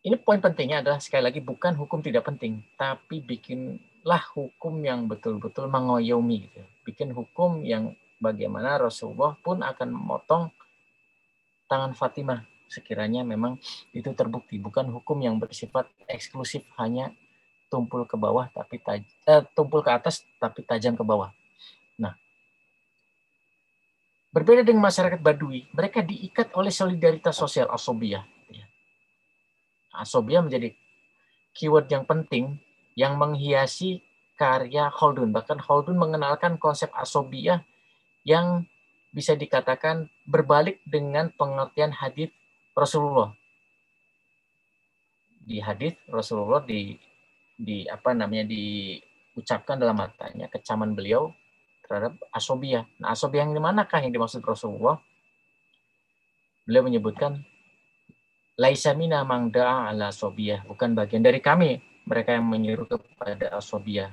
ini 0.03 0.15
poin 0.17 0.41
pentingnya 0.41 0.81
adalah 0.81 0.97
sekali 0.97 1.29
lagi 1.29 1.43
bukan 1.43 1.77
hukum 1.77 2.01
tidak 2.01 2.25
penting, 2.25 2.63
tapi 2.79 3.21
bikinlah 3.21 4.23
hukum 4.33 4.81
yang 4.81 5.05
betul-betul 5.05 5.69
mengoyomi 5.69 6.49
gitu. 6.49 6.63
Bikin 6.87 7.13
hukum 7.13 7.61
yang 7.61 7.93
bagaimana 8.17 8.79
Rasulullah 8.79 9.35
pun 9.43 9.59
akan 9.59 9.89
memotong 9.93 10.43
tangan 11.67 11.91
Fatimah 11.93 12.47
sekiranya 12.71 13.21
memang 13.21 13.61
itu 13.93 14.09
terbukti 14.17 14.57
bukan 14.57 14.89
hukum 14.89 15.21
yang 15.21 15.37
bersifat 15.37 15.85
eksklusif 16.09 16.65
hanya 16.81 17.13
tumpul 17.69 18.07
ke 18.09 18.17
bawah 18.17 18.49
tapi 18.49 18.81
taj 18.81 19.05
eh, 19.29 19.45
tumpul 19.53 19.85
ke 19.85 19.91
atas 19.93 20.25
tapi 20.41 20.65
tajam 20.65 20.97
ke 20.97 21.05
bawah. 21.05 21.29
Berbeda 24.33 24.65
dengan 24.65 24.89
masyarakat 24.89 25.21
Badui, 25.21 25.69
mereka 25.77 26.01
diikat 26.01 26.57
oleh 26.57 26.73
solidaritas 26.73 27.37
sosial 27.37 27.69
asobia. 27.69 28.25
Ya. 28.49 28.65
Asobia 29.93 30.41
menjadi 30.41 30.73
keyword 31.53 31.85
yang 31.93 32.01
penting 32.01 32.57
yang 32.97 33.13
menghiasi 33.21 34.01
karya 34.33 34.89
Holdun. 34.89 35.29
Bahkan 35.29 35.61
Holdun 35.61 36.01
mengenalkan 36.01 36.57
konsep 36.57 36.89
asobia 36.97 37.61
yang 38.25 38.65
bisa 39.13 39.37
dikatakan 39.37 40.09
berbalik 40.25 40.81
dengan 40.81 41.29
pengertian 41.37 41.93
hadis 41.93 42.33
Rasulullah. 42.73 43.37
Di 45.45 45.61
hadis 45.61 45.93
Rasulullah 46.09 46.65
di 46.65 46.97
di 47.53 47.85
apa 47.85 48.17
namanya 48.17 48.49
diucapkan 48.49 49.77
dalam 49.77 49.93
matanya 49.93 50.49
kecaman 50.49 50.97
beliau 50.97 51.29
terhadap 51.85 52.15
asobia. 52.31 52.87
Nah, 52.97 53.13
asobia 53.13 53.43
yang 53.43 53.53
di 53.53 53.61
manakah 53.61 53.99
yang 54.01 54.11
dimaksud 54.11 54.41
Rasulullah? 54.41 54.97
Beliau 56.63 56.87
menyebutkan 56.87 57.43
laisa 58.55 58.95
mina 58.95 59.21
mangda 59.27 59.91
ala 59.91 60.09
asobia, 60.13 60.63
bukan 60.63 60.95
bagian 60.95 61.19
dari 61.19 61.43
kami 61.43 61.81
mereka 62.07 62.35
yang 62.35 62.47
menyeru 62.47 62.87
kepada 62.87 63.55
asobia. 63.55 64.11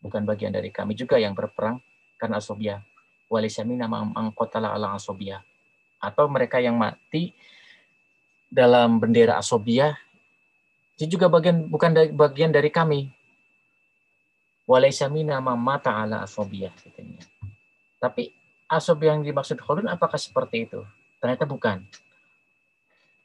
Bukan 0.00 0.24
bagian 0.24 0.52
dari 0.52 0.72
kami 0.72 0.96
juga 0.96 1.20
yang 1.20 1.36
berperang 1.36 1.80
karena 2.16 2.40
asobia. 2.40 2.80
Walisa 3.28 3.64
mina 3.64 3.84
mangkotala 3.86 4.72
ala 4.72 4.96
asobia. 4.96 5.44
Atau 6.00 6.28
mereka 6.32 6.56
yang 6.56 6.80
mati 6.80 7.36
dalam 8.48 8.96
bendera 8.98 9.36
asobia 9.36 9.94
itu 10.96 11.16
juga 11.16 11.32
bagian 11.32 11.68
bukan 11.68 12.16
bagian 12.16 12.52
dari 12.52 12.68
kami. 12.68 13.08
Walaysa 14.70 15.10
mina 15.10 15.42
mata 15.42 15.90
ala 15.98 16.22
asobiyah. 16.22 16.70
Katanya. 16.78 17.18
Tapi 17.98 18.30
asobiyah 18.70 19.18
yang 19.18 19.26
dimaksud 19.26 19.58
Holdun 19.66 19.90
apakah 19.90 20.14
seperti 20.14 20.70
itu? 20.70 20.86
Ternyata 21.18 21.42
bukan. 21.42 21.82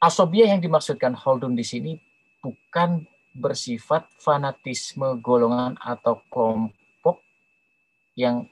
Asobiyah 0.02 0.50
yang 0.50 0.58
dimaksudkan 0.58 1.14
Holdun 1.14 1.54
di 1.54 1.62
sini 1.62 1.94
bukan 2.42 3.06
bersifat 3.30 4.10
fanatisme 4.18 5.22
golongan 5.22 5.78
atau 5.78 6.18
kelompok 6.26 7.22
yang 8.18 8.50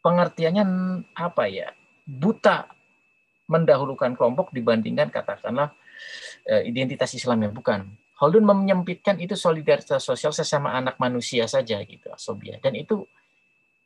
pengertiannya 0.00 0.64
apa 1.12 1.44
ya 1.50 1.76
buta 2.08 2.72
mendahulukan 3.50 4.14
kelompok 4.16 4.54
dibandingkan 4.54 5.10
katakanlah 5.10 5.74
eh, 6.46 6.62
identitas 6.64 7.12
Islamnya 7.12 7.50
bukan 7.50 7.90
Holdun 8.18 8.42
menyempitkan 8.42 9.22
itu 9.22 9.38
solidaritas 9.38 10.02
sosial 10.02 10.34
sesama 10.34 10.74
anak 10.74 10.98
manusia 10.98 11.46
saja 11.46 11.78
gitu 11.86 12.10
asobia 12.10 12.58
dan 12.58 12.74
itu 12.74 13.06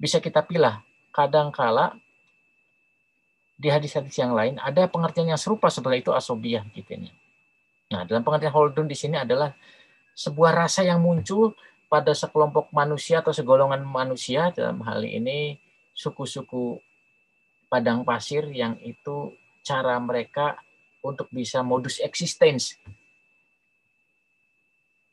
bisa 0.01 0.19
kita 0.25 0.41
pilih 0.43 0.73
kadangkala 1.13 1.93
di 3.61 3.69
hadis-hadis 3.69 4.17
yang 4.17 4.33
lain 4.33 4.57
ada 4.57 4.89
pengertian 4.89 5.37
yang 5.37 5.41
serupa 5.41 5.69
sebelah 5.69 6.01
itu 6.01 6.11
asobia 6.11 6.65
gitu 6.73 6.97
ya. 6.97 7.13
Nah, 7.93 8.09
dalam 8.09 8.25
pengertian 8.25 8.57
Holdun 8.57 8.89
di 8.89 8.97
sini 8.97 9.21
adalah 9.21 9.53
sebuah 10.17 10.65
rasa 10.65 10.81
yang 10.81 11.05
muncul 11.05 11.53
pada 11.93 12.17
sekelompok 12.17 12.73
manusia 12.73 13.21
atau 13.21 13.37
segolongan 13.37 13.85
manusia 13.85 14.49
dalam 14.57 14.81
hal 14.81 15.05
ini 15.05 15.61
suku-suku 15.93 16.81
padang 17.69 18.01
pasir 18.01 18.49
yang 18.49 18.81
itu 18.81 19.37
cara 19.61 20.01
mereka 20.01 20.57
untuk 21.05 21.29
bisa 21.29 21.61
modus 21.61 22.01
eksistens 22.01 22.81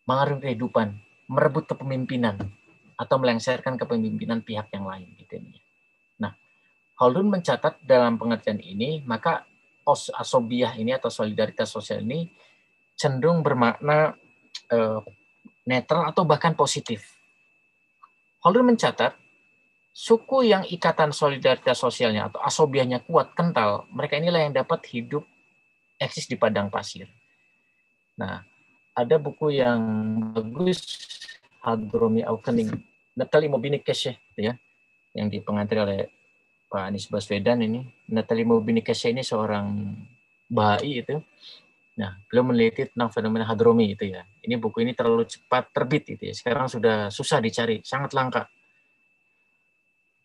mengaruhi 0.09 0.41
kehidupan, 0.49 0.97
merebut 1.29 1.69
kepemimpinan 1.69 2.41
atau 2.97 3.15
melengsarkan 3.21 3.77
kepemimpinan 3.77 4.41
pihak 4.41 4.73
yang 4.73 4.89
lain 4.89 5.13
gitu 5.21 5.37
ya. 5.37 5.45
Nah, 6.17 6.33
Haldun 6.97 7.29
mencatat 7.29 7.77
dalam 7.85 8.17
pengertian 8.17 8.57
ini, 8.57 9.05
maka 9.05 9.45
asobiah 10.17 10.73
ini 10.81 10.97
atau 10.97 11.13
solidaritas 11.13 11.69
sosial 11.69 12.01
ini 12.01 12.25
cenderung 12.97 13.45
bermakna 13.45 14.17
eh, 14.73 15.01
netral 15.69 16.09
atau 16.09 16.25
bahkan 16.25 16.57
positif. 16.57 17.05
Haldun 18.41 18.73
mencatat 18.73 19.13
suku 19.93 20.49
yang 20.49 20.65
ikatan 20.65 21.13
solidaritas 21.13 21.77
sosialnya 21.77 22.33
atau 22.33 22.41
asobiahnya 22.41 23.05
kuat, 23.05 23.37
kental, 23.37 23.85
mereka 23.93 24.17
inilah 24.17 24.41
yang 24.41 24.57
dapat 24.57 24.81
hidup 24.89 25.21
eksis 26.01 26.25
di 26.25 26.39
padang 26.39 26.71
pasir. 26.71 27.05
Nah, 28.15 28.43
ada 28.99 29.15
buku 29.15 29.55
yang 29.63 29.79
bagus 30.35 30.99
Hadromi 31.63 32.23
Aukening. 32.23 32.71
Natali 33.15 33.51
Mobinikeshe 33.51 34.15
ya 34.39 34.55
yang 35.11 35.27
dipengantri 35.27 35.75
oleh 35.79 35.99
Pak 36.71 36.83
Anies 36.87 37.07
Baswedan 37.11 37.63
ini. 37.63 37.83
Natali 38.11 38.47
Mobinikeshe 38.47 39.11
ini 39.11 39.23
seorang 39.23 39.95
bahai 40.47 41.03
itu. 41.03 41.19
Nah 41.99 42.15
beliau 42.31 42.47
meneliti 42.47 42.87
tentang 42.87 43.11
fenomena 43.11 43.43
hadromi 43.43 43.91
itu 43.91 44.07
ya. 44.07 44.23
Ini 44.39 44.55
buku 44.55 44.87
ini 44.87 44.95
terlalu 44.95 45.27
cepat 45.27 45.75
terbit 45.75 46.15
itu 46.15 46.31
ya. 46.31 46.33
Sekarang 46.35 46.71
sudah 46.71 47.11
susah 47.11 47.43
dicari 47.43 47.83
sangat 47.83 48.15
langka. 48.15 48.47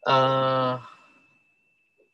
Uh, 0.04 0.76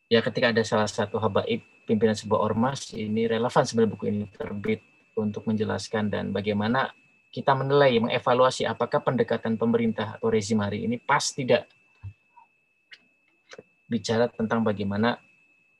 ya 0.06 0.22
ketika 0.22 0.54
ada 0.54 0.62
salah 0.62 0.86
satu 0.86 1.18
habaib 1.18 1.61
pimpinan 1.84 2.14
sebuah 2.14 2.40
ormas 2.40 2.94
ini 2.94 3.26
relevan 3.26 3.66
sebenarnya 3.66 3.90
buku 3.90 4.04
ini 4.11 4.24
terbit 4.30 4.80
untuk 5.20 5.46
menjelaskan 5.46 6.08
dan 6.08 6.24
bagaimana 6.34 6.90
kita 7.30 7.54
menilai, 7.54 7.94
mengevaluasi 8.02 8.66
apakah 8.66 9.04
pendekatan 9.06 9.54
pemerintah 9.54 10.18
atau 10.18 10.32
rezim 10.32 10.58
hari 10.58 10.88
ini 10.88 10.98
pas 10.98 11.22
tidak 11.30 11.70
bicara 13.86 14.26
tentang 14.26 14.66
bagaimana 14.66 15.18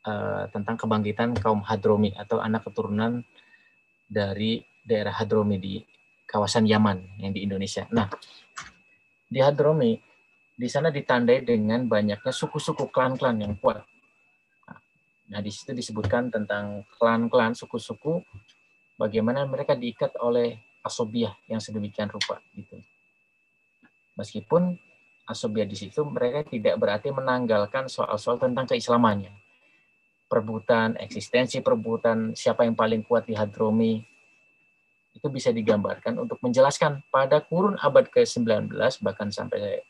uh, 0.07 0.47
tentang 0.51 0.79
kebangkitan 0.79 1.35
kaum 1.39 1.63
Hadromi 1.63 2.15
atau 2.15 2.39
anak 2.39 2.71
keturunan 2.71 3.23
dari 4.07 4.63
daerah 4.87 5.15
Hadromi 5.15 5.59
di 5.59 5.75
kawasan 6.27 6.67
Yaman 6.67 7.23
yang 7.23 7.35
di 7.35 7.43
Indonesia. 7.43 7.87
Nah, 7.91 8.07
di 9.27 9.39
Hadromi 9.43 9.99
di 10.55 10.69
sana 10.71 10.95
ditandai 10.95 11.43
dengan 11.43 11.87
banyaknya 11.87 12.31
suku-suku 12.31 12.91
klan-klan 12.95 13.43
yang 13.43 13.55
kuat. 13.59 13.83
Nah, 15.31 15.39
di 15.39 15.51
situ 15.55 15.71
disebutkan 15.71 16.31
tentang 16.31 16.83
klan-klan 16.99 17.55
suku-suku 17.55 18.23
bagaimana 19.01 19.49
mereka 19.49 19.73
diikat 19.73 20.21
oleh 20.21 20.61
asobiah 20.85 21.33
yang 21.49 21.57
sedemikian 21.57 22.13
rupa 22.13 22.45
gitu. 22.53 22.77
Meskipun 24.21 24.77
asobiah 25.25 25.65
di 25.65 25.81
situ 25.81 26.05
mereka 26.05 26.45
tidak 26.45 26.77
berarti 26.77 27.09
menanggalkan 27.09 27.89
soal-soal 27.89 28.37
tentang 28.37 28.69
keislamannya. 28.69 29.33
Perebutan, 30.29 31.01
eksistensi 31.01 31.65
perebutan, 31.65 32.37
siapa 32.37 32.69
yang 32.69 32.77
paling 32.77 33.03
kuat 33.03 33.27
di 33.27 33.35
Hadromi, 33.35 33.99
itu 35.11 35.27
bisa 35.27 35.51
digambarkan 35.51 36.23
untuk 36.23 36.39
menjelaskan 36.39 37.03
pada 37.11 37.43
kurun 37.43 37.75
abad 37.83 38.07
ke-19 38.07 38.71
bahkan 39.03 39.29
sampai 39.35 39.83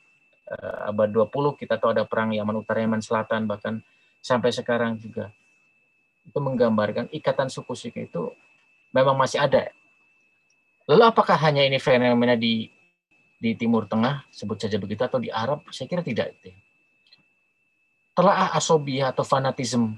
uh, 0.48 0.88
abad 0.88 1.12
20 1.12 1.60
kita 1.60 1.76
tahu 1.76 1.92
ada 1.92 2.08
perang 2.08 2.32
Yaman 2.32 2.56
Utara 2.56 2.80
Yaman 2.80 3.04
Selatan 3.04 3.44
bahkan 3.44 3.84
sampai 4.24 4.48
sekarang 4.48 4.96
juga 4.96 5.28
itu 6.24 6.38
menggambarkan 6.40 7.12
ikatan 7.12 7.52
suku-suku 7.52 8.08
itu 8.08 8.32
memang 8.90 9.16
masih 9.18 9.42
ada. 9.42 9.70
Lalu 10.90 11.02
apakah 11.06 11.38
hanya 11.38 11.62
ini 11.62 11.78
fenomena 11.78 12.34
di 12.34 12.66
di 13.40 13.56
Timur 13.56 13.88
Tengah, 13.88 14.28
sebut 14.28 14.60
saja 14.60 14.76
begitu, 14.76 15.00
atau 15.00 15.16
di 15.16 15.32
Arab? 15.32 15.64
Saya 15.72 15.88
kira 15.88 16.04
tidak. 16.04 16.36
Telah 18.12 18.52
asobiah 18.52 19.14
atau 19.14 19.24
fanatisme 19.24 19.96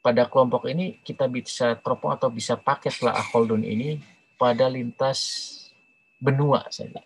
pada 0.00 0.28
kelompok 0.28 0.68
ini 0.68 1.00
kita 1.00 1.28
bisa 1.28 1.76
teropong 1.78 2.12
atau 2.12 2.28
bisa 2.32 2.56
pakai 2.56 2.92
telah 2.92 3.16
Holdun 3.32 3.64
ini 3.64 4.00
pada 4.40 4.68
lintas 4.68 5.48
benua 6.20 6.68
saja. 6.72 7.00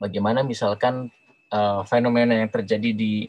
Bagaimana 0.00 0.44
misalkan 0.44 1.08
uh, 1.48 1.80
fenomena 1.88 2.36
yang 2.36 2.52
terjadi 2.52 2.92
di 2.92 3.28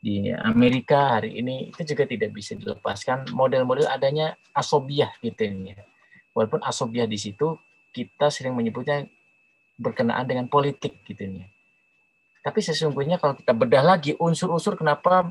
di 0.00 0.32
Amerika 0.32 1.20
hari 1.20 1.44
ini 1.44 1.68
itu 1.68 1.92
juga 1.92 2.08
tidak 2.08 2.32
bisa 2.32 2.56
dilepaskan 2.56 3.36
model-model 3.36 3.84
adanya 3.84 4.32
asobiah 4.56 5.12
gitu 5.20 5.44
ya. 5.44 5.76
Walaupun 6.32 6.64
asobiah 6.64 7.04
di 7.04 7.20
situ 7.20 7.60
kita 7.92 8.32
sering 8.32 8.56
menyebutnya 8.56 9.04
berkenaan 9.76 10.24
dengan 10.24 10.48
politik 10.48 11.04
gitu 11.04 11.44
ya. 11.44 11.46
Tapi 12.40 12.64
sesungguhnya 12.64 13.20
kalau 13.20 13.36
kita 13.36 13.52
bedah 13.52 13.84
lagi 13.84 14.16
unsur-unsur 14.16 14.80
kenapa 14.80 15.28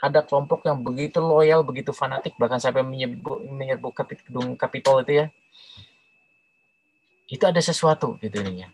ada 0.00 0.20
kelompok 0.24 0.64
yang 0.64 0.80
begitu 0.80 1.20
loyal, 1.20 1.64
begitu 1.64 1.92
fanatik, 1.92 2.36
bahkan 2.36 2.60
sampai 2.60 2.84
menyebut, 2.84 3.44
menyerbu 3.44 3.92
gedung 3.96 4.56
Kapitol 4.56 5.04
itu 5.04 5.24
ya, 5.24 5.26
itu 7.28 7.44
ada 7.44 7.60
sesuatu 7.60 8.16
gitu 8.20 8.40
ya. 8.44 8.68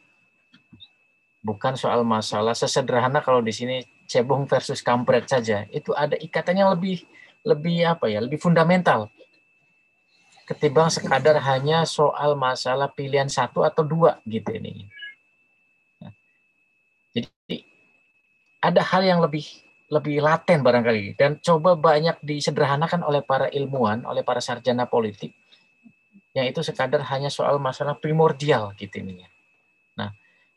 Bukan 1.43 1.75
soal 1.75 2.07
masalah 2.07 2.55
sesederhana 2.55 3.19
kalau 3.19 3.43
di 3.43 3.51
sini 3.51 3.83
cebong 4.13 4.45
versus 4.45 4.85
kampret 4.85 5.25
saja 5.25 5.65
itu 5.73 5.97
ada 5.97 6.21
ikatannya 6.21 6.77
lebih 6.77 7.01
lebih 7.49 7.89
apa 7.89 8.13
ya 8.13 8.21
lebih 8.21 8.37
fundamental 8.37 9.09
ketimbang 10.53 10.93
sekadar 10.93 11.41
hanya 11.41 11.89
soal 11.89 12.37
masalah 12.37 12.93
pilihan 12.93 13.31
satu 13.31 13.65
atau 13.65 13.87
dua 13.87 14.21
gitu 14.29 14.53
ini. 14.53 14.85
Jadi 17.13 17.65
ada 18.61 18.83
hal 18.85 19.03
yang 19.07 19.21
lebih 19.25 19.45
lebih 19.93 20.25
laten 20.25 20.65
barangkali 20.65 21.17
dan 21.17 21.37
coba 21.41 21.77
banyak 21.77 22.17
disederhanakan 22.25 23.05
oleh 23.05 23.21
para 23.21 23.49
ilmuwan, 23.53 24.05
oleh 24.09 24.25
para 24.25 24.41
sarjana 24.41 24.89
politik 24.89 25.37
yang 26.33 26.49
itu 26.49 26.65
sekadar 26.65 27.05
hanya 27.13 27.29
soal 27.29 27.61
masalah 27.61 27.97
primordial 28.01 28.73
gitu 28.81 29.05
ini. 29.05 29.21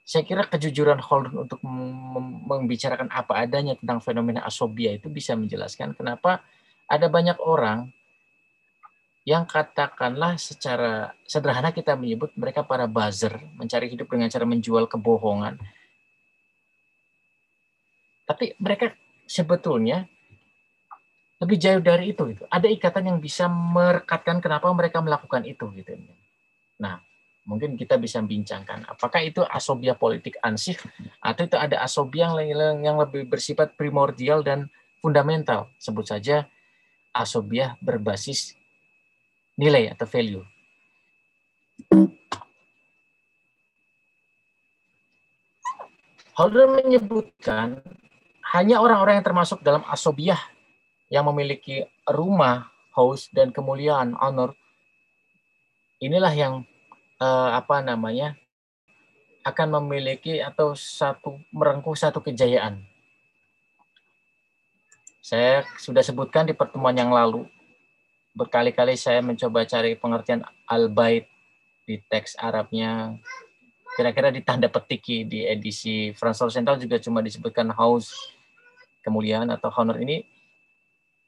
Saya 0.06 0.22
kira 0.22 0.45
kejujuran 0.45 1.01
Holden 1.01 1.49
untuk 1.49 1.58
membicarakan 2.45 3.10
apa 3.10 3.41
adanya 3.41 3.74
tentang 3.74 3.97
fenomena 4.06 4.45
asobia 4.45 4.93
itu 4.93 5.10
bisa 5.10 5.34
menjelaskan 5.34 5.97
kenapa 5.97 6.45
ada 6.86 7.10
banyak 7.10 7.41
orang 7.41 7.89
yang 9.26 9.49
katakanlah 9.49 10.38
secara 10.38 11.18
sederhana 11.26 11.74
kita 11.74 11.97
menyebut 11.97 12.30
mereka 12.38 12.62
para 12.62 12.86
buzzer, 12.86 13.34
mencari 13.58 13.89
hidup 13.89 14.06
dengan 14.06 14.30
cara 14.30 14.45
menjual 14.45 14.86
kebohongan. 14.86 15.58
Tapi 18.30 18.53
mereka 18.62 18.93
sebetulnya 19.26 20.06
lebih 21.41 21.58
jauh 21.58 21.82
dari 21.82 22.14
itu 22.14 22.22
gitu. 22.30 22.45
Ada 22.53 22.70
ikatan 22.70 23.10
yang 23.10 23.18
bisa 23.18 23.49
merekatkan 23.49 24.38
kenapa 24.38 24.70
mereka 24.70 25.01
melakukan 25.01 25.41
itu 25.49 25.74
gitu. 25.74 25.97
Nah, 26.78 27.01
mungkin 27.46 27.78
kita 27.78 28.02
bisa 28.02 28.20
bincangkan 28.26 28.89
apakah 28.89 29.22
itu 29.22 29.46
asobia 29.46 29.93
politik 29.93 30.36
ansih 30.41 30.74
atau 31.22 31.46
itu 31.46 31.56
ada 31.56 31.80
asobia 31.86 32.34
yang, 32.41 32.82
yang 32.82 32.98
lebih 32.98 33.30
bersifat 33.30 33.78
primordial 33.78 34.41
dan 34.41 34.68
fundamental. 35.06 35.70
Sebut 35.78 36.10
saja 36.10 36.50
asobia 37.14 37.78
berbasis 37.78 38.58
nilai 39.54 39.93
atau 39.93 40.10
value. 40.10 40.41
Holder 46.36 46.68
menyebutkan 46.68 47.80
hanya 48.52 48.84
orang-orang 48.84 49.22
yang 49.22 49.28
termasuk 49.30 49.64
dalam 49.64 49.86
asobiah 49.88 50.41
yang 51.08 51.24
memiliki 51.32 51.88
rumah, 52.10 52.68
house 52.91 53.32
dan 53.32 53.56
kemuliaan, 53.56 54.18
honor, 54.20 54.52
inilah 56.04 56.34
yang 56.36 56.68
eh, 57.22 57.49
apa 57.55 57.82
namanya 57.82 58.36
akan 59.45 59.78
memiliki 59.82 60.41
atau 60.41 60.74
satu 60.74 61.38
merengkuh 61.53 61.93
satu 61.93 62.18
kejayaan. 62.18 62.82
Saya 65.22 65.66
sudah 65.82 66.01
sebutkan 66.01 66.45
di 66.45 66.53
pertemuan 66.53 66.93
yang 66.93 67.13
lalu, 67.13 67.45
berkali-kali 68.34 68.97
saya 68.97 69.22
mencoba 69.22 69.66
cari 69.66 69.97
pengertian 69.97 70.41
al-bait 70.70 71.30
di 71.86 72.01
teks 72.09 72.38
Arabnya, 72.41 73.18
kira-kira 73.93 74.34
di 74.34 74.41
tanda 74.41 74.70
petiki 74.70 75.26
di 75.26 75.45
edisi 75.45 76.09
Fransol 76.13 76.49
Central 76.49 76.82
juga 76.82 76.97
cuma 76.97 77.22
disebutkan 77.22 77.70
house 77.74 78.13
kemuliaan 79.05 79.53
atau 79.53 79.70
honor 79.78 80.01
ini 80.01 80.26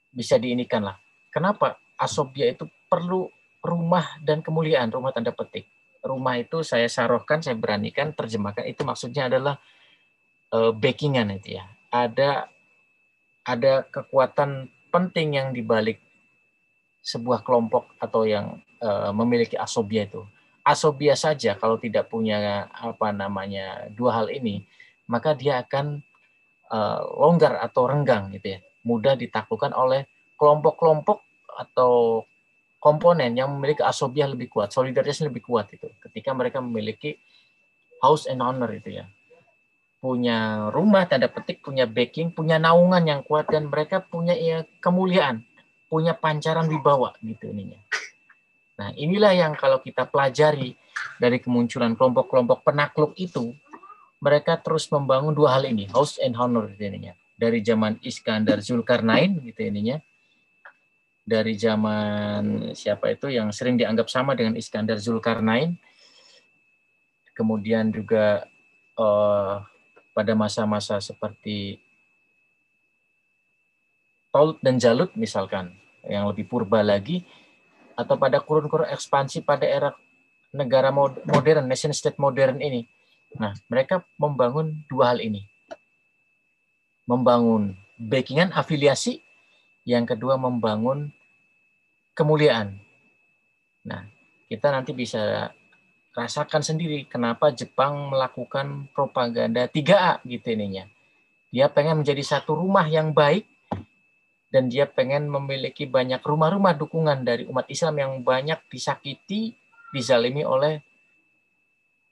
bisa 0.10 0.42
diinikan 0.42 0.82
lah. 0.82 0.98
Kenapa 1.30 1.78
asobia 2.02 2.50
itu 2.50 2.66
perlu 2.90 3.30
rumah 3.62 4.18
dan 4.26 4.42
kemuliaan, 4.42 4.90
rumah 4.90 5.14
tanda 5.14 5.30
petik. 5.30 5.77
Rumah 6.08 6.40
itu 6.40 6.64
saya 6.64 6.88
sarohkan, 6.88 7.44
saya 7.44 7.60
beranikan 7.60 8.16
terjemahkan 8.16 8.64
itu 8.64 8.88
maksudnya 8.88 9.28
adalah 9.28 9.60
uh, 10.56 10.72
backingan 10.72 11.36
itu 11.36 11.60
ya. 11.60 11.68
Ada 11.92 12.48
ada 13.44 13.84
kekuatan 13.88 14.72
penting 14.92 15.36
yang 15.36 15.52
dibalik 15.52 16.00
sebuah 17.04 17.44
kelompok 17.44 17.96
atau 18.00 18.24
yang 18.28 18.60
uh, 18.80 19.12
memiliki 19.12 19.60
asobia 19.60 20.08
itu. 20.08 20.24
Asobia 20.68 21.16
saja 21.16 21.56
kalau 21.56 21.80
tidak 21.80 22.12
punya 22.12 22.68
apa 22.72 23.16
namanya 23.16 23.88
dua 23.92 24.20
hal 24.20 24.28
ini, 24.28 24.68
maka 25.08 25.32
dia 25.32 25.64
akan 25.64 26.04
uh, 26.68 27.00
longgar 27.16 27.56
atau 27.64 27.88
renggang 27.88 28.36
gitu 28.36 28.56
ya, 28.56 28.60
mudah 28.84 29.16
ditaklukkan 29.16 29.72
oleh 29.72 30.04
kelompok-kelompok 30.36 31.24
atau 31.56 32.24
komponen 32.78 33.34
yang 33.34 33.50
memiliki 33.58 33.82
asobiah 33.82 34.30
lebih 34.30 34.50
kuat, 34.54 34.72
solidaritasnya 34.72 35.30
lebih 35.30 35.44
kuat 35.46 35.74
itu. 35.74 35.90
Ketika 36.02 36.32
mereka 36.34 36.62
memiliki 36.62 37.18
house 38.02 38.30
and 38.30 38.42
honor 38.42 38.70
itu 38.74 39.02
ya. 39.02 39.06
Punya 39.98 40.70
rumah 40.70 41.10
tanda 41.10 41.26
petik, 41.26 41.66
punya 41.66 41.90
backing, 41.90 42.30
punya 42.30 42.62
naungan 42.62 43.02
yang 43.02 43.22
kuat 43.26 43.50
dan 43.50 43.66
mereka 43.66 43.98
punya 44.06 44.38
ya 44.38 44.62
kemuliaan, 44.78 45.42
punya 45.90 46.14
pancaran 46.14 46.70
wibawa 46.70 47.18
gitu 47.26 47.50
ininya. 47.50 47.82
Nah, 48.78 48.94
inilah 48.94 49.34
yang 49.34 49.58
kalau 49.58 49.82
kita 49.82 50.06
pelajari 50.06 50.78
dari 51.18 51.42
kemunculan 51.42 51.98
kelompok-kelompok 51.98 52.62
penakluk 52.62 53.18
itu, 53.18 53.58
mereka 54.22 54.62
terus 54.62 54.86
membangun 54.94 55.34
dua 55.34 55.58
hal 55.58 55.66
ini, 55.66 55.90
house 55.90 56.22
and 56.22 56.38
honor 56.38 56.70
gitu 56.70 56.86
ininya. 56.86 57.18
Dari 57.38 57.62
zaman 57.66 57.98
Iskandar 58.06 58.62
Zulkarnain 58.62 59.42
gitu 59.42 59.66
ininya. 59.66 59.98
Dari 61.28 61.60
zaman 61.60 62.72
siapa 62.72 63.12
itu 63.12 63.28
yang 63.28 63.52
sering 63.52 63.76
dianggap 63.76 64.08
sama 64.08 64.32
dengan 64.32 64.56
Iskandar 64.56 64.96
Zulkarnain. 64.96 65.76
Kemudian 67.36 67.92
juga 67.92 68.48
uh, 68.96 69.60
pada 70.16 70.34
masa-masa 70.34 71.04
seperti 71.04 71.84
Taut 74.32 74.56
dan 74.64 74.80
Jalut 74.80 75.12
misalkan, 75.20 75.76
yang 76.08 76.32
lebih 76.32 76.48
purba 76.48 76.80
lagi, 76.80 77.28
atau 78.00 78.16
pada 78.16 78.40
kurun-kurun 78.40 78.88
ekspansi 78.88 79.44
pada 79.44 79.68
era 79.68 79.92
negara 80.56 80.96
modern, 80.96 81.68
nation 81.68 81.92
state 81.92 82.16
modern 82.16 82.64
ini, 82.64 82.88
Nah, 83.36 83.52
mereka 83.68 84.08
membangun 84.16 84.88
dua 84.88 85.12
hal 85.12 85.20
ini. 85.20 85.44
Membangun 87.04 87.76
backingan 88.00 88.56
afiliasi, 88.56 89.20
yang 89.84 90.08
kedua 90.08 90.40
membangun 90.40 91.12
kemuliaan. 92.18 92.74
Nah, 93.86 94.02
kita 94.50 94.74
nanti 94.74 94.98
bisa 94.98 95.54
rasakan 96.18 96.66
sendiri 96.66 97.06
kenapa 97.06 97.54
Jepang 97.54 98.10
melakukan 98.10 98.90
propaganda 98.90 99.70
3A 99.70 100.26
gitu 100.26 100.50
ininya. 100.50 100.90
Dia 101.54 101.70
pengen 101.70 102.02
menjadi 102.02 102.26
satu 102.26 102.58
rumah 102.58 102.90
yang 102.90 103.14
baik 103.14 103.46
dan 104.50 104.66
dia 104.66 104.90
pengen 104.90 105.30
memiliki 105.30 105.86
banyak 105.86 106.20
rumah-rumah 106.26 106.74
dukungan 106.74 107.22
dari 107.22 107.46
umat 107.46 107.70
Islam 107.70 108.02
yang 108.02 108.12
banyak 108.26 108.66
disakiti, 108.66 109.54
dizalimi 109.94 110.42
oleh 110.42 110.82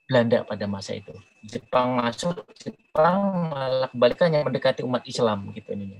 Belanda 0.05 0.45
pada 0.45 0.69
masa 0.69 0.93
itu. 0.93 1.11
Jepang 1.41 1.97
masuk, 1.97 2.45
Jepang 2.61 3.49
malah 3.49 3.89
kebalikannya 3.89 4.45
mendekati 4.45 4.85
umat 4.85 5.01
Islam 5.09 5.49
gitu 5.57 5.73
ini. 5.73 5.97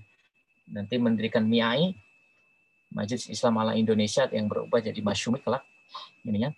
Nanti 0.70 1.02
mendirikan 1.02 1.42
MIAI, 1.42 2.05
Majelis 2.96 3.28
Islam 3.28 3.60
ala 3.60 3.76
Indonesia 3.76 4.24
yang 4.32 4.48
berubah 4.48 4.80
jadi 4.80 4.96
Masyumi 5.04 5.44
kelak 5.44 5.68
ini 6.24 6.48
ya. 6.48 6.52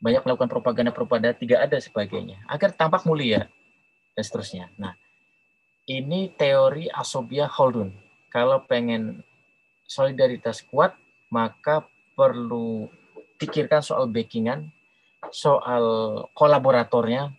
Banyak 0.00 0.24
melakukan 0.24 0.50
propaganda-propaganda 0.50 1.36
tidak 1.36 1.68
ada 1.68 1.76
sebagainya 1.76 2.40
agar 2.48 2.72
tampak 2.72 3.04
mulia 3.04 3.46
dan 4.16 4.22
seterusnya. 4.24 4.72
Nah, 4.80 4.96
ini 5.84 6.32
teori 6.32 6.88
Asobia 6.88 7.44
Holdun. 7.44 7.92
Kalau 8.32 8.64
pengen 8.64 9.20
solidaritas 9.84 10.64
kuat, 10.64 10.96
maka 11.28 11.84
perlu 12.16 12.88
pikirkan 13.36 13.84
soal 13.84 14.08
backingan, 14.08 14.72
soal 15.28 15.84
kolaboratornya, 16.32 17.32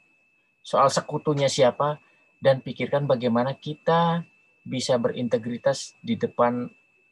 soal 0.61 0.87
sekutunya 0.93 1.49
siapa, 1.49 1.97
dan 2.39 2.61
pikirkan 2.61 3.09
bagaimana 3.09 3.57
kita 3.57 4.23
bisa 4.65 4.97
berintegritas 4.97 5.93
di 6.01 6.17
depan 6.17 6.69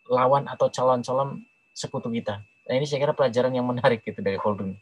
lawan 0.08 0.48
atau 0.48 0.68
calon-calon 0.68 1.44
sekutu 1.74 2.12
kita. 2.12 2.44
Nah, 2.44 2.74
ini 2.80 2.88
saya 2.88 3.04
kira 3.04 3.14
pelajaran 3.16 3.52
yang 3.52 3.68
menarik 3.68 4.04
gitu 4.04 4.24
dari 4.24 4.40
Khaldun. 4.40 4.76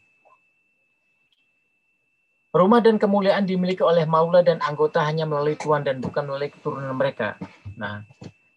Rumah 2.52 2.84
dan 2.84 3.00
kemuliaan 3.00 3.48
dimiliki 3.48 3.80
oleh 3.80 4.04
maula 4.04 4.44
dan 4.44 4.60
anggota 4.60 5.00
hanya 5.00 5.24
melalui 5.24 5.56
tuan 5.56 5.80
dan 5.80 6.04
bukan 6.04 6.28
melalui 6.28 6.52
keturunan 6.52 6.92
mereka. 6.92 7.40
Nah, 7.80 8.04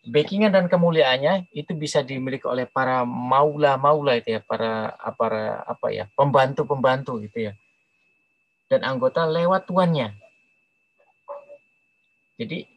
backingan 0.03 0.51
dan 0.51 0.67
kemuliaannya 0.67 1.47
itu 1.55 1.71
bisa 1.73 2.03
dimiliki 2.03 2.43
oleh 2.43 2.67
para 2.67 3.07
maula-maula 3.07 4.19
itu 4.19 4.35
ya, 4.35 4.43
para 4.43 4.91
para 5.15 5.63
apa 5.63 5.87
ya, 5.95 6.11
pembantu-pembantu 6.11 7.23
gitu 7.23 7.49
ya. 7.49 7.53
Dan 8.67 8.83
anggota 8.83 9.23
lewat 9.23 9.63
tuannya. 9.71 10.11
Jadi 12.35 12.67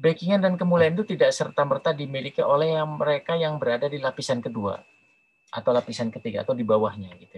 backingan 0.00 0.40
dan 0.40 0.56
kemuliaan 0.56 0.96
itu 0.96 1.04
tidak 1.04 1.36
serta-merta 1.36 1.92
dimiliki 1.92 2.40
oleh 2.40 2.80
yang 2.80 2.96
mereka 2.96 3.36
yang 3.36 3.60
berada 3.60 3.84
di 3.84 4.00
lapisan 4.00 4.40
kedua 4.40 4.80
atau 5.52 5.70
lapisan 5.76 6.08
ketiga 6.08 6.40
atau 6.40 6.56
di 6.56 6.64
bawahnya 6.64 7.12
gitu. 7.20 7.36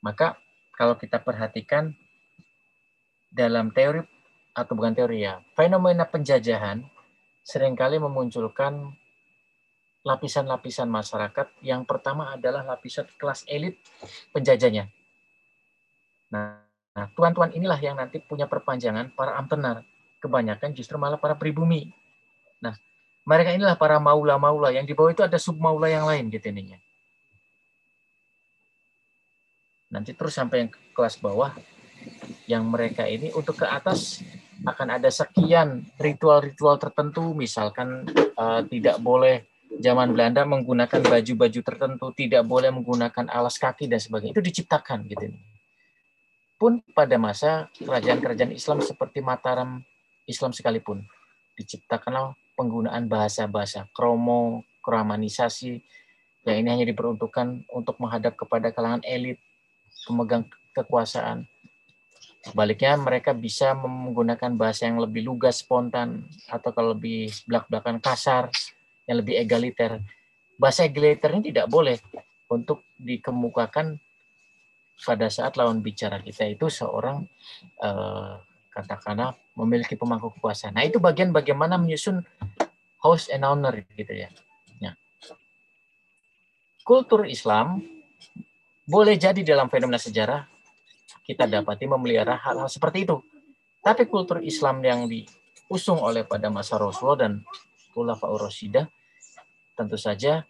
Maka 0.00 0.40
kalau 0.72 0.96
kita 0.96 1.20
perhatikan 1.20 1.92
dalam 3.28 3.68
teori 3.68 4.00
atau 4.56 4.72
bukan 4.72 4.96
teori 4.96 5.28
ya, 5.28 5.44
fenomena 5.52 6.08
penjajahan 6.08 6.84
sering 7.44 7.76
kali 7.76 8.00
memunculkan 8.00 8.96
lapisan-lapisan 10.02 10.88
masyarakat. 10.88 11.52
Yang 11.60 11.82
pertama 11.84 12.32
adalah 12.32 12.64
lapisan 12.64 13.06
kelas 13.20 13.44
elit 13.44 13.76
penjajahnya. 14.32 14.90
Nah, 16.32 17.06
tuan-tuan 17.12 17.52
inilah 17.52 17.78
yang 17.78 18.00
nanti 18.00 18.18
punya 18.20 18.48
perpanjangan 18.48 19.12
para 19.12 19.36
amtenar. 19.36 19.84
Kebanyakan 20.22 20.70
justru 20.78 20.94
malah 21.02 21.18
para 21.18 21.34
pribumi. 21.34 21.90
Nah, 22.62 22.78
mereka 23.26 23.50
inilah 23.50 23.74
para 23.74 23.98
maula-maula. 23.98 24.70
Yang 24.70 24.86
di 24.90 24.94
bawah 24.94 25.10
itu 25.10 25.26
ada 25.26 25.34
sub-maula 25.34 25.90
yang 25.90 26.06
lain 26.06 26.30
gitu 26.30 26.46
ininya. 26.46 26.78
Nanti 29.92 30.14
terus 30.14 30.38
sampai 30.38 30.64
yang 30.64 30.70
kelas 30.94 31.20
bawah, 31.20 31.52
yang 32.48 32.64
mereka 32.70 33.04
ini 33.04 33.34
untuk 33.34 33.60
ke 33.60 33.66
atas 33.68 34.24
akan 34.62 34.96
ada 34.96 35.10
sekian 35.10 35.84
ritual-ritual 35.98 36.78
tertentu, 36.78 37.34
misalkan 37.34 38.06
uh, 38.38 38.62
tidak 38.70 39.02
boleh 39.02 39.44
zaman 39.82 40.14
Belanda 40.16 40.46
menggunakan 40.46 41.02
baju-baju 41.02 41.60
tertentu, 41.60 42.06
tidak 42.14 42.46
boleh 42.46 42.70
menggunakan 42.72 43.26
alas 43.28 43.58
kaki 43.58 43.90
dan 43.90 43.98
sebagainya. 43.98 44.32
Itu 44.32 44.44
diciptakan 44.44 45.08
gitu. 45.10 45.34
Pun 46.56 46.78
pada 46.94 47.18
masa 47.18 47.66
kerajaan-kerajaan 47.82 48.54
Islam 48.54 48.78
seperti 48.80 49.18
Mataram 49.18 49.82
Islam 50.26 50.54
sekalipun 50.54 51.02
diciptakanlah 51.58 52.34
penggunaan 52.56 53.08
bahasa-bahasa 53.10 53.88
kromo, 53.92 54.64
kromanisasi 54.84 55.82
yang 56.42 56.56
ini 56.58 56.68
hanya 56.74 56.86
diperuntukkan 56.90 57.70
untuk 57.70 58.02
menghadap 58.02 58.34
kepada 58.34 58.74
kalangan 58.74 59.02
elit, 59.06 59.38
pemegang 60.06 60.42
kekuasaan. 60.74 61.46
Sebaliknya 62.42 62.98
mereka 62.98 63.30
bisa 63.30 63.70
menggunakan 63.78 64.58
bahasa 64.58 64.90
yang 64.90 64.98
lebih 64.98 65.22
lugas, 65.22 65.62
spontan, 65.62 66.26
atau 66.50 66.74
kalau 66.74 66.98
lebih 66.98 67.30
belak-belakan 67.46 68.02
kasar, 68.02 68.50
yang 69.06 69.22
lebih 69.22 69.38
egaliter. 69.38 70.02
Bahasa 70.58 70.90
egaliter 70.90 71.30
ini 71.38 71.54
tidak 71.54 71.70
boleh 71.70 72.02
untuk 72.50 72.82
dikemukakan 72.98 74.02
pada 75.02 75.26
saat 75.30 75.54
lawan 75.54 75.78
bicara 75.78 76.18
kita 76.18 76.50
itu 76.50 76.66
seorang 76.66 77.22
eh, 77.78 78.34
katakanlah 78.72 79.36
memiliki 79.52 79.94
pemangku 79.94 80.32
kekuasaan. 80.32 80.74
Nah 80.74 80.84
itu 80.88 80.96
bagian 80.96 81.30
bagaimana 81.30 81.76
menyusun 81.76 82.24
host 83.04 83.28
and 83.28 83.44
owner 83.44 83.84
gitu 83.92 84.12
ya. 84.12 84.32
Nah, 84.80 84.96
kultur 86.82 87.28
Islam 87.28 87.84
boleh 88.88 89.14
jadi 89.20 89.44
dalam 89.44 89.68
fenomena 89.68 90.00
sejarah 90.00 90.48
kita 91.22 91.46
dapati 91.46 91.86
memelihara 91.86 92.40
hal-hal 92.40 92.66
seperti 92.66 93.04
itu. 93.06 93.20
Tapi 93.82 94.08
kultur 94.08 94.40
Islam 94.40 94.80
yang 94.82 95.06
diusung 95.06 96.00
oleh 96.00 96.24
pada 96.26 96.48
masa 96.48 96.78
Rasulullah 96.78 97.28
dan 97.28 97.32
Khulafaur 97.92 98.48
Rasyiddah 98.48 98.86
tentu 99.76 99.98
saja 100.00 100.46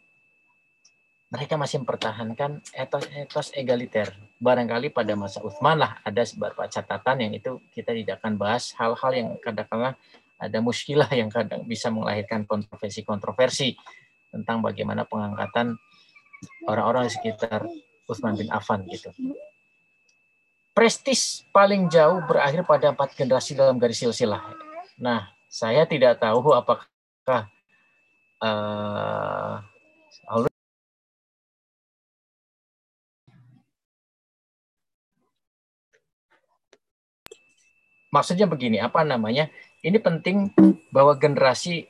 mereka 1.32 1.56
masih 1.56 1.80
mempertahankan 1.80 2.60
etos-etos 2.76 3.56
egaliter. 3.56 4.12
Barangkali 4.36 4.92
pada 4.92 5.16
masa 5.16 5.40
Uthman 5.40 5.80
lah 5.80 5.96
ada 6.04 6.20
beberapa 6.36 6.68
catatan 6.68 7.24
yang 7.24 7.32
itu 7.32 7.56
kita 7.72 7.96
tidak 7.96 8.20
akan 8.20 8.36
bahas 8.36 8.76
hal-hal 8.76 9.12
yang 9.16 9.28
kadang-kadang 9.40 9.96
ada 10.36 10.58
muskilah 10.60 11.08
yang 11.08 11.32
kadang 11.32 11.64
bisa 11.64 11.88
melahirkan 11.88 12.44
kontroversi-kontroversi 12.44 13.80
tentang 14.28 14.60
bagaimana 14.60 15.08
pengangkatan 15.08 15.80
orang-orang 16.68 17.08
di 17.08 17.12
sekitar 17.16 17.64
Uthman 18.04 18.36
bin 18.36 18.52
Affan 18.52 18.84
gitu. 18.92 19.08
Prestis 20.76 21.48
paling 21.48 21.88
jauh 21.88 22.20
berakhir 22.28 22.68
pada 22.68 22.92
empat 22.92 23.16
generasi 23.16 23.56
dalam 23.56 23.80
garis 23.80 24.04
silsilah. 24.04 24.52
Nah, 25.00 25.32
saya 25.48 25.88
tidak 25.88 26.20
tahu 26.20 26.52
apakah 26.52 27.48
uh, 28.40 29.71
maksudnya 38.12 38.44
begini, 38.46 38.78
apa 38.78 39.02
namanya? 39.02 39.48
Ini 39.82 39.98
penting 39.98 40.52
bahwa 40.92 41.16
generasi 41.18 41.88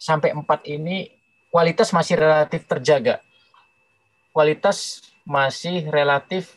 sampai 0.00 0.34
empat 0.34 0.66
ini 0.66 1.12
kualitas 1.52 1.94
masih 1.94 2.18
relatif 2.18 2.64
terjaga. 2.66 3.20
Kualitas 4.32 5.04
masih 5.28 5.86
relatif 5.92 6.56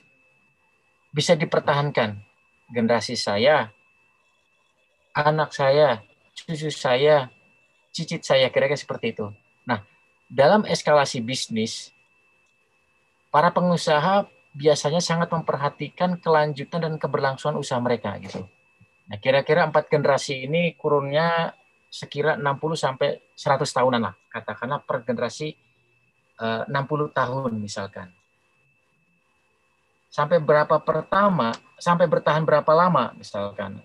bisa 1.11 1.36
dipertahankan. 1.36 2.24
Generasi 2.72 3.19
saya, 3.19 3.67
anak 5.11 5.51
saya, 5.51 5.99
cucu 6.32 6.72
saya, 6.72 7.28
cicit 7.91 8.24
saya 8.24 8.47
kira-kira 8.47 8.80
seperti 8.80 9.11
itu. 9.11 9.28
Nah, 9.67 9.84
dalam 10.32 10.63
eskalasi 10.63 11.19
bisnis, 11.19 11.91
para 13.28 13.51
pengusaha 13.51 14.24
biasanya 14.55 15.03
sangat 15.03 15.32
memperhatikan 15.32 16.19
kelanjutan 16.19 16.80
dan 16.84 16.95
keberlangsungan 16.95 17.59
usaha 17.59 17.80
mereka 17.84 18.15
gitu. 18.24 18.47
Nah, 19.12 19.20
kira-kira 19.20 19.68
empat 19.68 19.91
generasi 19.91 20.47
ini 20.47 20.80
kurunnya 20.80 21.51
sekira 21.91 22.39
60 22.39 22.80
sampai 22.80 23.20
100 23.36 23.68
tahunan 23.68 23.99
lah, 23.99 24.16
katakanlah 24.32 24.80
per 24.88 25.03
generasi 25.03 25.51
eh, 26.39 26.64
60 26.64 27.12
tahun 27.12 27.51
misalkan. 27.59 28.07
Sampai 30.07 30.39
berapa 30.39 30.80
pertama, 30.80 31.51
sampai 31.76 32.07
bertahan 32.07 32.47
berapa 32.47 32.72
lama 32.72 33.12
misalkan 33.20 33.84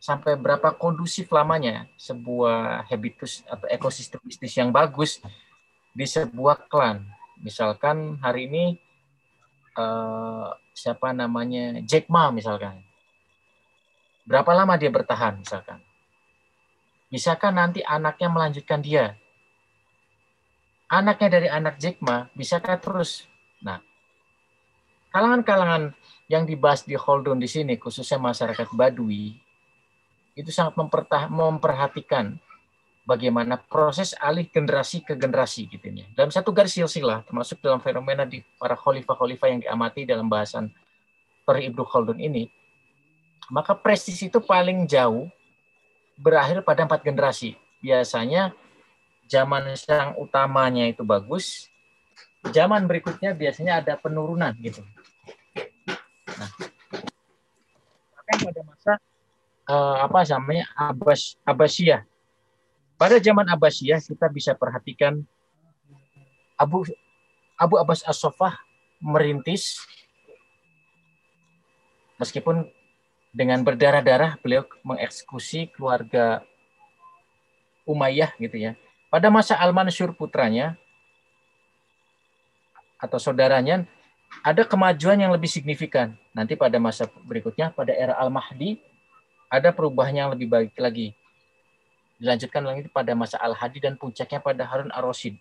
sampai 0.00 0.32
berapa 0.34 0.72
kondusif 0.80 1.28
lamanya 1.28 1.84
sebuah 2.00 2.88
habitus 2.88 3.44
atau 3.44 3.68
ekosistem 3.68 4.18
bisnis 4.24 4.56
yang 4.56 4.72
bagus 4.72 5.20
di 5.92 6.08
sebuah 6.08 6.66
klan. 6.72 7.04
Misalkan 7.44 8.16
hari 8.24 8.48
ini 8.48 8.64
uh, 9.76 10.56
siapa 10.72 11.12
namanya 11.12 11.84
Jack 11.84 12.08
Ma 12.08 12.32
misalkan. 12.32 12.80
Berapa 14.30 14.54
lama 14.54 14.78
dia 14.78 14.94
bertahan 14.94 15.42
misalkan? 15.42 15.82
Bisakah 17.10 17.50
nanti 17.50 17.82
anaknya 17.82 18.30
melanjutkan 18.30 18.78
dia? 18.78 19.18
Anaknya 20.86 21.28
dari 21.34 21.50
anak 21.50 21.82
Jack 21.82 21.98
Ma, 21.98 22.30
bisakah 22.38 22.78
terus? 22.78 23.26
Nah, 23.58 23.82
kalangan-kalangan 25.10 25.98
yang 26.30 26.46
dibahas 26.46 26.86
di 26.86 26.94
Holdon 26.94 27.42
di 27.42 27.50
sini, 27.50 27.74
khususnya 27.74 28.22
masyarakat 28.22 28.70
Badui, 28.70 29.34
itu 30.38 30.50
sangat 30.54 30.78
memperhatikan 31.26 32.38
bagaimana 33.02 33.58
proses 33.58 34.14
alih 34.14 34.46
generasi 34.46 35.02
ke 35.02 35.18
generasi 35.18 35.66
gitu 35.66 35.90
ya. 35.90 36.06
Dalam 36.14 36.30
satu 36.30 36.54
garis 36.54 36.78
silsilah 36.78 37.26
termasuk 37.26 37.58
dalam 37.58 37.82
fenomena 37.82 38.22
di 38.22 38.46
para 38.62 38.78
khalifah-khalifah 38.78 39.46
yang 39.50 39.60
diamati 39.66 40.06
dalam 40.06 40.30
bahasan 40.30 40.70
Tori 41.42 41.66
Ibnu 41.66 41.82
Khaldun 41.82 42.22
ini, 42.22 42.46
maka 43.50 43.74
prestis 43.74 44.22
itu 44.22 44.38
paling 44.38 44.86
jauh 44.86 45.26
berakhir 46.14 46.62
pada 46.62 46.86
empat 46.86 47.02
generasi. 47.02 47.58
Biasanya 47.82 48.54
zaman 49.26 49.74
yang 49.74 50.14
utamanya 50.16 50.86
itu 50.86 51.02
bagus, 51.02 51.66
zaman 52.54 52.86
berikutnya 52.86 53.34
biasanya 53.34 53.82
ada 53.82 53.98
penurunan 53.98 54.54
gitu. 54.62 54.80
Nah, 56.38 56.50
pada 58.30 58.62
masa 58.62 58.92
uh, 59.66 59.96
apa 60.06 60.22
namanya 60.30 60.70
Abbas 60.78 61.36
Abbasiyah. 61.42 62.06
Pada 62.94 63.16
zaman 63.18 63.48
Abbasiyah 63.50 63.98
kita 63.98 64.30
bisa 64.30 64.52
perhatikan 64.54 65.24
Abu 66.54 66.86
Abu 67.56 67.74
Abbas 67.80 68.04
As-Sofah 68.04 68.60
merintis 69.00 69.80
meskipun 72.20 72.68
dengan 73.30 73.62
berdarah-darah 73.62 74.38
beliau 74.42 74.66
mengeksekusi 74.82 75.70
keluarga 75.74 76.42
Umayyah 77.86 78.34
gitu 78.38 78.56
ya. 78.58 78.72
Pada 79.10 79.30
masa 79.30 79.58
Al-Mansur 79.58 80.14
putranya 80.14 80.78
atau 83.00 83.18
saudaranya 83.18 83.88
ada 84.46 84.62
kemajuan 84.62 85.18
yang 85.18 85.34
lebih 85.34 85.50
signifikan. 85.50 86.14
Nanti 86.30 86.54
pada 86.54 86.78
masa 86.78 87.10
berikutnya 87.26 87.74
pada 87.74 87.90
era 87.90 88.14
Al-Mahdi 88.18 88.78
ada 89.50 89.74
perubahan 89.74 90.14
yang 90.14 90.28
lebih 90.30 90.46
baik 90.46 90.78
lagi. 90.78 91.10
Dilanjutkan 92.20 92.62
lagi 92.62 92.86
pada 92.86 93.16
masa 93.16 93.40
Al-Hadi 93.42 93.82
dan 93.82 93.98
puncaknya 93.98 94.38
pada 94.38 94.62
Harun 94.68 94.92
Ar-Rasyid. 94.94 95.34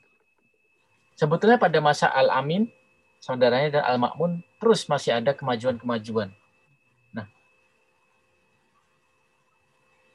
Sebetulnya 1.19 1.59
pada 1.59 1.77
masa 1.83 2.07
Al-Amin, 2.07 2.71
saudaranya 3.19 3.69
dan 3.79 3.83
Al-Ma'mun, 3.83 4.39
terus 4.57 4.87
masih 4.87 5.19
ada 5.19 5.35
kemajuan-kemajuan. 5.35 6.31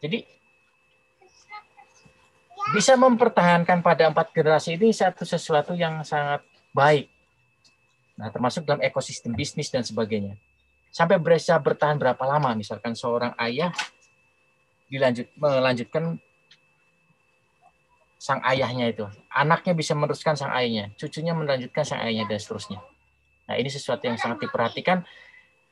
Jadi 0.04 0.28
bisa 2.76 2.92
mempertahankan 3.00 3.80
pada 3.80 4.12
empat 4.12 4.36
generasi 4.36 4.76
ini 4.76 4.92
satu 4.92 5.24
sesuatu 5.24 5.72
yang 5.72 6.04
sangat 6.04 6.44
baik. 6.76 7.08
Nah, 8.20 8.28
termasuk 8.28 8.68
dalam 8.68 8.84
ekosistem 8.84 9.32
bisnis 9.32 9.72
dan 9.72 9.80
sebagainya 9.80 10.36
sampai 10.94 11.18
bisa 11.18 11.58
bertahan 11.58 11.98
berapa 11.98 12.20
lama 12.22 12.54
misalkan 12.54 12.94
seorang 12.94 13.34
ayah 13.42 13.74
dilanjut 14.86 15.26
melanjutkan 15.40 16.20
sang 18.20 18.40
ayahnya 18.44 18.92
itu. 18.92 19.04
Anaknya 19.32 19.72
bisa 19.74 19.92
meneruskan 19.96 20.36
sang 20.36 20.52
ayahnya, 20.52 20.92
cucunya 21.00 21.32
melanjutkan 21.34 21.84
sang 21.84 22.00
ayahnya 22.04 22.28
dan 22.30 22.38
seterusnya. 22.40 22.80
Nah, 23.44 23.54
ini 23.60 23.68
sesuatu 23.68 24.04
yang 24.08 24.16
sangat 24.16 24.48
diperhatikan 24.48 25.04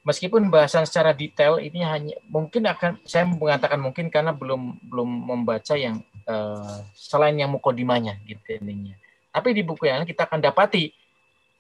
meskipun 0.03 0.51
bahasan 0.51 0.87
secara 0.87 1.15
detail 1.15 1.63
ini 1.63 1.83
hanya 1.83 2.15
mungkin 2.27 2.67
akan 2.67 2.99
saya 3.07 3.27
mengatakan 3.27 3.79
mungkin 3.79 4.11
karena 4.11 4.35
belum 4.35 4.83
belum 4.87 5.09
membaca 5.31 5.79
yang 5.79 6.03
uh, 6.27 6.83
selain 6.95 7.39
yang 7.39 7.51
mukodimanya 7.51 8.19
gitu 8.27 8.59
intinya. 8.59 8.99
Tapi 9.33 9.57
di 9.57 9.63
buku 9.65 9.89
yang 9.89 10.03
lain 10.03 10.11
kita 10.11 10.29
akan 10.29 10.43
dapati 10.43 10.93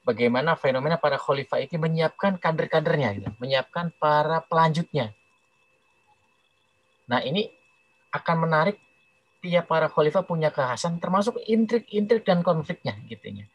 bagaimana 0.02 0.58
fenomena 0.58 0.98
para 0.98 1.16
khalifah 1.16 1.62
ini 1.62 1.76
menyiapkan 1.78 2.36
kader-kadernya 2.36 3.08
gitu, 3.16 3.30
menyiapkan 3.38 3.94
para 3.96 4.42
pelanjutnya. 4.44 5.14
Nah, 7.06 7.22
ini 7.22 7.48
akan 8.12 8.36
menarik 8.44 8.76
tiap 9.42 9.70
para 9.70 9.90
khalifah 9.90 10.22
punya 10.22 10.54
kekhasan 10.54 11.02
termasuk 11.02 11.38
intrik-intrik 11.46 12.22
dan 12.22 12.44
konfliknya 12.46 12.94
gitu 13.10 13.42
ya. 13.42 13.46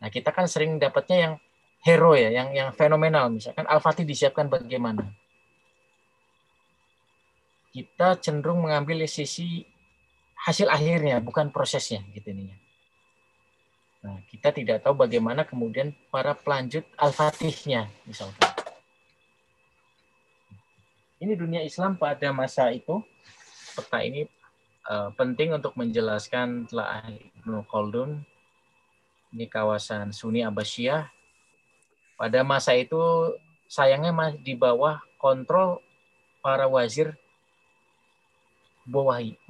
Nah, 0.00 0.08
kita 0.08 0.30
kan 0.30 0.46
sering 0.46 0.78
dapatnya 0.78 1.16
yang 1.16 1.34
hero 1.80 2.12
ya, 2.12 2.28
yang 2.28 2.52
yang 2.52 2.68
fenomenal 2.76 3.32
misalkan 3.32 3.64
Al-Fatih 3.64 4.04
disiapkan 4.04 4.48
bagaimana. 4.48 5.08
Kita 7.70 8.18
cenderung 8.18 8.66
mengambil 8.66 9.06
sisi 9.06 9.62
hasil 10.34 10.66
akhirnya, 10.66 11.22
bukan 11.22 11.54
prosesnya 11.54 12.02
gitu 12.12 12.34
nih. 12.34 12.50
Nah, 14.00 14.16
kita 14.32 14.48
tidak 14.50 14.80
tahu 14.80 14.96
bagaimana 14.96 15.44
kemudian 15.44 15.92
para 16.08 16.32
pelanjut 16.32 16.88
Al-Fatihnya 16.96 17.88
misalkan. 18.08 18.48
Ini 21.20 21.36
dunia 21.36 21.60
Islam 21.60 22.00
pada 22.00 22.32
masa 22.32 22.72
itu 22.72 23.04
peta 23.76 24.00
ini 24.00 24.24
uh, 24.88 25.12
penting 25.12 25.52
untuk 25.52 25.76
menjelaskan 25.76 26.64
telah 26.64 27.04
Ibnu 27.44 27.60
Khaldun 27.68 28.24
ini 29.36 29.44
kawasan 29.44 30.16
Sunni 30.16 30.40
Abbasiyah 30.42 31.19
pada 32.20 32.44
masa 32.44 32.76
itu 32.76 33.00
sayangnya 33.64 34.12
masih 34.12 34.44
di 34.44 34.52
bawah 34.52 35.00
kontrol 35.16 35.80
para 36.44 36.68
wazir 36.68 37.16
Buwaid. 38.84 39.40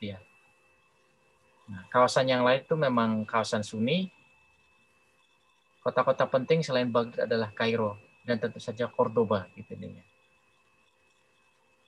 Ya. 0.00 0.16
Nah, 1.68 1.84
kawasan 1.92 2.32
yang 2.32 2.48
lain 2.48 2.64
itu 2.64 2.72
memang 2.80 3.28
kawasan 3.28 3.60
Sunni. 3.60 4.08
Kota-kota 5.84 6.24
penting 6.24 6.64
selain 6.64 6.88
Baghdad 6.88 7.28
adalah 7.28 7.52
Kairo 7.52 8.00
dan 8.24 8.40
tentu 8.40 8.56
saja 8.56 8.88
Cordoba 8.88 9.44
gitu. 9.52 9.76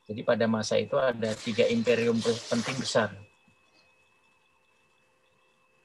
Jadi 0.05 0.21
pada 0.21 0.45
masa 0.45 0.77
itu 0.77 1.01
ada 1.01 1.33
tiga 1.33 1.65
imperium 1.65 2.21
penting 2.21 2.77
besar. 2.77 3.09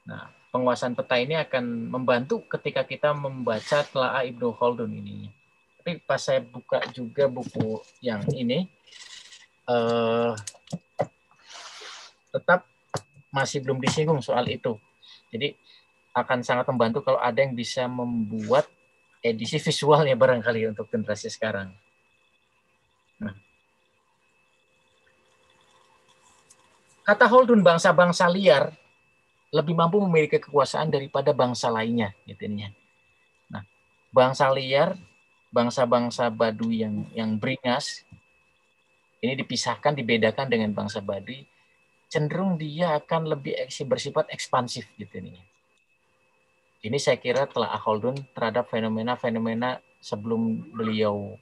Nah, 0.04 0.35
penguasaan 0.56 0.96
peta 0.96 1.20
ini 1.20 1.36
akan 1.36 1.92
membantu 1.92 2.40
ketika 2.48 2.80
kita 2.88 3.12
membaca 3.12 3.84
Telaah 3.84 4.24
Ibnu 4.24 4.56
Khaldun 4.56 4.88
ini. 4.88 5.28
Tapi 5.76 6.00
pas 6.00 6.16
saya 6.16 6.40
buka 6.40 6.80
juga 6.96 7.28
buku 7.28 7.84
yang 8.00 8.24
ini, 8.32 8.64
uh, 9.68 10.32
tetap 12.32 12.64
masih 13.28 13.60
belum 13.60 13.76
disinggung 13.84 14.24
soal 14.24 14.48
itu. 14.48 14.80
Jadi 15.28 15.52
akan 16.16 16.40
sangat 16.40 16.64
membantu 16.72 17.04
kalau 17.04 17.20
ada 17.20 17.36
yang 17.36 17.52
bisa 17.52 17.84
membuat 17.84 18.64
edisi 19.20 19.60
visualnya 19.60 20.16
barangkali 20.16 20.72
untuk 20.72 20.88
generasi 20.88 21.28
sekarang. 21.28 21.68
Nah. 23.20 23.36
Kata 27.04 27.28
Holdun 27.28 27.60
bangsa-bangsa 27.60 28.24
liar 28.32 28.72
lebih 29.56 29.72
mampu 29.72 29.96
memiliki 30.04 30.36
kekuasaan 30.36 30.92
daripada 30.92 31.32
bangsa 31.32 31.72
lainnya 31.72 32.12
gitu 32.28 32.44
ya. 32.44 32.68
Nah, 33.48 33.64
bangsa 34.12 34.52
liar, 34.52 34.92
bangsa-bangsa 35.48 36.28
Baduy 36.28 36.84
yang 36.84 37.08
yang 37.16 37.30
beringas 37.40 38.04
ini 39.24 39.32
dipisahkan, 39.32 39.96
dibedakan 39.96 40.52
dengan 40.52 40.76
bangsa 40.76 41.00
Baduy, 41.00 41.48
cenderung 42.12 42.60
dia 42.60 43.00
akan 43.00 43.32
lebih 43.32 43.56
bersifat 43.88 44.28
ekspansif 44.28 44.84
gitu 45.00 45.24
ini. 45.24 45.40
Ini 46.84 47.00
saya 47.00 47.16
kira 47.16 47.48
telah 47.48 47.72
Akholdun 47.72 48.14
terhadap 48.36 48.68
fenomena-fenomena 48.68 49.80
sebelum 50.04 50.70
beliau 50.76 51.34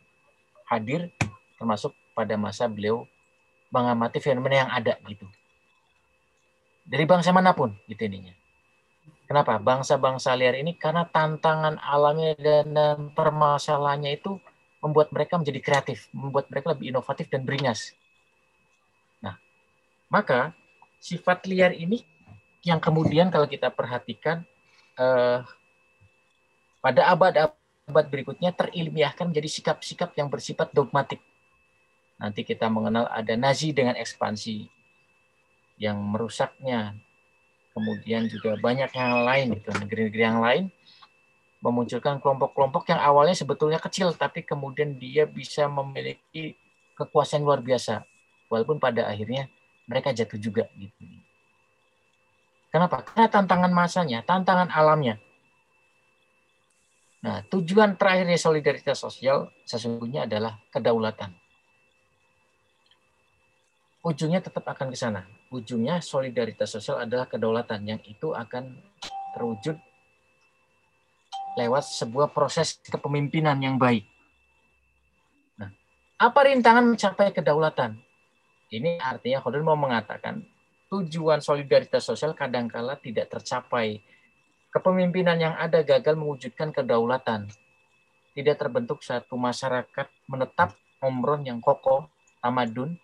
hadir, 0.71 1.11
termasuk 1.59 1.93
pada 2.15 2.39
masa 2.39 2.71
beliau 2.71 3.05
mengamati 3.75 4.23
fenomena 4.23 4.65
yang 4.65 4.71
ada 4.71 4.95
gitu 5.11 5.27
dari 6.85 7.09
bangsa 7.09 7.33
mana 7.33 7.57
pun 7.57 7.73
gitu 7.89 8.05
ininya. 8.05 8.37
Kenapa? 9.25 9.57
Bangsa-bangsa 9.57 10.37
liar 10.37 10.53
ini 10.61 10.77
karena 10.77 11.09
tantangan 11.09 11.81
alamnya 11.81 12.37
dan, 12.37 13.09
permasalahannya 13.17 14.21
itu 14.21 14.37
membuat 14.85 15.09
mereka 15.17 15.41
menjadi 15.41 15.61
kreatif, 15.65 16.13
membuat 16.13 16.53
mereka 16.53 16.77
lebih 16.77 16.93
inovatif 16.93 17.33
dan 17.33 17.41
beringas. 17.41 17.97
Nah, 19.25 19.41
maka 20.13 20.53
sifat 21.01 21.49
liar 21.49 21.73
ini 21.73 22.05
yang 22.69 22.77
kemudian 22.85 23.33
kalau 23.33 23.49
kita 23.49 23.73
perhatikan 23.73 24.45
eh, 25.01 25.41
pada 26.85 27.03
abad-abad 27.09 28.05
berikutnya 28.13 28.53
terilmiahkan 28.53 29.33
menjadi 29.33 29.49
sikap-sikap 29.49 30.13
yang 30.21 30.29
bersifat 30.29 30.69
dogmatik. 30.77 31.25
Nanti 32.21 32.45
kita 32.45 32.69
mengenal 32.69 33.09
ada 33.09 33.41
Nazi 33.41 33.73
dengan 33.73 33.97
ekspansi 33.97 34.69
yang 35.79 35.99
merusaknya. 35.99 36.95
Kemudian 37.75 38.31
juga 38.31 38.55
banyak 38.55 38.91
yang 38.95 39.27
lain 39.27 39.59
itu 39.59 39.69
negeri-negeri 39.75 40.23
yang 40.23 40.39
lain 40.39 40.65
memunculkan 41.59 42.21
kelompok-kelompok 42.21 42.93
yang 42.93 43.01
awalnya 43.01 43.35
sebetulnya 43.35 43.81
kecil 43.81 44.13
tapi 44.13 44.45
kemudian 44.45 44.95
dia 45.01 45.25
bisa 45.25 45.65
memiliki 45.67 46.55
kekuasaan 46.95 47.41
luar 47.43 47.65
biasa 47.65 48.05
walaupun 48.53 48.77
pada 48.77 49.09
akhirnya 49.09 49.51
mereka 49.89 50.15
jatuh 50.15 50.39
juga 50.39 50.69
gitu. 50.77 51.03
Kenapa? 52.69 53.03
Karena 53.03 53.27
tantangan 53.27 53.73
masanya, 53.73 54.19
tantangan 54.23 54.69
alamnya. 54.71 55.19
Nah, 57.25 57.41
tujuan 57.49 57.97
terakhirnya 57.97 58.37
solidaritas 58.37 59.01
sosial 59.01 59.49
sesungguhnya 59.65 60.29
adalah 60.29 60.61
kedaulatan 60.69 61.33
ujungnya 64.05 64.45
tetap 64.45 64.63
akan 64.69 64.93
ke 64.93 64.99
sana. 65.01 65.25
Ujungnya 65.55 66.03
solidaritas 66.03 66.67
sosial 66.67 67.07
adalah 67.07 67.31
kedaulatan 67.31 67.87
yang 67.87 68.03
itu 68.03 68.35
akan 68.35 68.75
terwujud 69.39 69.79
lewat 71.55 71.87
sebuah 71.87 72.35
proses 72.35 72.83
kepemimpinan 72.83 73.55
yang 73.63 73.79
baik. 73.79 74.03
Nah, 75.55 75.71
apa 76.19 76.51
rintangan 76.51 76.83
mencapai 76.83 77.31
kedaulatan? 77.31 77.95
Ini 78.67 78.99
artinya 78.99 79.39
Khodun 79.39 79.63
mau 79.63 79.79
mengatakan 79.79 80.43
tujuan 80.91 81.39
solidaritas 81.39 82.03
sosial 82.03 82.35
kadangkala 82.35 82.99
tidak 82.99 83.31
tercapai. 83.31 84.03
Kepemimpinan 84.75 85.39
yang 85.39 85.55
ada 85.55 85.87
gagal 85.87 86.19
mewujudkan 86.19 86.75
kedaulatan. 86.75 87.47
Tidak 88.35 88.59
terbentuk 88.59 89.07
satu 89.07 89.39
masyarakat 89.39 90.11
menetap 90.27 90.75
omron 90.99 91.47
yang 91.47 91.63
kokoh, 91.63 92.11
tamadun, 92.43 92.99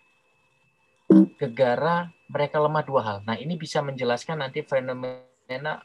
gegara 1.39 2.11
mereka 2.31 2.57
lemah 2.63 2.83
dua 2.87 3.01
hal. 3.03 3.17
Nah, 3.27 3.35
ini 3.35 3.59
bisa 3.59 3.83
menjelaskan 3.83 4.39
nanti 4.39 4.63
fenomena 4.63 5.83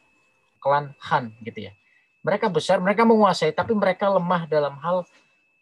klan 0.62 0.94
Han 1.10 1.34
gitu 1.42 1.68
ya. 1.68 1.72
Mereka 2.22 2.50
besar, 2.50 2.78
mereka 2.78 3.02
menguasai, 3.06 3.54
tapi 3.54 3.74
mereka 3.74 4.10
lemah 4.10 4.46
dalam 4.46 4.78
hal 4.82 5.06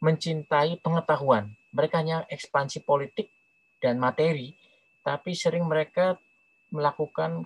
mencintai 0.01 0.81
pengetahuan. 0.81 1.49
Mereka 1.73 2.05
hanya 2.05 2.29
ekspansi 2.29 2.85
politik 2.85 3.33
dan 3.81 4.01
materi, 4.01 4.53
tapi 5.05 5.33
sering 5.37 5.65
mereka 5.65 6.17
melakukan 6.73 7.45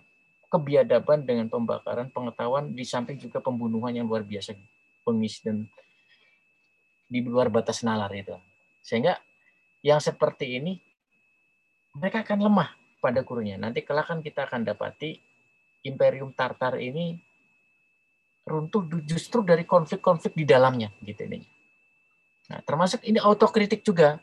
kebiadaban 0.48 1.26
dengan 1.26 1.50
pembakaran 1.50 2.08
pengetahuan 2.14 2.72
di 2.72 2.86
samping 2.86 3.18
juga 3.18 3.42
pembunuhan 3.42 3.94
yang 3.94 4.06
luar 4.06 4.22
biasa, 4.22 4.54
pengis 5.02 5.42
dan 5.42 5.66
di 7.10 7.24
luar 7.26 7.50
batas 7.50 7.82
nalar 7.82 8.10
itu. 8.14 8.36
Sehingga 8.86 9.18
yang 9.82 9.98
seperti 9.98 10.62
ini 10.62 10.78
mereka 11.98 12.22
akan 12.22 12.38
lemah 12.38 12.77
pada 12.98 13.22
gurunya. 13.22 13.56
Nanti 13.56 13.82
kelak 13.86 14.10
kan 14.10 14.18
kita 14.20 14.46
akan 14.46 14.66
dapati 14.66 15.18
Imperium 15.86 16.34
Tartar 16.34 16.78
ini 16.82 17.14
runtuh 18.48 18.82
justru 19.04 19.44
dari 19.44 19.68
konflik-konflik 19.68 20.32
di 20.34 20.48
dalamnya 20.48 20.88
gitu 21.04 21.28
ini. 21.28 21.44
Nah, 22.48 22.64
termasuk 22.64 23.04
ini 23.04 23.20
autokritik 23.20 23.84
juga 23.84 24.18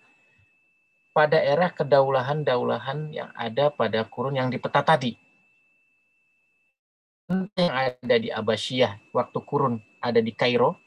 pada 1.13 1.39
era 1.39 1.69
kedaulahan-daulahan 1.71 3.13
yang 3.13 3.30
ada 3.38 3.69
pada 3.71 4.03
kurun 4.09 4.36
yang 4.36 4.49
di 4.49 4.57
peta 4.57 4.82
tadi. 4.82 5.13
Yang 7.30 7.71
ada 7.71 8.15
di 8.17 8.30
Abbasiyah 8.34 9.13
waktu 9.13 9.39
kurun 9.45 9.80
ada 10.01 10.19
di 10.19 10.34
Kairo, 10.34 10.78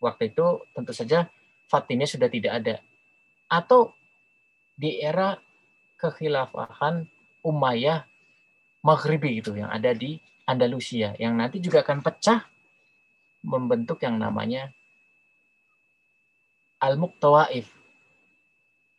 waktu 0.00 0.32
itu 0.32 0.64
tentu 0.72 0.92
saja 0.96 1.28
Fatimiyah 1.68 2.08
sudah 2.08 2.28
tidak 2.32 2.52
ada. 2.58 2.76
Atau 3.52 3.92
di 4.74 5.00
era 5.00 5.36
kekhilafahan 6.00 7.04
Umayyah 7.48 8.04
Maghribi 8.84 9.40
itu 9.40 9.56
yang 9.56 9.72
ada 9.72 9.96
di 9.96 10.20
Andalusia 10.44 11.16
yang 11.16 11.34
nanti 11.40 11.58
juga 11.58 11.80
akan 11.80 12.04
pecah 12.04 12.44
membentuk 13.44 14.04
yang 14.04 14.20
namanya 14.20 14.70
Al-Muqtawaif 16.78 17.66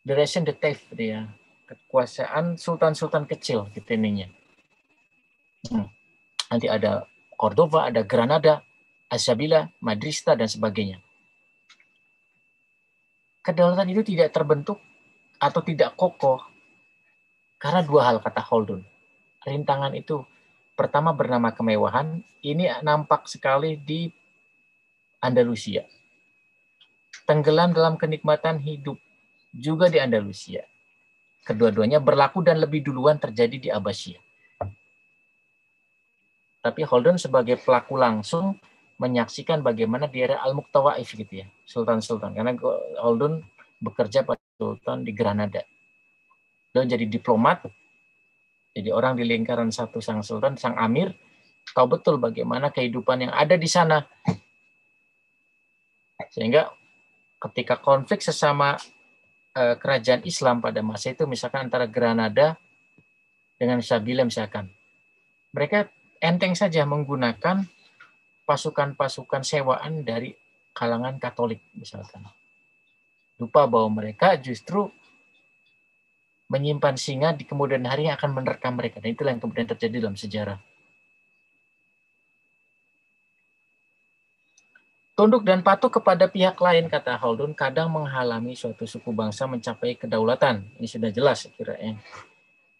the 0.04 0.12
representative 0.12 0.80
dia 0.92 1.30
kekuasaan 1.70 2.58
sultan-sultan 2.58 3.30
kecil 3.30 3.70
gitu 3.70 3.94
ininya. 3.94 4.26
Hmm. 5.70 5.86
Nanti 6.50 6.66
ada 6.66 7.06
Cordoba, 7.38 7.86
ada 7.86 8.02
Granada, 8.02 8.66
Asabila, 9.06 9.70
Madrista 9.78 10.34
dan 10.34 10.50
sebagainya. 10.50 10.98
Kedaulatan 13.46 13.86
itu 13.94 14.02
tidak 14.02 14.34
terbentuk 14.34 14.82
atau 15.40 15.60
tidak 15.62 15.94
kokoh 15.94 16.42
karena 17.60 17.84
dua 17.84 18.08
hal 18.08 18.24
kata 18.24 18.40
Holdun. 18.40 18.80
Rintangan 19.44 19.92
itu 19.92 20.24
pertama 20.72 21.12
bernama 21.12 21.52
kemewahan, 21.52 22.24
ini 22.40 22.72
nampak 22.80 23.28
sekali 23.28 23.76
di 23.76 24.08
Andalusia. 25.20 25.84
Tenggelam 27.28 27.76
dalam 27.76 28.00
kenikmatan 28.00 28.58
hidup 28.64 28.96
juga 29.52 29.92
di 29.92 30.00
Andalusia. 30.00 30.64
Kedua-duanya 31.44 32.00
berlaku 32.00 32.40
dan 32.40 32.64
lebih 32.64 32.80
duluan 32.80 33.20
terjadi 33.20 33.56
di 33.60 33.68
Abbasiyah. 33.68 34.24
Tapi 36.60 36.84
Holden 36.84 37.16
sebagai 37.16 37.56
pelaku 37.60 37.96
langsung 37.96 38.60
menyaksikan 39.00 39.64
bagaimana 39.64 40.04
di 40.04 40.20
era 40.20 40.44
Al-Muqtawaif 40.44 41.16
gitu 41.16 41.44
ya, 41.44 41.46
sultan-sultan. 41.64 42.36
Karena 42.36 42.52
Holden 43.00 43.40
bekerja 43.80 44.24
pada 44.28 44.44
sultan 44.60 45.00
di 45.04 45.12
Granada. 45.16 45.64
Dan 46.70 46.86
jadi 46.86 47.02
diplomat, 47.02 47.66
jadi 48.70 48.94
orang 48.94 49.18
di 49.18 49.26
lingkaran 49.26 49.74
satu 49.74 49.98
sang 49.98 50.22
sultan, 50.22 50.54
sang 50.54 50.78
amir, 50.78 51.10
tahu 51.74 51.98
betul 51.98 52.22
bagaimana 52.22 52.70
kehidupan 52.70 53.26
yang 53.26 53.32
ada 53.34 53.58
di 53.58 53.66
sana. 53.66 54.06
Sehingga 56.30 56.70
ketika 57.42 57.82
konflik 57.82 58.22
sesama 58.22 58.78
Eh, 59.50 59.74
kerajaan 59.82 60.22
Islam 60.22 60.62
pada 60.62 60.78
masa 60.78 61.10
itu 61.10 61.26
misalkan 61.26 61.66
antara 61.66 61.90
Granada 61.90 62.54
dengan 63.58 63.82
Sabila 63.82 64.22
misalkan. 64.22 64.70
Mereka 65.50 65.90
enteng 66.22 66.54
saja 66.54 66.86
menggunakan 66.86 67.66
pasukan-pasukan 68.46 69.42
sewaan 69.42 70.06
dari 70.06 70.30
kalangan 70.70 71.18
Katolik 71.18 71.58
misalkan. 71.74 72.22
Lupa 73.42 73.66
bahwa 73.66 73.98
mereka 73.98 74.38
justru 74.38 74.86
menyimpan 76.50 76.98
singa 76.98 77.30
di 77.30 77.46
kemudian 77.46 77.86
hari 77.86 78.10
yang 78.10 78.18
akan 78.18 78.42
menerkam 78.42 78.74
mereka. 78.74 78.98
Dan 78.98 79.14
itulah 79.14 79.30
yang 79.30 79.38
kemudian 79.38 79.70
terjadi 79.70 80.02
dalam 80.02 80.18
sejarah. 80.18 80.58
Tunduk 85.14 85.44
dan 85.44 85.60
patuh 85.60 85.92
kepada 85.92 86.26
pihak 86.32 86.56
lain, 86.58 86.88
kata 86.88 87.14
Haldun, 87.20 87.52
kadang 87.52 87.92
menghalangi 87.92 88.56
suatu 88.56 88.88
suku 88.88 89.12
bangsa 89.12 89.44
mencapai 89.44 89.94
kedaulatan. 89.94 90.64
Ini 90.80 90.88
sudah 90.88 91.10
jelas, 91.12 91.44
kira 91.54 91.76
ya. 91.76 91.92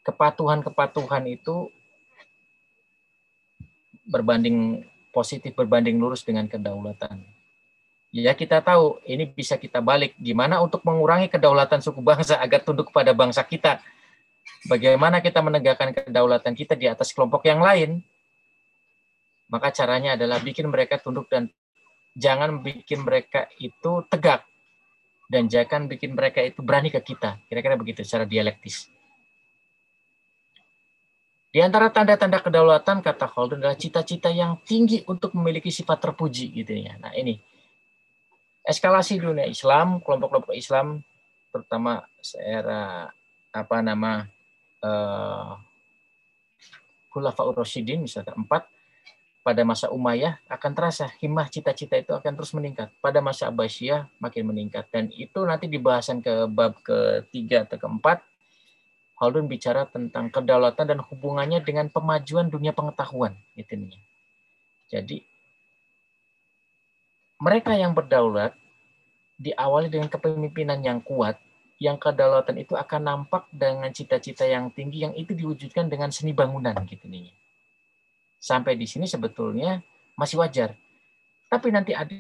Kepatuhan-kepatuhan 0.03 1.29
itu 1.29 1.69
berbanding 4.09 4.89
positif, 5.13 5.53
berbanding 5.53 6.01
lurus 6.01 6.25
dengan 6.25 6.49
kedaulatan. 6.49 7.21
Ya 8.11 8.35
kita 8.35 8.59
tahu, 8.59 8.99
ini 9.07 9.31
bisa 9.31 9.55
kita 9.55 9.79
balik. 9.79 10.19
Gimana 10.19 10.59
untuk 10.59 10.83
mengurangi 10.83 11.31
kedaulatan 11.31 11.79
suku 11.79 12.03
bangsa 12.03 12.39
agar 12.45 12.67
tunduk 12.67 12.91
kepada 12.91 13.15
bangsa 13.15 13.47
kita? 13.47 13.79
Bagaimana 14.67 15.23
kita 15.23 15.41
menegakkan 15.41 15.95
kedaulatan 15.95 16.53
kita 16.59 16.75
di 16.75 16.91
atas 16.91 17.15
kelompok 17.15 17.47
yang 17.47 17.63
lain? 17.63 18.03
Maka 19.47 19.71
caranya 19.71 20.19
adalah 20.19 20.43
bikin 20.43 20.67
mereka 20.71 20.99
tunduk 20.99 21.31
dan 21.31 21.51
jangan 22.19 22.63
bikin 22.63 23.03
mereka 23.07 23.47
itu 23.63 24.07
tegak 24.11 24.47
dan 25.31 25.47
jangan 25.47 25.87
bikin 25.87 26.15
mereka 26.19 26.43
itu 26.43 26.61
berani 26.67 26.91
ke 26.91 26.99
kita. 26.99 27.39
Kira-kira 27.47 27.79
begitu 27.79 28.03
secara 28.03 28.27
dialektis. 28.27 28.91
Di 31.51 31.59
antara 31.59 31.91
tanda-tanda 31.91 32.39
kedaulatan 32.39 33.03
kata 33.03 33.27
Khaldun 33.27 33.59
adalah 33.59 33.75
cita-cita 33.75 34.31
yang 34.31 34.63
tinggi 34.63 35.03
untuk 35.11 35.35
memiliki 35.35 35.71
sifat 35.71 35.99
terpuji 35.99 36.47
gitu 36.63 36.79
ya. 36.79 36.95
Nah, 37.03 37.11
ini 37.15 37.43
eskalasi 38.65 39.21
dunia 39.21 39.49
Islam, 39.49 40.01
kelompok-kelompok 40.05 40.55
Islam 40.57 41.05
terutama 41.51 42.07
era 42.39 43.11
apa 43.51 43.77
nama 43.83 44.31
uh, 44.87 45.59
Khulafaur 47.11 47.59
Rasyidin 47.59 48.07
misalnya 48.07 48.39
empat 48.39 48.71
pada 49.41 49.67
masa 49.67 49.91
Umayyah 49.91 50.39
akan 50.47 50.73
terasa 50.77 51.11
himmah 51.19 51.49
cita-cita 51.51 51.99
itu 51.99 52.13
akan 52.15 52.33
terus 52.39 52.53
meningkat. 52.55 52.93
Pada 53.03 53.19
masa 53.25 53.49
Abbasiyah 53.51 54.07
makin 54.23 54.47
meningkat 54.47 54.87
dan 54.93 55.09
itu 55.11 55.43
nanti 55.43 55.67
dibahasan 55.67 56.21
ke 56.23 56.47
bab 56.47 56.79
ketiga 56.85 57.67
atau 57.67 57.81
keempat. 57.81 58.23
Haldun 59.21 59.51
bicara 59.53 59.85
tentang 59.85 60.33
kedaulatan 60.33 60.97
dan 60.97 61.01
hubungannya 61.05 61.61
dengan 61.61 61.93
pemajuan 61.93 62.49
dunia 62.49 62.73
pengetahuan 62.73 63.37
nih. 63.53 63.69
Jadi 64.89 65.21
mereka 67.41 67.73
yang 67.75 67.97
berdaulat 67.97 68.53
diawali 69.41 69.89
dengan 69.89 70.13
kepemimpinan 70.13 70.85
yang 70.85 71.01
kuat, 71.01 71.41
yang 71.81 71.97
kedaulatan 71.97 72.61
itu 72.61 72.77
akan 72.77 73.01
nampak 73.01 73.49
dengan 73.49 73.89
cita-cita 73.91 74.45
yang 74.45 74.69
tinggi 74.71 75.09
yang 75.09 75.17
itu 75.17 75.33
diwujudkan 75.33 75.89
dengan 75.89 76.13
seni 76.13 76.37
bangunan 76.37 76.77
gitu 76.85 77.09
nih 77.09 77.33
sampai 78.41 78.75
di 78.75 78.89
sini 78.89 79.05
sebetulnya 79.05 79.85
masih 80.17 80.41
wajar. 80.41 80.73
Tapi 81.53 81.69
nanti 81.69 81.93
ada 81.93 82.11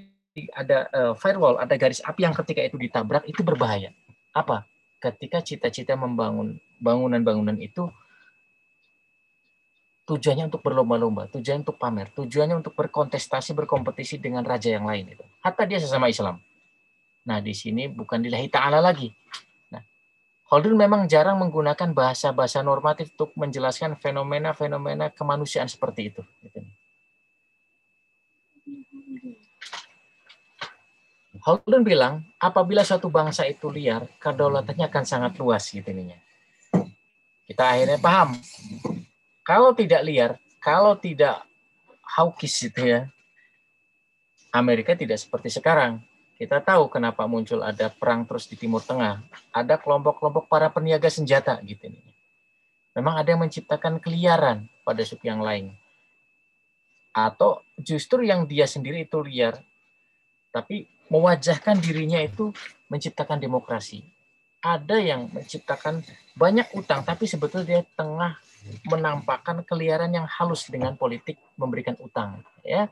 ada 0.54 0.78
uh, 0.92 1.14
firewall, 1.16 1.58
ada 1.58 1.74
garis 1.74 2.04
api 2.04 2.28
yang 2.28 2.36
ketika 2.36 2.60
itu 2.62 2.76
ditabrak 2.76 3.24
itu 3.26 3.40
berbahaya. 3.40 3.90
Apa? 4.36 4.68
Ketika 5.00 5.40
cita-cita 5.40 5.96
membangun 5.96 6.60
bangunan-bangunan 6.78 7.56
itu 7.56 7.88
tujuannya 10.10 10.50
untuk 10.50 10.66
berlomba-lomba, 10.66 11.30
tujuannya 11.30 11.62
untuk 11.62 11.78
pamer, 11.78 12.10
tujuannya 12.10 12.58
untuk 12.58 12.74
berkontestasi, 12.74 13.54
berkompetisi 13.54 14.18
dengan 14.18 14.42
raja 14.42 14.74
yang 14.74 14.90
lain 14.90 15.14
itu. 15.14 15.22
Hatta 15.38 15.62
dia 15.62 15.78
sesama 15.78 16.10
Islam. 16.10 16.42
Nah, 17.22 17.38
di 17.38 17.54
sini 17.54 17.86
bukan 17.86 18.18
lillahi 18.18 18.50
ta'ala 18.50 18.82
lagi, 18.82 19.14
Holden 20.50 20.74
memang 20.74 21.06
jarang 21.06 21.38
menggunakan 21.38 21.94
bahasa-bahasa 21.94 22.58
normatif 22.66 23.14
untuk 23.14 23.30
menjelaskan 23.38 23.94
fenomena-fenomena 24.02 25.14
kemanusiaan 25.14 25.70
seperti 25.70 26.10
itu. 26.10 26.26
Holden 31.38 31.86
bilang, 31.86 32.26
apabila 32.42 32.82
suatu 32.82 33.06
bangsa 33.14 33.46
itu 33.46 33.70
liar, 33.70 34.10
kedaulatannya 34.18 34.90
akan 34.90 35.04
sangat 35.06 35.38
luas 35.38 35.70
gitu. 35.70 35.86
Kita 37.46 37.64
akhirnya 37.70 38.02
paham. 38.02 38.34
Kalau 39.42 39.72
tidak 39.72 40.02
liar, 40.04 40.30
kalau 40.60 40.94
tidak 40.96 41.42
hawkish 42.04 42.68
gitu 42.68 42.86
ya, 42.86 43.00
Amerika 44.50 44.98
tidak 44.98 45.22
seperti 45.22 45.48
sekarang 45.48 46.02
kita 46.40 46.56
tahu 46.64 46.88
kenapa 46.88 47.28
muncul 47.28 47.60
ada 47.60 47.92
perang 47.92 48.24
terus 48.24 48.48
di 48.48 48.56
Timur 48.56 48.80
Tengah. 48.80 49.20
Ada 49.52 49.76
kelompok-kelompok 49.76 50.48
para 50.48 50.72
peniaga 50.72 51.12
senjata 51.12 51.60
gitu 51.60 51.92
nih. 51.92 52.00
Memang 52.96 53.20
ada 53.20 53.28
yang 53.36 53.44
menciptakan 53.44 54.00
keliaran 54.00 54.64
pada 54.80 55.04
suku 55.04 55.28
yang 55.28 55.44
lain. 55.44 55.68
Atau 57.12 57.60
justru 57.76 58.24
yang 58.24 58.48
dia 58.48 58.64
sendiri 58.64 59.04
itu 59.04 59.20
liar, 59.20 59.60
tapi 60.48 60.88
mewajahkan 61.12 61.76
dirinya 61.76 62.24
itu 62.24 62.56
menciptakan 62.88 63.36
demokrasi. 63.36 64.00
Ada 64.64 64.96
yang 64.96 65.28
menciptakan 65.28 66.00
banyak 66.32 66.72
utang, 66.72 67.04
tapi 67.04 67.28
sebetulnya 67.28 67.68
dia 67.68 67.82
tengah 67.92 68.40
menampakkan 68.88 69.62
keliaran 69.66 70.12
yang 70.14 70.26
halus 70.26 70.66
dengan 70.66 70.94
politik 70.96 71.38
memberikan 71.54 71.94
utang. 72.00 72.42
Ya, 72.62 72.90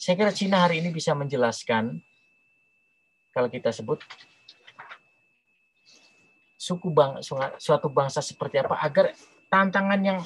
saya 0.00 0.14
kira 0.16 0.32
Cina 0.32 0.64
hari 0.64 0.80
ini 0.80 0.88
bisa 0.92 1.12
menjelaskan 1.12 2.00
kalau 3.36 3.48
kita 3.52 3.70
sebut 3.70 4.00
suku 6.60 6.88
bang 6.92 7.20
suatu 7.56 7.88
bangsa 7.88 8.20
seperti 8.20 8.60
apa 8.60 8.76
agar 8.84 9.16
tantangan 9.48 10.00
yang 10.00 10.20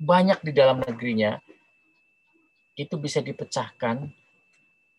banyak 0.00 0.38
di 0.40 0.52
dalam 0.54 0.80
negerinya 0.80 1.36
itu 2.78 2.96
bisa 2.96 3.20
dipecahkan 3.20 4.08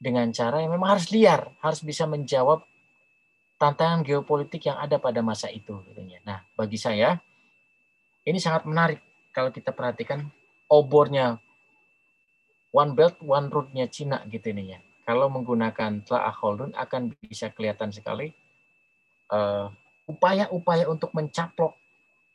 dengan 0.01 0.29
cara 0.33 0.61
yang 0.61 0.73
memang 0.73 0.97
harus 0.97 1.13
liar, 1.13 1.49
harus 1.61 1.81
bisa 1.81 2.05
menjawab 2.09 2.65
tantangan 3.61 4.01
geopolitik 4.01 4.65
yang 4.65 4.77
ada 4.81 4.97
pada 4.97 5.21
masa 5.21 5.49
itu. 5.53 5.77
Nah, 6.25 6.41
bagi 6.57 6.77
saya 6.77 7.17
ini 8.25 8.37
sangat 8.41 8.65
menarik 8.65 9.10
kalau 9.31 9.49
kita 9.51 9.71
perhatikan 9.75 10.27
obornya 10.67 11.39
One 12.71 12.95
Belt 12.95 13.19
One 13.19 13.51
Road-nya 13.51 13.91
Cina 13.91 14.23
gitu 14.27 14.51
ini 14.51 14.75
ya 14.75 14.79
kalau 15.03 15.27
menggunakan 15.27 16.05
telah 16.05 16.31
Holdun 16.31 16.71
akan 16.77 17.11
bisa 17.19 17.51
kelihatan 17.51 17.91
sekali 17.91 18.31
uh, 19.33 19.67
upaya-upaya 20.07 20.87
untuk 20.91 21.11
mencaplok 21.15 21.75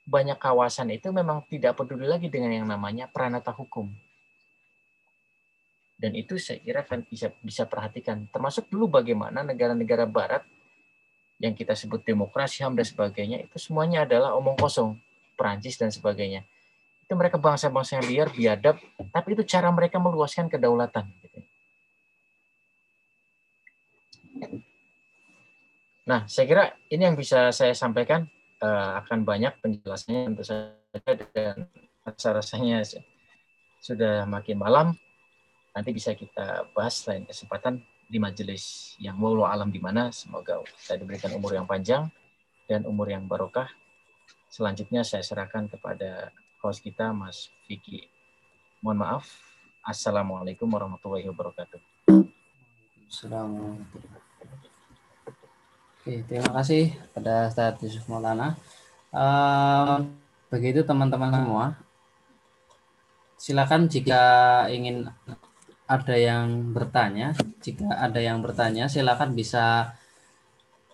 banyak 0.06 0.38
kawasan 0.38 0.94
itu 0.94 1.10
memang 1.10 1.42
tidak 1.50 1.74
peduli 1.74 2.06
lagi 2.06 2.30
dengan 2.30 2.54
yang 2.54 2.66
namanya 2.70 3.10
peranata 3.10 3.50
hukum. 3.50 3.90
Dan 5.96 6.14
itu 6.14 6.38
saya 6.38 6.62
kira 6.62 6.86
kan 6.86 7.02
bisa 7.02 7.34
bisa 7.42 7.66
perhatikan. 7.66 8.28
Termasuk 8.30 8.70
dulu 8.70 8.86
bagaimana 8.86 9.42
negara-negara 9.42 10.06
barat 10.06 10.46
yang 11.42 11.56
kita 11.56 11.74
sebut 11.74 12.06
demokrasi 12.06 12.62
HAM 12.62 12.78
dan 12.78 12.86
sebagainya 12.86 13.42
itu 13.42 13.56
semuanya 13.58 14.06
adalah 14.06 14.36
omong 14.38 14.56
kosong, 14.56 14.94
Perancis 15.34 15.74
dan 15.74 15.90
sebagainya. 15.90 16.46
Itu 17.06 17.14
mereka 17.14 17.38
bangsa-bangsa 17.38 18.02
yang 18.02 18.06
liar, 18.10 18.28
biadab, 18.34 18.76
tapi 19.14 19.38
itu 19.38 19.46
cara 19.46 19.70
mereka 19.70 20.02
meluaskan 20.02 20.50
kedaulatan. 20.50 21.06
Nah, 26.06 26.22
saya 26.26 26.46
kira 26.46 26.64
ini 26.90 27.02
yang 27.02 27.18
bisa 27.18 27.50
saya 27.50 27.74
sampaikan 27.74 28.26
uh, 28.62 28.98
akan 29.02 29.26
banyak 29.26 29.54
penjelasannya 29.58 30.34
tentu 30.34 30.42
saja 30.46 31.14
dan 31.34 31.66
rasa-rasanya 32.06 32.82
sudah 33.82 34.26
makin 34.26 34.58
malam. 34.58 34.94
Nanti 35.74 35.90
bisa 35.90 36.14
kita 36.14 36.70
bahas 36.74 37.02
lain 37.10 37.26
kesempatan 37.26 37.82
di 38.06 38.22
majelis 38.22 38.94
yang 39.02 39.18
walau 39.18 39.46
alam 39.46 39.68
di 39.68 39.82
mana. 39.82 40.14
Semoga 40.14 40.62
saya 40.78 41.02
diberikan 41.02 41.34
umur 41.34 41.58
yang 41.58 41.66
panjang 41.66 42.06
dan 42.70 42.86
umur 42.86 43.10
yang 43.10 43.26
barokah. 43.26 43.66
Selanjutnya 44.46 45.02
saya 45.02 45.26
serahkan 45.26 45.66
kepada 45.66 46.30
host 46.66 46.82
kita 46.82 47.14
Mas 47.14 47.54
Vicky. 47.70 48.10
Mohon 48.82 48.98
maaf. 49.06 49.24
Assalamualaikum 49.86 50.66
warahmatullahi 50.66 51.30
wabarakatuh. 51.30 51.78
Assalamualaikum. 53.06 53.86
Oke, 56.02 56.26
terima 56.26 56.50
kasih 56.58 56.90
pada 57.14 57.46
Ustaz 57.46 57.78
Yusuf 57.86 58.10
Maulana. 58.10 58.58
Um, 59.14 60.10
begitu 60.50 60.82
teman-teman 60.82 61.30
semua. 61.30 61.66
Silakan 63.38 63.86
jika 63.86 64.22
ingin 64.66 65.06
ada 65.86 66.14
yang 66.18 66.74
bertanya, 66.74 67.30
jika 67.62 67.86
ada 67.94 68.18
yang 68.18 68.42
bertanya 68.42 68.90
silakan 68.90 69.38
bisa 69.38 69.94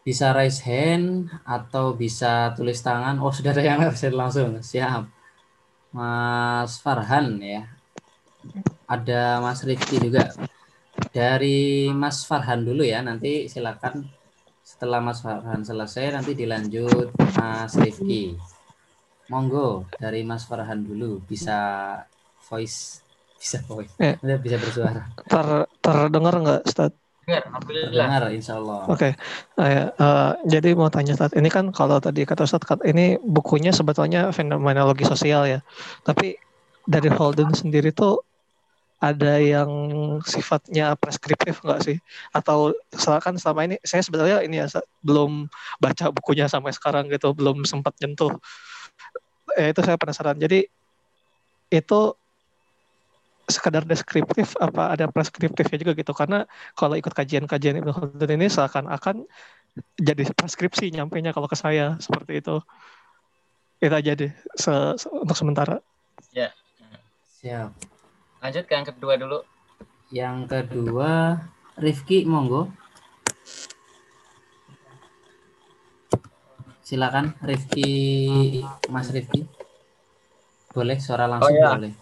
bisa 0.04 0.36
raise 0.36 0.60
hand 0.68 1.32
atau 1.48 1.96
bisa 1.96 2.52
tulis 2.52 2.76
tangan. 2.84 3.16
Oh, 3.24 3.32
sudah 3.32 3.56
ada 3.56 3.64
yang 3.64 3.80
raise 3.88 4.12
langsung. 4.12 4.60
Siap. 4.60 5.21
Mas 5.92 6.80
Farhan 6.80 7.36
ya. 7.38 7.68
Ada 8.88 9.40
Mas 9.44 9.60
Rifki 9.64 10.00
juga. 10.00 10.32
Dari 11.12 11.92
Mas 11.92 12.24
Farhan 12.24 12.64
dulu 12.64 12.80
ya, 12.84 13.04
nanti 13.04 13.48
silakan 13.48 14.08
setelah 14.64 15.04
Mas 15.04 15.20
Farhan 15.20 15.60
selesai 15.60 16.16
nanti 16.16 16.32
dilanjut 16.32 17.12
Mas 17.36 17.76
Rifki. 17.76 18.36
Monggo 19.28 19.88
dari 20.00 20.24
Mas 20.24 20.48
Farhan 20.48 20.84
dulu 20.84 21.20
bisa 21.24 21.94
voice 22.48 23.04
bisa 23.36 23.58
voice 23.64 23.92
eh. 24.00 24.16
bisa 24.40 24.56
bersuara. 24.56 25.02
Ter 25.28 25.48
terdengar 25.80 26.34
nggak 26.40 26.62
Ustaz? 26.68 27.01
Terdengar, 27.22 28.34
insya 28.34 28.58
Allah. 28.58 28.82
Oke, 28.90 29.14
okay. 29.14 29.62
uh, 29.62 29.94
uh, 29.94 30.30
jadi 30.42 30.74
mau 30.74 30.90
tanya 30.90 31.14
Ustaz, 31.14 31.30
ini 31.38 31.46
kan 31.46 31.70
kalau 31.70 32.02
tadi 32.02 32.26
kata 32.26 32.42
Ustaz, 32.42 32.66
ini 32.82 33.14
bukunya 33.22 33.70
sebetulnya 33.70 34.34
fenomenologi 34.34 35.06
sosial 35.06 35.46
ya, 35.46 35.62
tapi 36.02 36.34
dari 36.82 37.06
Holden 37.06 37.54
sendiri 37.54 37.94
tuh 37.94 38.18
ada 39.02 39.38
yang 39.42 39.70
sifatnya 40.22 40.94
preskriptif 40.94 41.58
enggak 41.66 41.80
sih? 41.82 41.98
Atau 42.30 42.74
kan 43.18 43.34
selama 43.34 43.66
ini 43.66 43.76
saya 43.82 44.02
sebenarnya 44.02 44.46
ini 44.46 44.62
ya 44.62 44.66
belum 45.02 45.50
baca 45.82 46.14
bukunya 46.14 46.46
sampai 46.46 46.70
sekarang 46.70 47.10
gitu, 47.10 47.34
belum 47.34 47.66
sempat 47.66 47.98
nyentuh. 47.98 48.30
Eh, 49.58 49.74
itu 49.74 49.82
saya 49.82 49.98
penasaran. 49.98 50.38
Jadi 50.38 50.70
itu 51.70 52.00
sekadar 53.48 53.82
deskriptif 53.82 54.54
apa 54.58 54.94
ada 54.94 55.10
preskriptifnya 55.10 55.78
juga 55.82 55.92
gitu 55.98 56.12
karena 56.14 56.46
kalau 56.78 56.94
ikut 56.94 57.10
kajian-kajian 57.10 57.82
Ibnu 57.82 57.90
Khaldun 57.90 58.30
ini 58.38 58.46
seakan-akan 58.46 59.26
jadi 59.98 60.28
preskripsi 60.36 60.92
nyampainya 60.94 61.34
kalau 61.34 61.48
ke 61.48 61.56
saya 61.58 61.96
seperti 61.98 62.44
itu 62.44 62.62
itu 63.82 63.94
aja 63.94 64.12
deh 64.14 64.30
se, 64.54 64.72
se 64.94 65.06
untuk 65.10 65.34
sementara 65.34 65.82
ya 66.30 66.54
siap 67.42 67.74
Lanjut 68.42 68.66
ke 68.66 68.74
yang 68.74 68.86
kedua 68.90 69.14
dulu. 69.14 69.38
Yang 70.10 70.36
kedua, 70.50 71.38
Rifki, 71.78 72.26
monggo. 72.26 72.74
Silakan, 76.82 77.38
Rifki, 77.38 77.86
Mas 78.90 79.14
Rifki. 79.14 79.46
Boleh, 80.74 80.98
suara 80.98 81.30
langsung 81.30 81.54
oh, 81.54 81.62
ya. 81.62 81.70
boleh. 81.78 81.94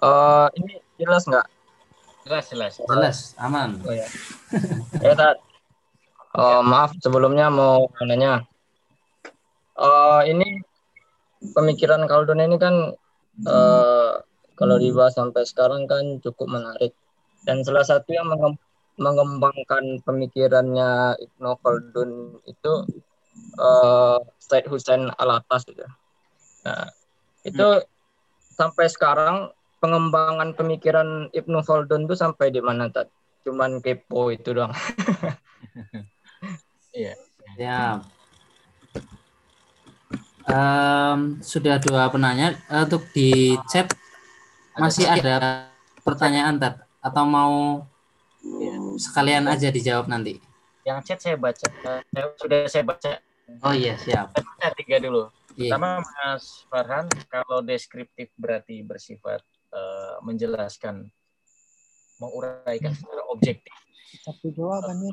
Uh, 0.00 0.48
ini 0.56 0.80
jelas 0.96 1.28
nggak? 1.28 1.46
Jelas, 2.24 2.44
jelas. 2.52 2.72
Jelas, 2.80 3.18
aman. 3.40 3.80
Oh 3.84 3.92
ya. 4.00 4.08
ya, 5.00 5.12
Tat. 5.16 5.36
Uh, 6.30 6.62
maaf 6.62 6.94
sebelumnya 7.02 7.50
mau 7.50 7.90
nanya. 8.04 8.46
Uh, 9.74 10.22
ini 10.28 10.60
pemikiran 11.56 12.04
Kaldun 12.04 12.44
ini 12.44 12.56
kan 12.60 12.92
uh, 13.48 14.12
kalau 14.56 14.76
dibahas 14.76 15.16
sampai 15.16 15.42
sekarang 15.48 15.88
kan 15.88 16.20
cukup 16.20 16.52
menarik 16.52 16.92
dan 17.48 17.64
salah 17.64 17.84
satu 17.84 18.12
yang 18.12 18.28
mengembangkan 19.00 20.04
pemikirannya 20.04 21.16
Ibnu 21.16 21.50
Khaldun 21.64 22.10
itu 22.44 22.72
uh, 23.56 24.20
Said 24.36 24.68
Hussein 24.68 25.08
Alatas 25.16 25.64
gitu. 25.64 25.88
Nah, 26.68 26.92
itu 27.48 27.64
hmm. 27.64 27.88
sampai 28.52 28.86
sekarang 28.92 29.48
pengembangan 29.80 30.52
pemikiran 30.54 31.32
Ibnu 31.32 31.64
Khaldun 31.64 32.04
itu 32.06 32.14
sampai 32.14 32.52
di 32.52 32.60
mana 32.60 32.92
tadi? 32.92 33.10
Cuman 33.42 33.80
kepo 33.80 34.30
itu 34.30 34.52
doang. 34.52 34.72
Iya. 36.90 37.14
ya. 37.54 38.02
Um, 40.50 41.38
sudah 41.38 41.78
dua 41.78 42.10
penanya 42.10 42.58
untuk 42.66 43.06
di 43.14 43.54
chat 43.70 43.94
masih 44.74 45.06
ada 45.06 45.70
pertanyaan 46.02 46.58
Tat 46.58 46.82
atau 46.98 47.22
mau 47.22 47.86
ya. 48.42 48.74
sekalian 48.98 49.46
aja 49.46 49.70
dijawab 49.70 50.10
nanti? 50.10 50.42
Yang 50.82 50.98
chat 51.06 51.18
saya 51.22 51.36
baca, 51.38 51.66
saya, 51.70 52.26
sudah 52.34 52.58
saya 52.66 52.82
baca. 52.82 53.10
Oh 53.62 53.70
iya 53.70 53.94
siap. 53.94 54.34
Saya 54.34 54.74
tiga 54.74 54.98
dulu. 54.98 55.30
Yeah. 55.54 55.70
Pertama 55.76 56.02
Mas 56.02 56.66
Farhan, 56.66 57.06
kalau 57.30 57.62
deskriptif 57.62 58.34
berarti 58.34 58.82
bersifat 58.82 59.46
uh, 59.74 60.18
menjelaskan, 60.22 61.08
menguraikan 62.18 62.92
secara 62.94 63.22
objektif. 63.30 63.74
Tapi 64.26 64.52
jawabannya. 64.54 65.12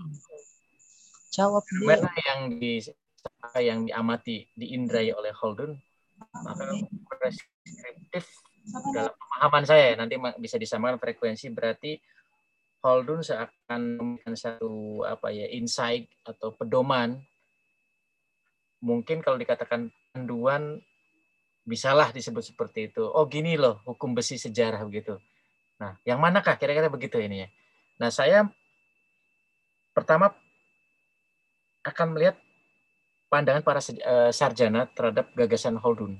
Jawab 1.33 1.63
Mana 1.85 2.09
yang 2.25 2.57
di 2.57 2.81
yang 3.61 3.85
diamati, 3.85 4.49
diindrai 4.57 5.13
oleh 5.13 5.29
Holden, 5.37 5.77
maka 6.17 6.65
deskriptif 7.21 8.25
dalam 8.93 9.13
pemahaman 9.13 9.63
saya. 9.67 9.93
Nanti 9.93 10.17
bisa 10.41 10.57
disamakan 10.57 10.97
frekuensi 10.97 11.53
berarti 11.53 11.99
Holdun 12.81 13.25
seakan 13.25 13.81
memberikan 13.97 14.37
satu 14.37 15.01
apa 15.03 15.33
ya 15.33 15.49
insight 15.49 16.07
atau 16.23 16.53
pedoman. 16.53 17.17
Mungkin 18.79 19.25
kalau 19.25 19.35
dikatakan 19.41 19.89
panduan 20.13 20.77
bisalah 21.67 22.15
disebut 22.15 22.41
seperti 22.41 22.87
itu. 22.87 23.03
Oh 23.03 23.27
gini 23.27 23.59
loh 23.59 23.83
hukum 23.83 24.15
besi 24.15 24.39
sejarah 24.39 24.81
begitu. 24.87 25.19
Nah 25.83 25.99
yang 26.07 26.23
manakah? 26.23 26.55
Kira-kira 26.55 26.87
begitu 26.87 27.19
ini 27.19 27.43
ya. 27.43 27.49
Nah 27.99 28.09
saya 28.09 28.47
pertama 29.91 30.31
akan 31.83 32.07
melihat 32.15 32.39
pandangan 33.27 33.61
para 33.67 33.83
eh, 33.83 34.31
sarjana 34.31 34.87
terhadap 34.95 35.35
gagasan 35.35 35.75
Holdun 35.75 36.15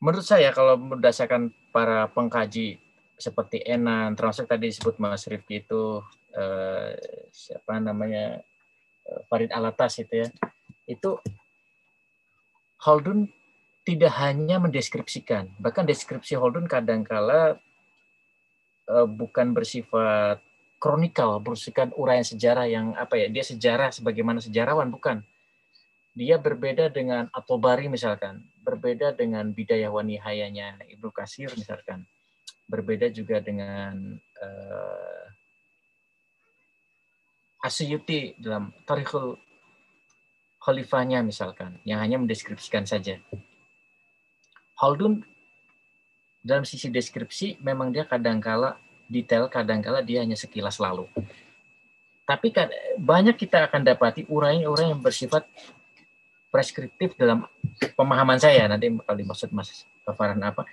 menurut 0.00 0.24
saya 0.24 0.52
kalau 0.52 0.76
berdasarkan 0.76 1.52
para 1.72 2.08
pengkaji 2.12 2.80
seperti 3.16 3.64
Enan, 3.64 4.12
termasuk 4.12 4.44
tadi 4.44 4.68
disebut 4.68 5.00
Mas 5.00 5.24
Rifki 5.24 5.64
itu 5.64 6.04
eh, 6.36 6.92
siapa 7.32 7.80
namanya 7.80 8.44
eh, 9.08 9.20
Farid 9.32 9.52
Alatas 9.52 9.96
itu 9.96 10.20
ya, 10.24 10.28
itu 10.84 11.16
Holdun 12.84 13.32
tidak 13.86 14.12
hanya 14.18 14.58
mendeskripsikan, 14.58 15.46
bahkan 15.62 15.86
deskripsi 15.86 16.34
Holdun 16.34 16.66
kadangkala 16.66 17.62
eh, 18.90 19.06
bukan 19.06 19.54
bersifat 19.54 20.42
kronikal, 20.82 21.38
bersifat 21.38 21.94
uraian 21.94 22.26
sejarah 22.26 22.66
yang 22.66 22.98
apa 22.98 23.14
ya, 23.14 23.30
dia 23.30 23.46
sejarah 23.46 23.94
sebagaimana 23.94 24.42
sejarawan 24.42 24.90
bukan. 24.90 25.22
Dia 26.16 26.40
berbeda 26.40 26.90
dengan 26.90 27.28
Atobari 27.30 27.86
misalkan 27.92 28.42
berbeda 28.66 29.14
dengan 29.14 29.54
Bidayah 29.54 29.94
Wanihayanya 29.94 30.82
Ibnu 30.90 31.14
Kasir 31.14 31.54
misalkan. 31.54 32.02
Berbeda 32.66 33.06
juga 33.14 33.38
dengan 33.38 34.18
uh, 34.42 35.26
Asyuti 37.62 38.34
dalam 38.42 38.74
Tarikhul 38.82 39.38
khalifahnya 40.58 41.22
misalkan, 41.22 41.78
yang 41.86 42.02
hanya 42.02 42.18
mendeskripsikan 42.18 42.82
saja. 42.82 43.22
Haldun 44.76 45.24
dalam 46.44 46.62
sisi 46.62 46.92
deskripsi 46.92 47.58
memang 47.64 47.90
dia 47.90 48.04
kadangkala 48.06 48.76
detail, 49.10 49.50
kadangkala 49.50 50.04
dia 50.04 50.22
hanya 50.22 50.38
sekilas 50.38 50.78
lalu. 50.78 51.08
Tapi 52.26 52.50
banyak 52.98 53.38
kita 53.38 53.70
akan 53.70 53.86
dapati 53.86 54.26
uraian-uraian 54.26 54.98
yang 54.98 55.02
bersifat 55.02 55.46
preskriptif 56.50 57.14
dalam 57.14 57.46
pemahaman 57.94 58.38
saya. 58.38 58.66
Nanti 58.66 58.90
kalau 59.02 59.18
dimaksud 59.18 59.50
Mas 59.54 59.86
Farhan 60.06 60.42
apa 60.42 60.66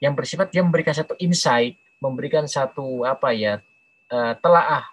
yang 0.00 0.12
bersifat 0.16 0.52
dia 0.52 0.64
memberikan 0.64 0.92
satu 0.92 1.16
insight, 1.20 1.76
memberikan 2.00 2.44
satu 2.48 3.04
apa 3.04 3.32
ya 3.32 3.60
uh, 4.12 4.34
telaah. 4.40 4.88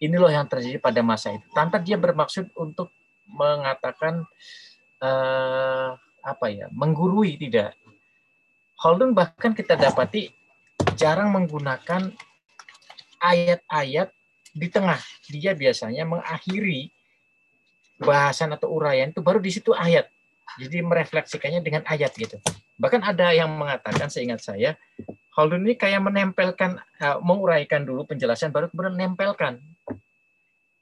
Ini 0.00 0.16
loh 0.20 0.28
yang 0.28 0.44
terjadi 0.44 0.76
pada 0.80 1.00
masa 1.00 1.32
itu. 1.32 1.46
Tanpa 1.56 1.80
dia 1.80 1.96
bermaksud 1.96 2.52
untuk 2.56 2.92
mengatakan 3.28 4.24
uh, 5.00 5.96
apa 6.24 6.46
ya 6.48 6.66
menggurui 6.72 7.36
tidak 7.36 7.76
Holden 8.84 9.16
bahkan 9.16 9.56
kita 9.56 9.80
dapati 9.80 10.28
jarang 10.92 11.32
menggunakan 11.32 12.12
ayat-ayat 13.16 14.12
di 14.52 14.68
tengah. 14.68 15.00
Dia 15.32 15.56
biasanya 15.56 16.04
mengakhiri 16.04 16.92
bahasan 17.96 18.52
atau 18.52 18.76
uraian 18.76 19.08
itu 19.08 19.24
baru 19.24 19.40
di 19.40 19.48
situ 19.48 19.72
ayat. 19.72 20.12
Jadi 20.60 20.84
merefleksikannya 20.84 21.64
dengan 21.64 21.80
ayat 21.88 22.12
gitu. 22.12 22.36
Bahkan 22.76 23.00
ada 23.00 23.32
yang 23.32 23.48
mengatakan 23.56 24.12
seingat 24.12 24.44
saya 24.44 24.76
Holden 25.32 25.64
ini 25.64 25.80
kayak 25.80 26.04
menempelkan 26.04 26.78
uh, 27.00 27.18
menguraikan 27.24 27.82
dulu 27.82 28.04
penjelasan 28.04 28.52
baru 28.52 28.68
kemudian 28.68 28.94
menempelkan. 29.00 29.58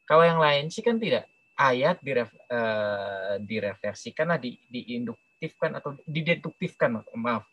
Kalau 0.05 0.27
yang 0.27 0.43
lain 0.43 0.75
sih 0.75 0.83
kan 0.83 0.99
tidak. 0.99 1.31
Ayat 1.57 2.03
diref, 2.03 2.35
uh, 2.51 3.39
direfleksikan 3.39 4.35
di, 4.43 4.59
diinduktifkan 4.67 5.79
atau 5.79 5.95
dideduktifkan 6.05 7.01
maaf 7.17 7.47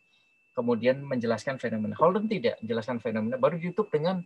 kemudian 0.54 1.02
menjelaskan 1.04 1.58
fenomena. 1.62 1.96
Holden 1.96 2.28
tidak 2.28 2.60
menjelaskan 2.64 2.98
fenomena 3.00 3.36
baru 3.40 3.58
ditutup 3.58 3.90
dengan 3.94 4.22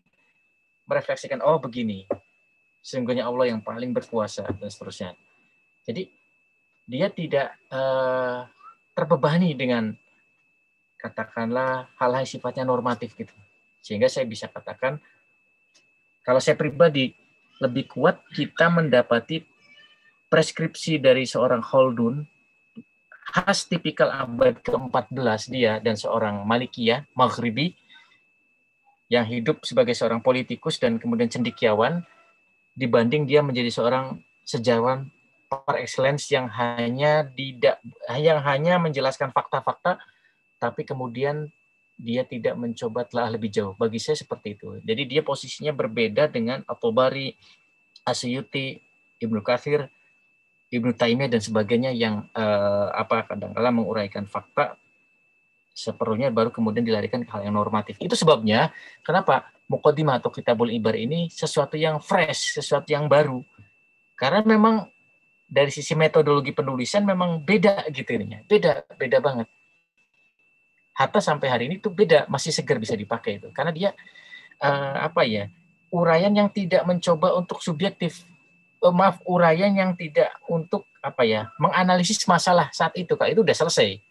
merefleksikan 0.88 1.40
oh 1.44 1.60
begini. 1.60 2.08
Sesungguhnya 2.84 3.24
Allah 3.24 3.56
yang 3.56 3.64
paling 3.64 3.96
berkuasa 3.96 4.44
dan 4.60 4.68
seterusnya. 4.68 5.16
Jadi 5.88 6.08
dia 6.84 7.08
tidak 7.08 7.56
uh, 7.72 8.44
terbebani 8.92 9.56
dengan 9.56 9.96
katakanlah 11.00 11.92
hal-hal 12.00 12.28
sifatnya 12.28 12.68
normatif 12.68 13.16
gitu. 13.16 13.32
Sehingga 13.84 14.08
saya 14.08 14.28
bisa 14.28 14.48
katakan 14.48 15.00
kalau 16.24 16.40
saya 16.40 16.56
pribadi 16.56 17.12
lebih 17.60 17.88
kuat 17.92 18.24
kita 18.32 18.72
mendapati 18.72 19.44
preskripsi 20.32 21.00
dari 21.00 21.28
seorang 21.28 21.64
Holdun 21.64 22.24
khas 23.30 23.66
tipikal 23.70 24.12
abad 24.12 24.60
ke-14 24.60 25.42
dia 25.48 25.80
dan 25.80 25.96
seorang 25.96 26.44
Malikiyah 26.44 27.08
Maghribi 27.16 27.76
yang 29.08 29.24
hidup 29.28 29.64
sebagai 29.64 29.94
seorang 29.94 30.20
politikus 30.20 30.82
dan 30.82 30.98
kemudian 30.98 31.30
cendikiawan 31.30 32.04
dibanding 32.74 33.30
dia 33.30 33.46
menjadi 33.46 33.70
seorang 33.70 34.20
sejarawan 34.44 35.08
par 35.48 35.78
excellence 35.78 36.28
yang 36.34 36.50
hanya 36.50 37.24
tidak 37.30 37.78
yang 38.18 38.42
hanya 38.42 38.82
menjelaskan 38.82 39.30
fakta-fakta 39.30 40.02
tapi 40.58 40.82
kemudian 40.84 41.52
dia 42.00 42.26
tidak 42.26 42.58
mencoba 42.58 43.06
telah 43.06 43.30
lebih 43.30 43.54
jauh. 43.54 43.74
Bagi 43.78 44.02
saya 44.02 44.18
seperti 44.18 44.58
itu. 44.58 44.82
Jadi 44.82 45.04
dia 45.06 45.22
posisinya 45.22 45.72
berbeda 45.72 46.28
dengan 46.28 46.66
Atobari, 46.66 47.38
Asyuti, 48.04 48.82
Ibnu 49.22 49.40
Kathir, 49.46 49.88
Ibnu 50.74 50.98
Taimiyah 50.98 51.30
dan 51.30 51.42
sebagainya 51.42 51.92
yang 51.94 52.26
eh, 52.34 52.88
apa 52.90 53.30
kadang-kala 53.30 53.70
menguraikan 53.70 54.26
fakta 54.26 54.76
seperlunya 55.74 56.30
baru 56.30 56.54
kemudian 56.54 56.86
dilarikan 56.86 57.26
ke 57.26 57.30
hal 57.34 57.46
yang 57.46 57.58
normatif. 57.58 57.98
Itu 57.98 58.14
sebabnya 58.14 58.74
kenapa 59.02 59.50
Muqaddimah 59.70 60.22
atau 60.22 60.30
Kitabul 60.30 60.70
Ibar 60.70 60.94
ini 60.94 61.34
sesuatu 61.34 61.78
yang 61.78 61.98
fresh, 61.98 62.58
sesuatu 62.58 62.90
yang 62.94 63.10
baru. 63.10 63.42
Karena 64.14 64.46
memang 64.46 64.86
dari 65.50 65.74
sisi 65.74 65.98
metodologi 65.98 66.54
penulisan 66.54 67.06
memang 67.06 67.42
beda 67.42 67.90
gitu 67.90 68.10
ininya. 68.14 68.46
Beda, 68.46 68.86
beda 68.98 69.18
banget 69.18 69.48
Hatta 70.94 71.18
sampai 71.18 71.48
hari 71.50 71.64
ini 71.66 71.82
tuh 71.82 71.90
beda, 71.90 72.30
masih 72.30 72.54
segar 72.54 72.78
bisa 72.78 72.94
dipakai 72.94 73.42
itu. 73.42 73.50
Karena 73.50 73.74
dia 73.74 73.90
uh, 74.62 75.10
apa 75.10 75.26
ya? 75.26 75.50
uraian 75.94 76.34
yang 76.34 76.50
tidak 76.50 76.82
mencoba 76.90 77.38
untuk 77.38 77.62
subjektif. 77.62 78.26
Maaf, 78.92 79.24
uraian 79.24 79.72
yang 79.72 79.96
tidak 79.96 80.34
untuk 80.52 80.90
apa 81.00 81.24
ya? 81.24 81.48
menganalisis 81.56 82.20
masalah 82.28 82.68
saat 82.76 82.92
itu. 83.00 83.16
Kak 83.16 83.32
itu 83.32 83.40
udah 83.46 83.56
selesai. 83.56 84.04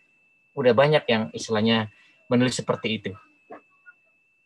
Udah 0.56 0.72
banyak 0.72 1.04
yang 1.08 1.28
istilahnya 1.36 1.92
menulis 2.32 2.56
seperti 2.56 3.02
itu. 3.02 3.12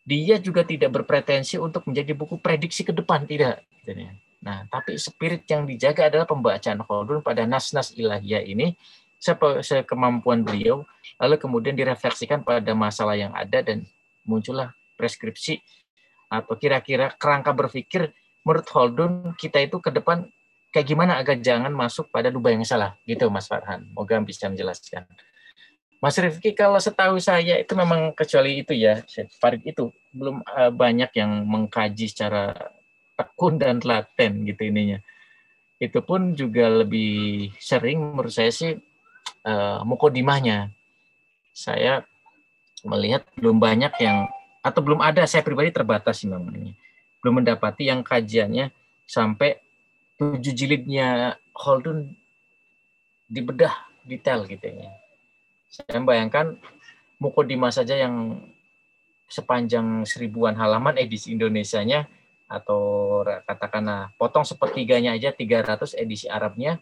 Dia 0.07 0.39
juga 0.39 0.63
tidak 0.63 0.91
berpretensi 0.91 1.59
untuk 1.59 1.83
menjadi 1.87 2.15
buku 2.15 2.39
prediksi 2.39 2.83
ke 2.83 2.95
depan, 2.95 3.27
tidak. 3.27 3.63
Gitu 3.83 4.07
ya. 4.07 4.11
Nah, 4.43 4.63
tapi 4.71 4.95
spirit 4.95 5.43
yang 5.51 5.67
dijaga 5.67 6.07
adalah 6.07 6.23
pembacaan 6.23 6.79
Khaldun 6.79 7.19
pada 7.19 7.43
nas-nas 7.43 7.91
ilahiyah 7.91 8.43
ini 8.47 8.77
sekemampuan 9.63 10.45
beliau, 10.45 10.85
lalu 11.17 11.35
kemudian 11.41 11.73
direfleksikan 11.73 12.45
pada 12.45 12.71
masalah 12.77 13.17
yang 13.17 13.33
ada 13.33 13.65
dan 13.65 13.83
muncullah 14.23 14.71
preskripsi 14.95 15.59
atau 16.29 16.53
kira-kira 16.59 17.11
kerangka 17.15 17.51
berpikir 17.55 18.13
menurut 18.47 18.63
Holdun 18.71 19.35
kita 19.35 19.59
itu 19.59 19.83
ke 19.83 19.91
depan 19.91 20.23
kayak 20.71 20.87
gimana 20.87 21.19
agar 21.19 21.35
jangan 21.43 21.75
masuk 21.75 22.07
pada 22.07 22.31
lubang 22.31 22.55
yang 22.55 22.63
salah 22.63 22.95
gitu 23.03 23.27
Mas 23.27 23.51
Farhan. 23.51 23.83
Moga 23.91 24.23
bisa 24.23 24.47
menjelaskan. 24.47 25.03
Mas 25.99 26.15
Rifki 26.15 26.55
kalau 26.55 26.79
setahu 26.79 27.19
saya 27.19 27.59
itu 27.59 27.73
memang 27.75 28.15
kecuali 28.15 28.63
itu 28.63 28.71
ya 28.71 29.03
Farid 29.43 29.67
itu 29.67 29.91
belum 30.15 30.45
uh, 30.47 30.71
banyak 30.71 31.11
yang 31.17 31.43
mengkaji 31.43 32.07
secara 32.07 32.55
tekun 33.19 33.59
dan 33.59 33.83
telaten 33.83 34.47
gitu 34.47 34.61
ininya. 34.63 35.03
Itu 35.75 35.99
pun 36.05 36.31
juga 36.37 36.71
lebih 36.71 37.51
sering 37.59 38.15
menurut 38.15 38.31
saya 38.31 38.53
sih 38.53 38.71
uh, 39.43 39.83
mukodimahnya. 39.83 40.71
Saya 41.51 42.05
melihat 42.85 43.27
belum 43.35 43.59
banyak 43.59 43.91
yang 43.99 44.29
atau 44.61 44.81
belum 44.85 45.01
ada 45.01 45.25
saya 45.25 45.41
pribadi 45.41 45.73
terbatas 45.73 46.21
sih 46.21 46.29
memang 46.29 46.53
ini. 46.53 46.71
Belum 47.21 47.41
mendapati 47.43 47.89
yang 47.89 48.05
kajiannya 48.05 48.69
sampai 49.07 49.57
tujuh 50.17 50.53
jilidnya 50.53 51.37
Holdun 51.53 52.13
dibedah 53.27 53.73
detail 54.07 54.47
gitu 54.47 54.65
ya. 54.65 54.91
Saya 55.67 55.99
bayangkan 56.01 56.55
mukodimah 57.19 57.73
saja 57.73 57.97
yang 57.97 58.39
sepanjang 59.27 60.07
seribuan 60.07 60.55
halaman 60.55 60.95
edisi 60.95 61.35
Indonesianya 61.35 62.07
atau 62.47 63.21
katakanlah 63.43 64.15
potong 64.15 64.47
sepertiganya 64.47 65.11
aja 65.11 65.35
300 65.35 65.99
edisi 65.99 66.31
Arabnya 66.31 66.79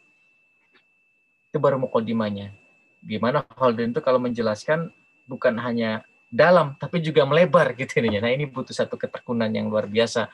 itu 1.50 1.58
baru 1.58 1.82
mukodimanya. 1.82 2.54
Gimana 3.02 3.42
Holden 3.58 3.96
itu 3.96 4.02
kalau 4.06 4.22
menjelaskan 4.22 4.94
bukan 5.26 5.58
hanya 5.58 6.06
dalam 6.36 6.76
tapi 6.76 7.00
juga 7.00 7.24
melebar 7.24 7.72
gitu 7.80 8.04
ini. 8.04 8.20
Nah, 8.20 8.28
ini 8.28 8.44
butuh 8.44 8.76
satu 8.76 9.00
ketekunan 9.00 9.48
yang 9.48 9.72
luar 9.72 9.88
biasa. 9.88 10.28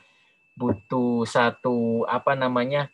Butuh 0.58 1.22
satu 1.22 2.02
apa 2.10 2.34
namanya? 2.34 2.90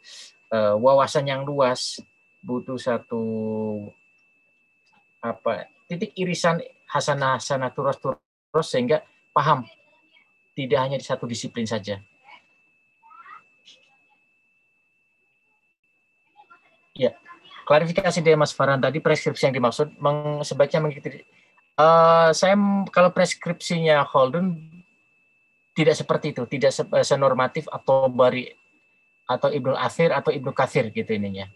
Uh, 0.48 0.76
wawasan 0.80 1.28
yang 1.28 1.44
luas, 1.44 2.00
butuh 2.40 2.76
satu 2.80 3.24
apa? 5.20 5.68
titik 5.88 6.12
irisan 6.20 6.60
hasanah 6.84 7.40
hasanah 7.40 7.72
turus 7.72 7.96
sehingga 8.68 9.00
paham 9.32 9.64
tidak 10.52 10.78
hanya 10.84 10.96
di 11.00 11.06
satu 11.08 11.24
disiplin 11.24 11.64
saja. 11.64 11.96
Ya, 16.92 17.14
klarifikasi 17.64 18.20
dari 18.20 18.36
Mas 18.36 18.52
Farhan 18.52 18.82
tadi 18.82 18.98
preskripsi 19.00 19.48
yang 19.48 19.54
dimaksud 19.56 19.96
meng, 19.96 20.42
sebaiknya 20.44 20.82
mengikuti 20.82 21.24
uh, 21.78 22.30
saya 22.34 22.54
kalau 22.90 23.14
preskripsinya 23.14 24.02
Holden 24.04 24.68
tidak 25.72 25.94
seperti 25.94 26.34
itu, 26.34 26.42
tidak 26.50 26.74
eh, 26.74 27.06
senormatif 27.06 27.70
atau 27.70 28.10
bari 28.10 28.50
atau 29.30 29.46
Ibnu 29.46 29.78
Athir 29.78 30.10
atau 30.10 30.34
Ibnu 30.34 30.50
Kathir 30.50 30.90
gitu 30.90 31.14
ininya. 31.14 31.46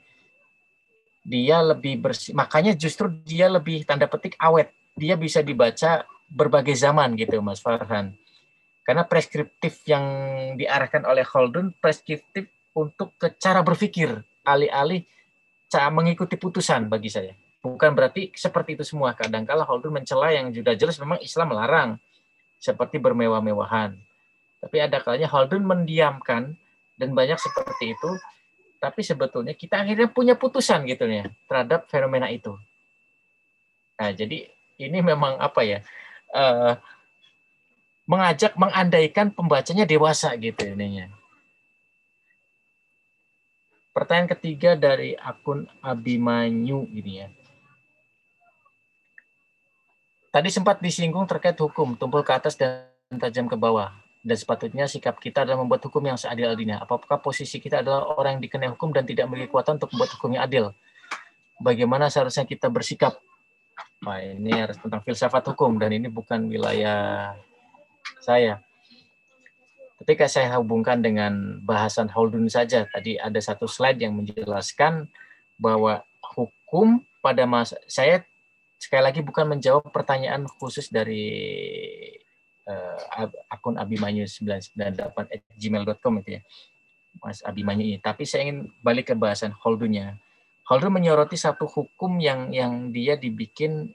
Dia 1.27 1.63
lebih 1.63 1.99
bersih, 1.99 2.31
makanya 2.35 2.75
justru 2.79 3.11
dia 3.27 3.51
lebih 3.51 3.83
tanda 3.83 4.07
petik 4.07 4.39
awet. 4.39 4.71
Dia 4.95 5.19
bisa 5.19 5.43
dibaca 5.43 6.07
berbagai 6.31 6.75
zaman 6.79 7.19
gitu 7.19 7.43
Mas 7.43 7.59
Farhan. 7.59 8.15
Karena 8.83 9.07
preskriptif 9.07 9.83
yang 9.87 10.05
diarahkan 10.59 11.07
oleh 11.07 11.23
Holden 11.23 11.75
preskriptif 11.79 12.51
untuk 12.75 13.15
ke 13.19 13.35
cara 13.39 13.63
berpikir 13.63 14.23
alih-alih 14.43 15.07
mengikuti 15.95 16.37
putusan 16.37 16.91
bagi 16.93 17.09
saya. 17.09 17.33
Bukan 17.63 17.95
berarti 17.95 18.35
seperti 18.35 18.75
itu 18.75 18.83
semua. 18.83 19.15
Kadang-kala 19.15 19.63
Holdun 19.63 19.95
mencela 20.03 20.35
yang 20.35 20.51
sudah 20.51 20.75
jelas 20.75 20.99
memang 20.99 21.23
Islam 21.23 21.55
melarang. 21.55 21.91
Seperti 22.59 22.99
bermewah-mewahan. 22.99 23.95
Tapi 24.63 24.77
ada 24.79 24.99
kalanya 24.99 25.31
Holdun 25.31 25.63
mendiamkan 25.63 26.55
dan 26.99 27.09
banyak 27.15 27.39
seperti 27.39 27.95
itu 27.95 28.11
tapi 28.83 29.07
sebetulnya 29.07 29.55
kita 29.55 29.87
akhirnya 29.87 30.11
punya 30.11 30.35
putusan 30.35 30.83
gitu 30.91 31.07
ya 31.07 31.31
terhadap 31.47 31.87
fenomena 31.87 32.27
itu. 32.27 32.59
Nah, 33.95 34.11
jadi 34.11 34.51
ini 34.83 34.99
memang 34.99 35.39
apa 35.39 35.63
ya? 35.63 35.79
Uh, 36.35 36.75
mengajak 38.11 38.59
mengandaikan 38.59 39.31
pembacanya 39.31 39.87
dewasa 39.87 40.35
gitu 40.35 40.67
ininya. 40.67 41.07
Pertanyaan 43.95 44.35
ketiga 44.35 44.75
dari 44.75 45.15
akun 45.15 45.71
Abimanyu 45.79 46.91
ini 46.91 47.23
ya. 47.23 47.31
Tadi 50.33 50.49
sempat 50.49 50.81
disinggung 50.81 51.29
terkait 51.29 51.61
hukum, 51.61 51.93
tumpul 51.93 52.25
ke 52.25 52.33
atas 52.33 52.57
dan 52.57 52.89
tajam 53.21 53.45
ke 53.45 53.53
bawah. 53.53 53.93
Dan 54.25 54.33
sepatutnya 54.33 54.89
sikap 54.89 55.21
kita 55.21 55.45
adalah 55.45 55.61
membuat 55.61 55.85
hukum 55.85 56.01
yang 56.09 56.17
seadil-adilnya. 56.17 56.81
Apakah 56.81 57.21
posisi 57.21 57.61
kita 57.61 57.85
adalah 57.85 58.17
orang 58.17 58.41
yang 58.41 58.43
dikenai 58.49 58.73
hukum 58.73 58.97
dan 58.97 59.05
tidak 59.05 59.29
memiliki 59.29 59.53
kekuatan 59.53 59.77
untuk 59.77 59.93
membuat 59.93 60.11
hukum 60.17 60.33
yang 60.33 60.43
adil? 60.49 60.65
Bagaimana 61.61 62.09
seharusnya 62.09 62.49
kita 62.49 62.73
bersikap? 62.73 63.21
Nah, 64.01 64.25
ini 64.25 64.57
harus 64.57 64.81
tentang 64.81 65.05
filsafat 65.05 65.53
hukum 65.53 65.77
dan 65.77 65.93
ini 65.93 66.09
bukan 66.09 66.49
wilayah 66.49 67.37
saya. 68.25 68.65
Ketika 70.01 70.33
saya 70.33 70.57
hubungkan 70.57 71.05
dengan 71.05 71.61
bahasan 71.61 72.09
Holdun 72.09 72.49
saja, 72.49 72.89
tadi 72.89 73.21
ada 73.21 73.37
satu 73.37 73.69
slide 73.69 74.01
yang 74.01 74.17
menjelaskan 74.17 75.13
bahwa 75.61 76.01
hukum 76.25 77.05
pada 77.21 77.45
masa 77.45 77.77
saya 77.85 78.25
sekali 78.83 79.03
lagi 79.07 79.23
bukan 79.23 79.47
menjawab 79.47 79.95
pertanyaan 79.95 80.43
khusus 80.59 80.91
dari 80.91 81.31
uh, 82.67 83.31
akun 83.47 83.79
abimanyu 83.79 84.27
998 84.27 85.39
gmail.com 85.55 86.15
itu 86.19 86.31
ya 86.39 86.43
Mas 87.23 87.39
Abimanyu 87.47 87.87
ini. 87.87 87.99
Tapi 88.03 88.27
saya 88.27 88.51
ingin 88.51 88.75
balik 88.83 89.13
ke 89.13 89.15
bahasan 89.15 89.55
Holdunnya 89.55 90.19
Holdun 90.67 90.95
menyoroti 90.95 91.37
satu 91.37 91.69
hukum 91.69 92.17
yang 92.17 92.49
yang 92.55 92.95
dia 92.95 93.19
dibikin 93.19 93.93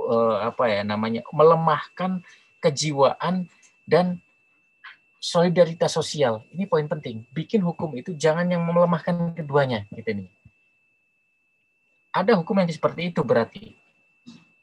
uh, 0.00 0.50
apa 0.50 0.66
ya 0.66 0.82
namanya 0.82 1.22
melemahkan 1.30 2.26
kejiwaan 2.58 3.46
dan 3.86 4.18
solidaritas 5.22 5.94
sosial. 5.94 6.42
Ini 6.50 6.66
poin 6.66 6.90
penting. 6.90 7.22
Bikin 7.30 7.62
hukum 7.62 7.94
itu 7.94 8.18
jangan 8.18 8.50
yang 8.50 8.66
melemahkan 8.66 9.36
keduanya 9.38 9.86
gitu 9.94 10.24
nih 10.24 10.28
ada 12.14 12.32
hukum 12.38 12.54
yang 12.62 12.70
seperti 12.70 13.10
itu 13.10 13.26
berarti. 13.26 13.74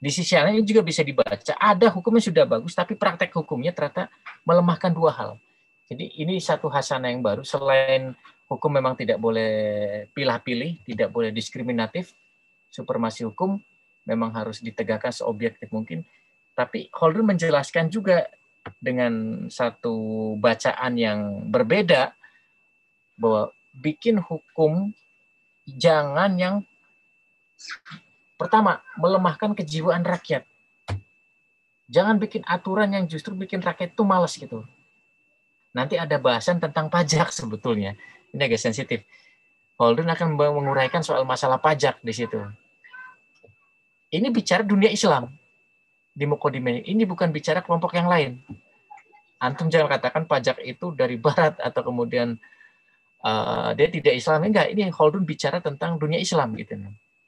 Di 0.02 0.10
sisi 0.10 0.34
lain 0.34 0.66
juga 0.66 0.82
bisa 0.82 1.06
dibaca, 1.06 1.54
ada 1.60 1.88
hukumnya 1.94 2.24
sudah 2.24 2.48
bagus, 2.48 2.74
tapi 2.74 2.98
praktek 2.98 3.30
hukumnya 3.38 3.70
ternyata 3.70 4.10
melemahkan 4.48 4.90
dua 4.90 5.14
hal. 5.14 5.32
Jadi 5.92 6.18
ini 6.18 6.42
satu 6.42 6.72
hasana 6.72 7.12
yang 7.12 7.22
baru, 7.22 7.46
selain 7.46 8.18
hukum 8.50 8.72
memang 8.72 8.98
tidak 8.98 9.22
boleh 9.22 9.54
pilih-pilih, 10.16 10.82
tidak 10.88 11.14
boleh 11.14 11.30
diskriminatif, 11.30 12.16
supermasi 12.74 13.28
hukum 13.28 13.62
memang 14.10 14.34
harus 14.34 14.64
ditegakkan 14.64 15.14
seobjektif 15.14 15.70
mungkin. 15.70 16.02
Tapi 16.58 16.90
Holder 16.96 17.22
menjelaskan 17.22 17.94
juga 17.94 18.26
dengan 18.82 19.46
satu 19.54 20.34
bacaan 20.40 20.98
yang 20.98 21.46
berbeda 21.50 22.14
bahwa 23.22 23.54
bikin 23.78 24.18
hukum 24.18 24.90
jangan 25.70 26.32
yang 26.42 26.56
Pertama, 28.38 28.82
melemahkan 28.98 29.54
kejiwaan 29.54 30.02
rakyat. 30.02 30.48
Jangan 31.92 32.18
bikin 32.18 32.42
aturan 32.48 32.90
yang 32.96 33.06
justru 33.06 33.36
bikin 33.36 33.60
rakyat 33.60 33.94
itu 33.94 34.04
malas 34.08 34.40
gitu. 34.40 34.64
Nanti 35.76 36.00
ada 36.00 36.18
bahasan 36.18 36.58
tentang 36.58 36.88
pajak 36.88 37.30
sebetulnya. 37.38 38.00
Ini 38.32 38.48
agak 38.48 38.62
sensitif. 38.64 39.04
Holden 39.76 40.08
akan 40.08 40.38
menguraikan 40.38 41.02
soal 41.02 41.26
masalah 41.26 41.58
pajak 41.58 42.00
di 42.06 42.14
situ. 42.14 42.38
Ini 44.12 44.30
bicara 44.30 44.62
dunia 44.62 44.92
Islam 44.92 45.32
di 46.12 46.26
Mukodime. 46.28 46.84
Ini 46.86 47.04
bukan 47.08 47.32
bicara 47.32 47.64
kelompok 47.64 47.96
yang 47.98 48.06
lain. 48.06 48.38
Antum 49.42 49.74
jangan 49.74 49.90
katakan 49.90 50.30
pajak 50.30 50.62
itu 50.62 50.94
dari 50.94 51.18
Barat 51.18 51.58
atau 51.58 51.82
kemudian 51.82 52.38
uh, 53.26 53.74
dia 53.74 53.90
tidak 53.90 54.14
Islam. 54.14 54.46
Enggak, 54.46 54.70
ini 54.70 54.86
Holden 54.94 55.26
bicara 55.26 55.58
tentang 55.64 55.98
dunia 55.98 56.22
Islam 56.22 56.54
gitu. 56.60 56.78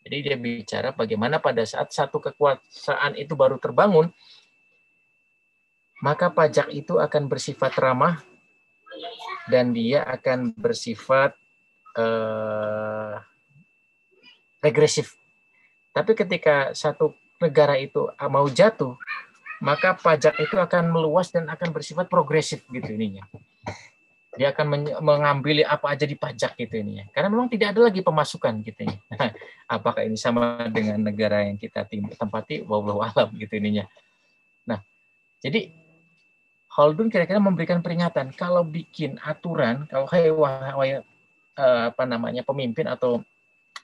Jadi 0.03 0.17
dia 0.19 0.35
bicara 0.35 0.91
bagaimana 0.91 1.39
pada 1.39 1.63
saat 1.63 1.95
satu 1.95 2.19
kekuasaan 2.19 3.15
itu 3.15 3.39
baru 3.39 3.55
terbangun, 3.55 4.11
maka 6.03 6.27
pajak 6.27 6.67
itu 6.75 6.99
akan 6.99 7.31
bersifat 7.31 7.71
ramah 7.79 8.19
dan 9.47 9.71
dia 9.71 10.03
akan 10.03 10.51
bersifat 10.59 11.31
uh, 11.95 13.15
regresif. 14.59 15.15
Tapi 15.95 16.11
ketika 16.19 16.75
satu 16.75 17.15
negara 17.39 17.79
itu 17.79 18.11
mau 18.27 18.47
jatuh, 18.51 18.99
maka 19.63 19.95
pajak 19.95 20.35
itu 20.43 20.59
akan 20.59 20.91
meluas 20.91 21.31
dan 21.31 21.47
akan 21.47 21.71
bersifat 21.71 22.11
progresif 22.11 22.67
gitu 22.67 22.91
ininya 22.91 23.23
dia 24.33 24.49
akan 24.49 24.65
mengambil 25.05 25.61
apa 25.69 25.93
aja 25.93 26.09
di 26.09 26.17
pajak 26.17 26.57
gitu 26.57 26.81
ini 26.81 27.01
ya. 27.01 27.05
Karena 27.13 27.29
memang 27.29 27.47
tidak 27.53 27.77
ada 27.77 27.85
lagi 27.85 28.01
pemasukan 28.01 28.65
gitu 28.65 28.81
ya. 28.89 28.97
Apakah 29.77 30.01
ini 30.09 30.17
sama 30.17 30.65
dengan 30.73 30.97
negara 31.05 31.45
yang 31.45 31.57
kita 31.57 31.85
tempati? 32.17 32.65
Wallahu 32.65 33.05
alam 33.05 33.29
gitu 33.37 33.53
ininya. 33.61 33.85
Nah, 34.65 34.81
jadi 35.41 35.69
Haldun 36.73 37.13
kira-kira 37.13 37.37
memberikan 37.37 37.85
peringatan 37.85 38.33
kalau 38.33 38.65
bikin 38.65 39.21
aturan, 39.21 39.85
kalau 39.85 40.09
hey, 40.09 40.33
wah, 40.33 40.73
wah, 40.73 40.85
eh, 40.89 41.01
apa 41.93 42.03
namanya 42.09 42.41
pemimpin 42.41 42.89
atau 42.89 43.21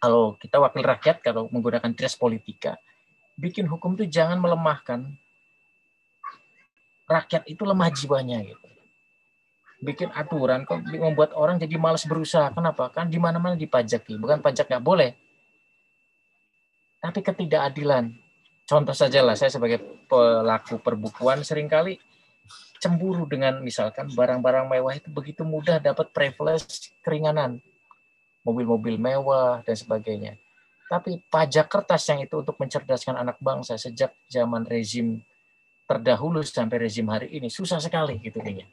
kalau 0.02 0.34
kita 0.42 0.58
wakil 0.58 0.82
rakyat 0.82 1.22
kalau 1.22 1.46
menggunakan 1.54 1.94
trias 1.94 2.18
politika, 2.18 2.82
bikin 3.38 3.70
hukum 3.70 3.94
itu 3.94 4.10
jangan 4.10 4.42
melemahkan 4.42 5.06
rakyat 7.06 7.46
itu 7.46 7.62
lemah 7.62 7.90
jiwanya 7.94 8.42
gitu 8.42 8.79
bikin 9.80 10.12
aturan 10.12 10.68
kok 10.68 10.84
membuat 10.84 11.32
orang 11.36 11.56
jadi 11.56 11.80
malas 11.80 12.04
berusaha. 12.04 12.52
Kenapa? 12.52 12.92
Kan 12.92 13.08
di 13.08 13.16
mana-mana 13.16 13.56
dipajaki. 13.56 14.20
Bukan 14.20 14.44
pajak 14.44 14.68
nggak 14.68 14.84
boleh. 14.84 15.16
Tapi 17.00 17.20
ketidakadilan. 17.24 18.12
Contoh 18.68 18.94
saja 18.94 19.24
lah, 19.26 19.34
saya 19.34 19.50
sebagai 19.50 19.82
pelaku 20.06 20.78
perbukuan 20.78 21.42
sering 21.42 21.66
kali 21.66 21.98
cemburu 22.80 23.28
dengan 23.28 23.60
misalkan 23.60 24.08
barang-barang 24.14 24.72
mewah 24.72 24.94
itu 24.96 25.10
begitu 25.12 25.42
mudah 25.42 25.82
dapat 25.82 26.12
privilege 26.14 26.94
keringanan. 27.02 27.64
Mobil-mobil 28.44 29.00
mewah 29.00 29.64
dan 29.64 29.76
sebagainya. 29.76 30.38
Tapi 30.90 31.22
pajak 31.30 31.70
kertas 31.70 32.02
yang 32.10 32.24
itu 32.24 32.40
untuk 32.40 32.58
mencerdaskan 32.58 33.16
anak 33.20 33.38
bangsa 33.40 33.78
sejak 33.78 34.16
zaman 34.26 34.66
rezim 34.66 35.22
terdahulu 35.90 36.46
sampai 36.46 36.86
rezim 36.86 37.06
hari 37.10 37.34
ini 37.34 37.50
susah 37.50 37.82
sekali 37.82 38.22
gitu 38.22 38.38
kayaknya 38.38 38.70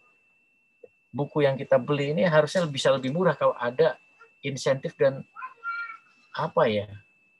buku 1.16 1.48
yang 1.48 1.56
kita 1.56 1.80
beli 1.80 2.12
ini 2.12 2.28
harusnya 2.28 2.68
bisa 2.68 2.92
lebih 2.92 3.08
murah 3.16 3.32
kalau 3.32 3.56
ada 3.56 3.96
insentif 4.44 4.92
dan 5.00 5.24
apa 6.36 6.68
ya? 6.68 6.84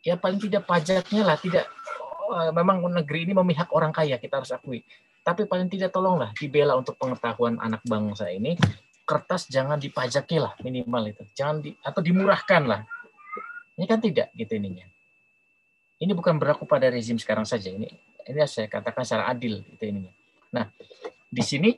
Ya 0.01 0.17
paling 0.17 0.41
tidak 0.41 0.65
pajaknya 0.65 1.23
lah 1.27 1.37
tidak 1.37 1.69
oh, 2.25 2.49
memang 2.57 2.81
negeri 2.89 3.29
ini 3.29 3.37
memihak 3.37 3.69
orang 3.77 3.93
kaya 3.93 4.17
kita 4.17 4.41
harus 4.41 4.49
akui. 4.57 4.81
Tapi 5.21 5.45
paling 5.45 5.69
tidak 5.69 5.93
tolonglah 5.93 6.33
dibela 6.33 6.79
untuk 6.79 6.97
pengetahuan 6.97 7.61
anak 7.61 7.85
bangsa 7.85 8.33
ini 8.33 8.57
kertas 9.05 9.51
jangan 9.53 9.77
dipajaki 9.77 10.41
lah 10.41 10.57
minimal 10.65 11.13
itu. 11.13 11.23
Jangan 11.37 11.61
di, 11.61 11.77
atau 11.85 12.01
dimurahkan 12.01 12.63
lah. 12.65 12.81
Ini 13.77 13.85
kan 13.85 14.01
tidak 14.01 14.33
gitu 14.33 14.57
ininya. 14.57 14.89
Ini 16.01 16.13
bukan 16.17 16.41
berlaku 16.41 16.65
pada 16.65 16.89
rezim 16.89 17.21
sekarang 17.21 17.45
saja 17.45 17.69
ini 17.69 17.89
ini 18.27 18.43
saya 18.51 18.67
katakan 18.67 19.07
secara 19.07 19.31
adil 19.31 19.63
itu 19.63 19.85
ininya. 19.87 20.13
Nah 20.55 20.67
di 21.31 21.43
sini 21.43 21.71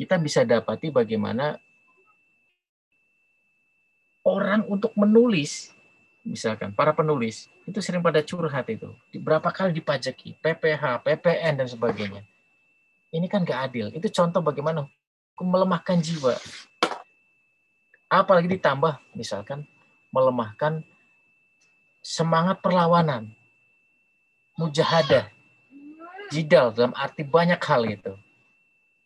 kita 0.00 0.16
bisa 0.16 0.48
dapati 0.48 0.88
bagaimana 0.88 1.60
orang 4.24 4.64
untuk 4.64 4.96
menulis, 4.96 5.76
misalkan 6.24 6.72
para 6.72 6.96
penulis, 6.96 7.52
itu 7.68 7.84
sering 7.84 8.00
pada 8.00 8.24
curhat 8.24 8.64
itu. 8.72 8.96
Berapa 9.20 9.52
kali 9.52 9.76
dipajaki, 9.76 10.40
PPH, 10.40 11.04
PPN, 11.04 11.60
dan 11.60 11.68
sebagainya. 11.68 12.24
Ini 13.12 13.28
kan 13.28 13.44
gak 13.44 13.68
adil. 13.68 13.92
Itu 13.92 14.08
contoh 14.08 14.40
bagaimana 14.40 14.88
melemahkan 15.36 16.00
jiwa. 16.00 16.32
Apalagi 18.08 18.48
ditambah, 18.56 19.04
misalkan, 19.12 19.68
melemahkan 20.16 20.80
semangat 22.00 22.64
perlawanan, 22.64 23.36
mujahadah, 24.56 25.28
jidal 26.32 26.72
dalam 26.72 26.96
arti 26.96 27.20
banyak 27.20 27.60
hal 27.60 27.84
itu 27.84 28.16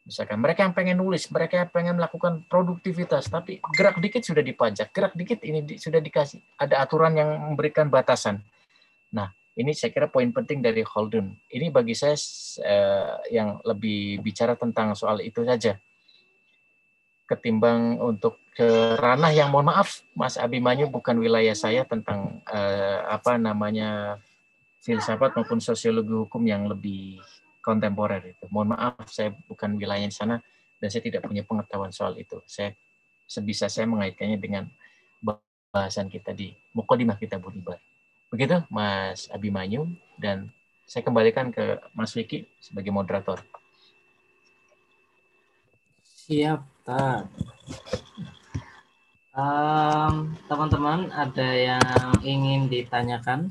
Misalkan 0.04 0.36
mereka 0.36 0.68
yang 0.68 0.76
pengen 0.76 1.00
nulis, 1.00 1.32
mereka 1.32 1.64
yang 1.64 1.70
pengen 1.72 1.96
melakukan 1.96 2.44
produktivitas, 2.44 3.32
tapi 3.32 3.56
gerak 3.72 3.96
dikit 4.04 4.20
sudah 4.20 4.44
dipajak, 4.44 4.92
gerak 4.92 5.16
dikit 5.16 5.40
ini 5.40 5.64
sudah 5.80 5.96
dikasih. 5.96 6.44
Ada 6.60 6.84
aturan 6.84 7.16
yang 7.16 7.32
memberikan 7.52 7.88
batasan. 7.88 8.44
Nah, 9.08 9.32
ini 9.56 9.72
saya 9.72 9.96
kira 9.96 10.12
poin 10.12 10.28
penting 10.28 10.60
dari 10.60 10.84
Holden. 10.84 11.32
Ini 11.48 11.72
bagi 11.72 11.96
saya 11.96 12.20
eh, 12.60 13.32
yang 13.32 13.64
lebih 13.64 14.20
bicara 14.20 14.52
tentang 14.60 14.92
soal 14.92 15.24
itu 15.24 15.40
saja. 15.40 15.80
Ketimbang 17.24 17.96
untuk 17.96 18.44
ke 18.52 19.00
ranah 19.00 19.32
yang 19.32 19.48
mohon 19.48 19.72
maaf 19.72 20.04
Mas 20.12 20.36
Abimanyu 20.36 20.92
bukan 20.92 21.16
wilayah 21.18 21.56
saya 21.58 21.82
tentang 21.82 22.38
uh, 22.46 22.98
apa 23.10 23.34
namanya 23.34 24.20
filsafat 24.84 25.34
maupun 25.34 25.58
sosiologi 25.58 26.14
hukum 26.14 26.44
yang 26.46 26.70
lebih 26.70 27.18
kontemporer 27.64 28.36
itu. 28.36 28.44
Mohon 28.52 28.76
maaf 28.76 29.08
saya 29.08 29.32
bukan 29.48 29.80
wilayah 29.80 30.04
di 30.04 30.12
sana 30.12 30.36
dan 30.76 30.88
saya 30.92 31.00
tidak 31.00 31.24
punya 31.24 31.40
pengetahuan 31.48 31.88
soal 31.88 32.12
itu. 32.20 32.44
Saya 32.44 32.76
sebisa 33.24 33.72
saya 33.72 33.88
mengaitkannya 33.88 34.36
dengan 34.36 34.68
bahasan 35.72 36.12
kita 36.12 36.36
di 36.36 36.52
Mukodimah 36.76 37.16
kita 37.16 37.40
Budibar. 37.40 37.80
Begitu 38.28 38.62
Mas 38.68 39.26
Abimanyu 39.32 39.88
dan 40.20 40.52
saya 40.84 41.02
kembalikan 41.02 41.48
ke 41.48 41.80
Mas 41.96 42.12
Vicky 42.12 42.44
sebagai 42.60 42.92
moderator. 42.92 43.40
Siap. 46.04 46.60
Um, 49.34 50.36
teman-teman 50.46 51.10
ada 51.10 51.48
yang 51.56 51.82
ingin 52.22 52.68
ditanyakan? 52.70 53.50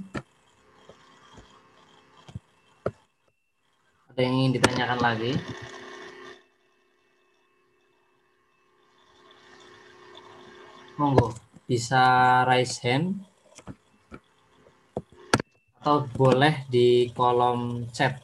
Ada 4.14 4.30
yang 4.30 4.46
ingin 4.46 4.54
ditanyakan 4.62 5.00
lagi? 5.02 5.34
Monggo 11.02 11.34
bisa 11.66 12.06
raise 12.46 12.78
hand 12.86 13.26
atau 15.82 16.06
boleh 16.14 16.62
di 16.70 17.10
kolom 17.18 17.90
chat. 17.90 18.22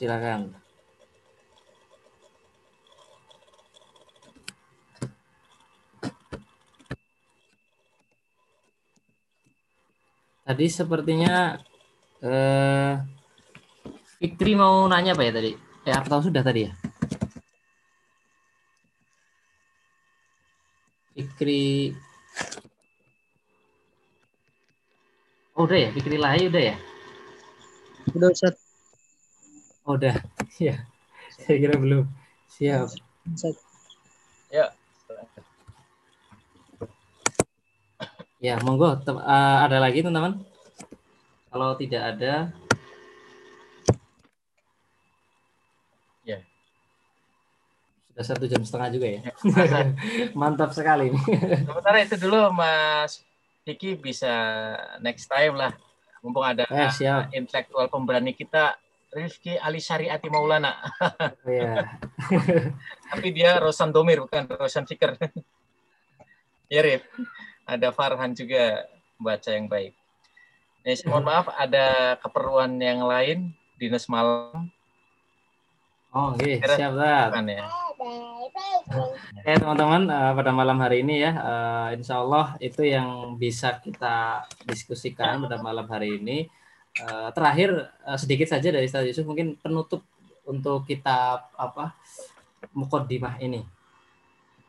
Silakan. 0.00 0.56
Tadi 10.48 10.66
sepertinya 10.72 11.60
eh, 12.24 13.17
Fitri 14.18 14.58
mau 14.58 14.82
nanya 14.90 15.14
apa 15.14 15.22
ya 15.22 15.30
tadi? 15.30 15.54
Eh, 15.86 15.94
atau 15.94 16.18
sudah 16.18 16.42
tadi 16.42 16.66
ya? 16.66 16.72
Fikri 21.14 21.94
Oh, 25.54 25.66
udah 25.66 25.78
ya, 25.78 25.88
Fikri 25.94 26.18
Lahi 26.18 26.50
udah 26.50 26.62
ya? 26.74 26.76
Udah 28.14 28.28
Ustaz. 28.34 28.54
Oh, 29.86 29.94
udah. 29.94 30.14
Ya. 30.58 30.82
Saya 31.38 31.54
kira 31.62 31.78
belum. 31.78 32.10
Siap. 32.50 32.90
Ustaz. 33.30 33.54
Ya. 34.50 34.74
Ya, 38.42 38.58
monggo. 38.62 38.98
Uh, 39.06 39.58
ada 39.62 39.78
lagi 39.78 40.02
teman-teman? 40.02 40.42
Kalau 41.50 41.74
tidak 41.78 42.02
ada, 42.14 42.50
Ya. 46.28 46.44
Sudah 48.18 48.34
satu 48.34 48.50
jam 48.50 48.58
setengah 48.60 48.90
juga 48.90 49.06
ya. 49.08 49.20
Mantap 50.34 50.74
sekali. 50.74 51.14
Sementara 51.62 52.02
itu 52.02 52.18
dulu 52.18 52.50
Mas 52.50 53.22
Vicky 53.62 53.94
bisa 53.94 54.26
next 54.98 55.30
time 55.30 55.54
lah. 55.54 55.70
Mumpung 56.18 56.42
ada 56.42 56.66
Eh, 56.66 56.90
siap. 56.90 57.30
intelektual 57.30 57.86
pemberani 57.86 58.34
kita 58.34 58.74
Rifki 59.08 59.54
Ali 59.54 59.78
Syariati 59.78 60.26
Maulana. 60.26 60.74
Ya. 61.46 61.86
Tapi 63.06 63.30
dia 63.30 63.54
Rosan 63.56 63.94
Domir 63.94 64.18
bukan 64.18 64.50
Rosan 64.50 64.82
Fikir. 64.82 65.14
ya 66.74 66.82
Rif. 66.82 67.06
Ada 67.62 67.94
Farhan 67.94 68.34
juga 68.34 68.82
baca 69.14 69.46
yang 69.46 69.70
baik. 69.70 69.94
Eh, 70.82 70.98
mohon 71.06 71.22
maaf 71.22 71.54
ada 71.54 72.18
keperluan 72.18 72.74
yang 72.76 73.06
lain 73.06 73.54
dinas 73.78 74.10
malam 74.10 74.74
Oh, 76.08 76.32
oke, 76.32 76.40
Kira- 76.40 76.72
siap, 76.74 76.96
Tat. 76.96 77.30
kan 77.30 77.44
ya. 77.46 77.68
Oke 77.98 79.52
teman-teman 79.58 80.02
eh, 80.06 80.32
pada 80.38 80.50
malam 80.54 80.78
hari 80.78 81.02
ini 81.02 81.22
ya 81.22 81.32
eh, 81.34 81.88
Insya 81.98 82.22
Allah 82.22 82.54
itu 82.62 82.86
yang 82.86 83.34
bisa 83.34 83.82
kita 83.82 84.46
diskusikan 84.64 85.42
pada 85.42 85.58
malam 85.58 85.86
hari 85.90 86.18
ini 86.22 86.46
Eh, 86.98 87.30
terakhir 87.30 87.70
eh, 88.02 88.18
sedikit 88.18 88.50
saja 88.50 88.74
dari 88.74 88.90
Ustaz 88.90 89.06
Yusuf 89.06 89.22
mungkin 89.22 89.54
penutup 89.62 90.02
untuk 90.42 90.82
kitab 90.82 91.46
apa 91.54 91.94
mukodimah 92.74 93.38
ini 93.38 93.62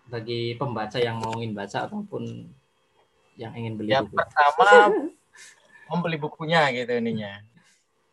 bagi 0.05 0.53
pembaca 0.53 1.01
yang 1.01 1.17
mau 1.17 1.33
ingin 1.41 1.57
baca 1.57 1.89
ataupun 1.89 2.45
yang 3.33 3.53
ingin 3.57 3.73
beli 3.81 3.97
Yang 3.97 4.13
buku. 4.13 4.19
pertama 4.21 4.69
membeli 5.89 6.17
bukunya 6.21 6.69
gitu 6.69 7.01
ininya. 7.01 7.41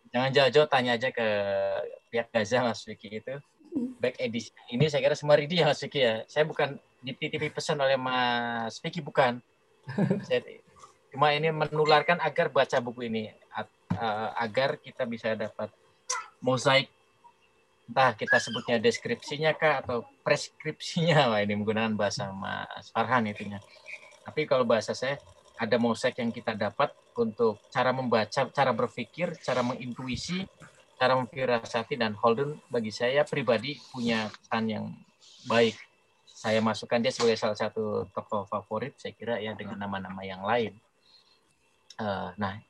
Jangan 0.08 0.30
jauh-jauh 0.32 0.68
tanya 0.70 0.96
aja 0.96 1.12
ke 1.12 1.28
pihak 2.08 2.32
Gaza 2.32 2.64
Mas 2.64 2.80
Vicky 2.88 3.20
itu. 3.20 3.36
Back 4.00 4.16
edisi 4.20 4.50
ini 4.72 4.88
saya 4.88 5.04
kira 5.04 5.16
semua 5.16 5.36
ready 5.36 5.60
ya 5.60 5.68
Mas 5.68 5.80
Vicky 5.80 6.00
ya. 6.00 6.24
Saya 6.26 6.48
bukan 6.48 6.80
dititipi 7.04 7.52
pesan 7.52 7.78
oleh 7.80 8.00
Mas 8.00 8.80
Vicky 8.80 9.04
bukan. 9.04 9.38
Saya 10.26 10.42
cuma 11.14 11.30
ini 11.30 11.48
menularkan 11.54 12.18
agar 12.18 12.50
baca 12.50 12.76
buku 12.82 13.06
ini 13.06 13.30
eh, 13.30 14.28
agar 14.36 14.76
kita 14.82 15.06
bisa 15.06 15.32
dapat 15.38 15.70
mozaik 16.42 16.90
entah 17.86 18.18
kita 18.18 18.42
sebutnya 18.42 18.82
deskripsinya 18.82 19.54
kah 19.54 19.78
atau 19.78 20.02
preskripsinya 20.26 21.30
wah 21.30 21.38
ini 21.38 21.54
menggunakan 21.54 21.94
bahasa 21.94 22.34
Mas 22.34 22.90
Farhan 22.90 23.30
itunya 23.30 23.62
tapi 24.26 24.42
kalau 24.42 24.66
bahasa 24.66 24.90
saya 24.90 25.22
ada 25.56 25.76
mosaik 25.80 26.20
yang 26.20 26.34
kita 26.34 26.52
dapat 26.52 26.92
untuk 27.16 27.64
cara 27.72 27.90
membaca, 27.96 28.44
cara 28.52 28.72
berpikir, 28.76 29.32
cara 29.40 29.64
mengintuisi, 29.64 30.44
cara 30.96 31.12
memfirasati 31.16 31.94
dan 32.00 32.16
Holden 32.16 32.56
bagi 32.72 32.90
saya 32.90 33.22
pribadi 33.22 33.76
punya 33.92 34.32
kesan 34.32 34.64
yang 34.68 34.84
baik. 35.44 35.76
Saya 36.36 36.60
masukkan 36.60 37.00
dia 37.00 37.12
sebagai 37.12 37.36
salah 37.40 37.56
satu 37.56 38.08
tokoh 38.12 38.44
favorit 38.48 38.96
saya 39.00 39.12
kira 39.16 39.40
ya 39.40 39.56
dengan 39.56 39.80
nama-nama 39.80 40.20
yang 40.24 40.44
lain. 40.44 40.72
Eh, 41.96 42.30
nah 42.36 42.60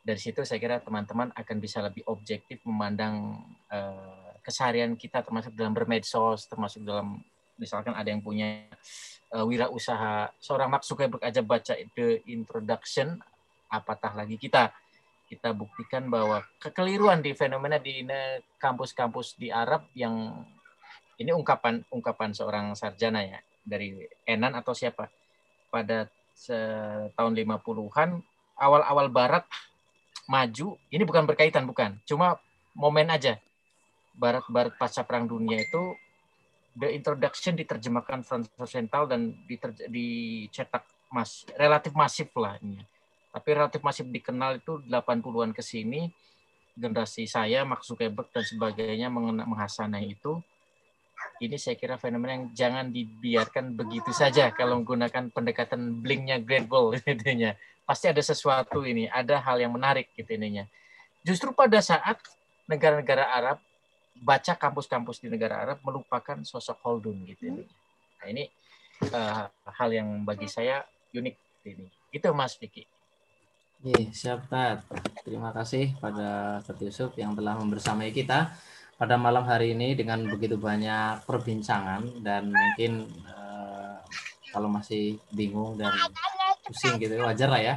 dari 0.00 0.20
situ 0.20 0.40
saya 0.44 0.56
kira 0.56 0.80
teman-teman 0.80 1.32
akan 1.36 1.56
bisa 1.60 1.84
lebih 1.84 2.04
objektif 2.08 2.60
memandang 2.64 3.40
eh, 3.68 4.32
keseharian 4.40 4.96
kita 4.96 5.20
termasuk 5.20 5.52
dalam 5.52 5.76
bermedsos, 5.76 6.48
termasuk 6.48 6.84
dalam 6.84 7.20
misalkan 7.60 7.92
ada 7.92 8.08
yang 8.08 8.24
punya 8.24 8.64
uh, 9.36 9.44
wirausaha 9.44 10.32
seorang 10.40 10.72
Mark 10.72 10.82
Zuckerberg 10.88 11.20
aja 11.20 11.44
baca 11.44 11.76
the 11.76 12.24
introduction 12.24 13.20
apatah 13.68 14.16
lagi 14.16 14.40
kita 14.40 14.72
kita 15.30 15.54
buktikan 15.54 16.10
bahwa 16.10 16.42
kekeliruan 16.58 17.22
di 17.22 17.38
fenomena 17.38 17.78
di 17.78 18.02
kampus-kampus 18.58 19.38
di 19.38 19.54
Arab 19.54 19.86
yang 19.94 20.42
ini 21.22 21.30
ungkapan 21.30 21.86
ungkapan 21.94 22.34
seorang 22.34 22.74
sarjana 22.74 23.22
ya 23.22 23.38
dari 23.62 23.94
Enan 24.26 24.58
atau 24.58 24.74
siapa 24.74 25.06
pada 25.70 26.10
tahun 27.14 27.32
50-an 27.38 28.18
awal-awal 28.58 29.06
barat 29.06 29.46
maju 30.26 30.74
ini 30.90 31.02
bukan 31.06 31.30
berkaitan 31.30 31.62
bukan 31.62 31.94
cuma 32.02 32.34
momen 32.74 33.06
aja 33.14 33.38
barat-barat 34.18 34.74
pasca 34.74 35.06
perang 35.06 35.30
dunia 35.30 35.62
itu 35.62 35.94
The 36.78 36.90
Introduction 36.94 37.58
diterjemahkan 37.58 38.22
Frans 38.22 38.46
Occidental 38.54 39.10
dan 39.10 39.34
dicetak 39.90 40.86
mas 41.10 41.42
relatif 41.58 41.90
masif 41.98 42.30
lah 42.38 42.54
ini. 42.62 42.86
Tapi 43.30 43.48
relatif 43.54 43.80
masif 43.86 44.06
dikenal 44.10 44.58
itu 44.58 44.82
80-an 44.90 45.54
ke 45.54 45.62
sini 45.62 46.10
generasi 46.74 47.26
saya 47.26 47.66
Mark 47.66 47.84
Zuckerberg 47.84 48.30
dan 48.32 48.46
sebagainya 48.46 49.12
menghasanai 49.12 50.16
itu 50.16 50.40
ini 51.40 51.56
saya 51.56 51.76
kira 51.76 51.96
fenomena 51.96 52.36
yang 52.36 52.46
jangan 52.52 52.86
dibiarkan 52.92 53.72
begitu 53.72 54.12
saja 54.12 54.52
kalau 54.52 54.80
menggunakan 54.80 55.32
pendekatan 55.32 56.00
blinknya 56.04 56.36
Great 56.36 56.68
Wall 56.68 56.96
intinya. 57.08 57.56
Pasti 57.88 58.06
ada 58.06 58.20
sesuatu 58.22 58.84
ini, 58.84 59.08
ada 59.10 59.40
hal 59.40 59.58
yang 59.58 59.72
menarik 59.74 60.12
gitu 60.14 60.36
ininya. 60.36 60.68
Justru 61.24 61.50
pada 61.50 61.80
saat 61.82 62.20
negara-negara 62.68 63.24
Arab 63.34 63.58
baca 64.20 64.52
kampus-kampus 64.52 65.18
di 65.24 65.32
negara 65.32 65.64
Arab 65.64 65.80
melupakan 65.82 66.38
sosok 66.44 66.76
Khaldun 66.84 67.24
gitu 67.24 67.50
ini. 67.50 67.64
Nah 68.20 68.26
ini 68.28 68.44
eh, 69.10 69.44
hal 69.48 69.90
yang 69.90 70.22
bagi 70.22 70.46
saya 70.46 70.84
unik 71.16 71.36
ini. 71.66 71.86
Itu 72.12 72.30
Mas 72.36 72.54
Vicky. 72.60 72.84
Iya, 73.80 74.12
siap 74.12 74.40
Tat. 74.52 74.84
Terima 75.24 75.56
kasih 75.56 75.96
pada 75.96 76.60
Ustaz 76.60 76.84
Yusuf 76.84 77.16
yang 77.16 77.32
telah 77.32 77.56
membersamai 77.56 78.12
kita 78.12 78.52
pada 79.00 79.16
malam 79.16 79.40
hari 79.48 79.72
ini 79.72 79.96
dengan 79.96 80.20
begitu 80.28 80.60
banyak 80.60 81.24
perbincangan 81.24 82.20
dan 82.20 82.52
mungkin 82.52 83.08
eh, 83.24 83.96
kalau 84.52 84.68
masih 84.68 85.16
bingung 85.32 85.80
dan 85.80 85.96
pusing 86.60 87.00
gitu 87.00 87.24
wajar 87.24 87.48
lah 87.48 87.62
ya. 87.64 87.74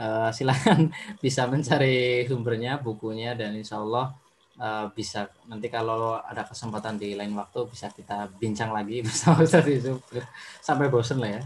Eh, 0.00 0.30
silakan 0.32 0.88
bisa 1.24 1.44
mencari 1.44 2.24
sumbernya, 2.24 2.80
bukunya 2.80 3.36
dan 3.36 3.52
insya 3.52 3.76
Allah 3.76 4.08
eh, 4.58 4.86
bisa 4.96 5.28
nanti 5.48 5.68
kalau 5.72 6.18
ada 6.20 6.42
kesempatan 6.44 6.96
di 7.00 7.14
lain 7.16 7.32
waktu 7.36 7.64
bisa 7.68 7.88
kita 7.92 8.28
bincang 8.36 8.72
lagi 8.72 9.00
bersama 9.06 9.44
Ustaz 9.44 9.64
Yusuf 9.68 10.00
sampai 10.60 10.88
bosen 10.92 11.20
lah 11.20 11.38
ya. 11.38 11.42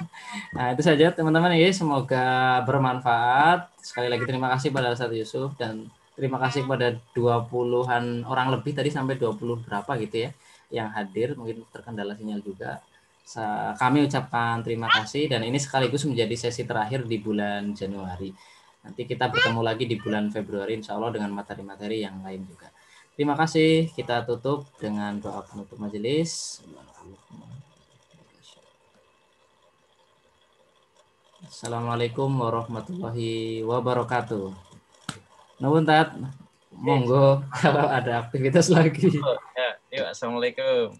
Nah 0.56 0.74
itu 0.74 0.82
saja 0.82 1.12
teman-teman 1.14 1.54
ya 1.54 1.70
semoga 1.70 2.60
bermanfaat. 2.66 3.70
Sekali 3.82 4.08
lagi 4.10 4.24
terima 4.26 4.50
kasih 4.54 4.74
pada 4.74 4.94
Ustaz 4.94 5.12
Yusuf 5.14 5.54
dan 5.60 5.86
terima 6.18 6.36
kasih 6.36 6.68
kepada 6.68 6.98
20-an 7.16 8.28
orang 8.28 8.52
lebih 8.52 8.76
tadi 8.76 8.92
sampai 8.92 9.16
20 9.16 9.64
berapa 9.64 9.92
gitu 10.02 10.28
ya 10.28 10.30
yang 10.70 10.88
hadir 10.94 11.34
mungkin 11.34 11.66
terkendala 11.74 12.14
sinyal 12.14 12.40
juga. 12.40 12.78
Kami 13.78 14.10
ucapkan 14.10 14.58
terima 14.66 14.90
kasih 14.90 15.30
dan 15.30 15.46
ini 15.46 15.54
sekaligus 15.54 16.02
menjadi 16.02 16.34
sesi 16.34 16.66
terakhir 16.66 17.06
di 17.06 17.22
bulan 17.22 17.70
Januari. 17.78 18.34
Nanti 18.80 19.04
kita 19.04 19.28
bertemu 19.28 19.60
lagi 19.60 19.84
di 19.84 19.96
bulan 20.00 20.32
Februari 20.32 20.80
insya 20.80 20.96
Allah 20.96 21.12
dengan 21.12 21.36
materi-materi 21.36 22.00
yang 22.00 22.24
lain 22.24 22.48
juga. 22.48 22.72
Terima 23.12 23.36
kasih. 23.36 23.92
Kita 23.92 24.24
tutup 24.24 24.64
dengan 24.80 25.20
doa 25.20 25.44
penutup 25.44 25.76
majelis. 25.76 26.64
Assalamualaikum 31.44 32.30
warahmatullahi 32.30 33.60
wabarakatuh. 33.66 34.54
Nuhun 35.60 35.84
tat, 35.84 36.16
monggo 36.72 37.44
kalau 37.52 37.84
ada 37.84 38.24
aktivitas 38.24 38.72
lagi. 38.72 39.20
Ya, 39.58 39.70
yuk 39.92 40.06
assalamualaikum. 40.08 40.96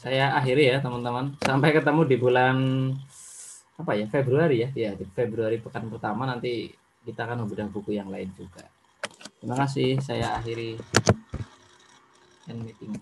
Saya 0.00 0.32
akhiri 0.32 0.72
ya 0.72 0.80
teman-teman. 0.80 1.36
Sampai 1.44 1.76
ketemu 1.76 2.08
di 2.08 2.16
bulan 2.16 2.56
apa 3.76 3.92
ya 4.00 4.08
Februari 4.08 4.64
ya. 4.64 4.68
Ya 4.72 4.90
di 4.96 5.04
Februari 5.04 5.60
pekan 5.60 5.92
pertama 5.92 6.24
nanti 6.24 6.72
kita 7.04 7.28
akan 7.28 7.44
membedah 7.44 7.68
buku 7.68 8.00
yang 8.00 8.08
lain 8.08 8.32
juga. 8.32 8.64
Terima 9.36 9.60
kasih. 9.60 10.00
Saya 10.00 10.40
akhiri 10.40 10.80
end 12.48 12.64
meeting. 12.64 12.96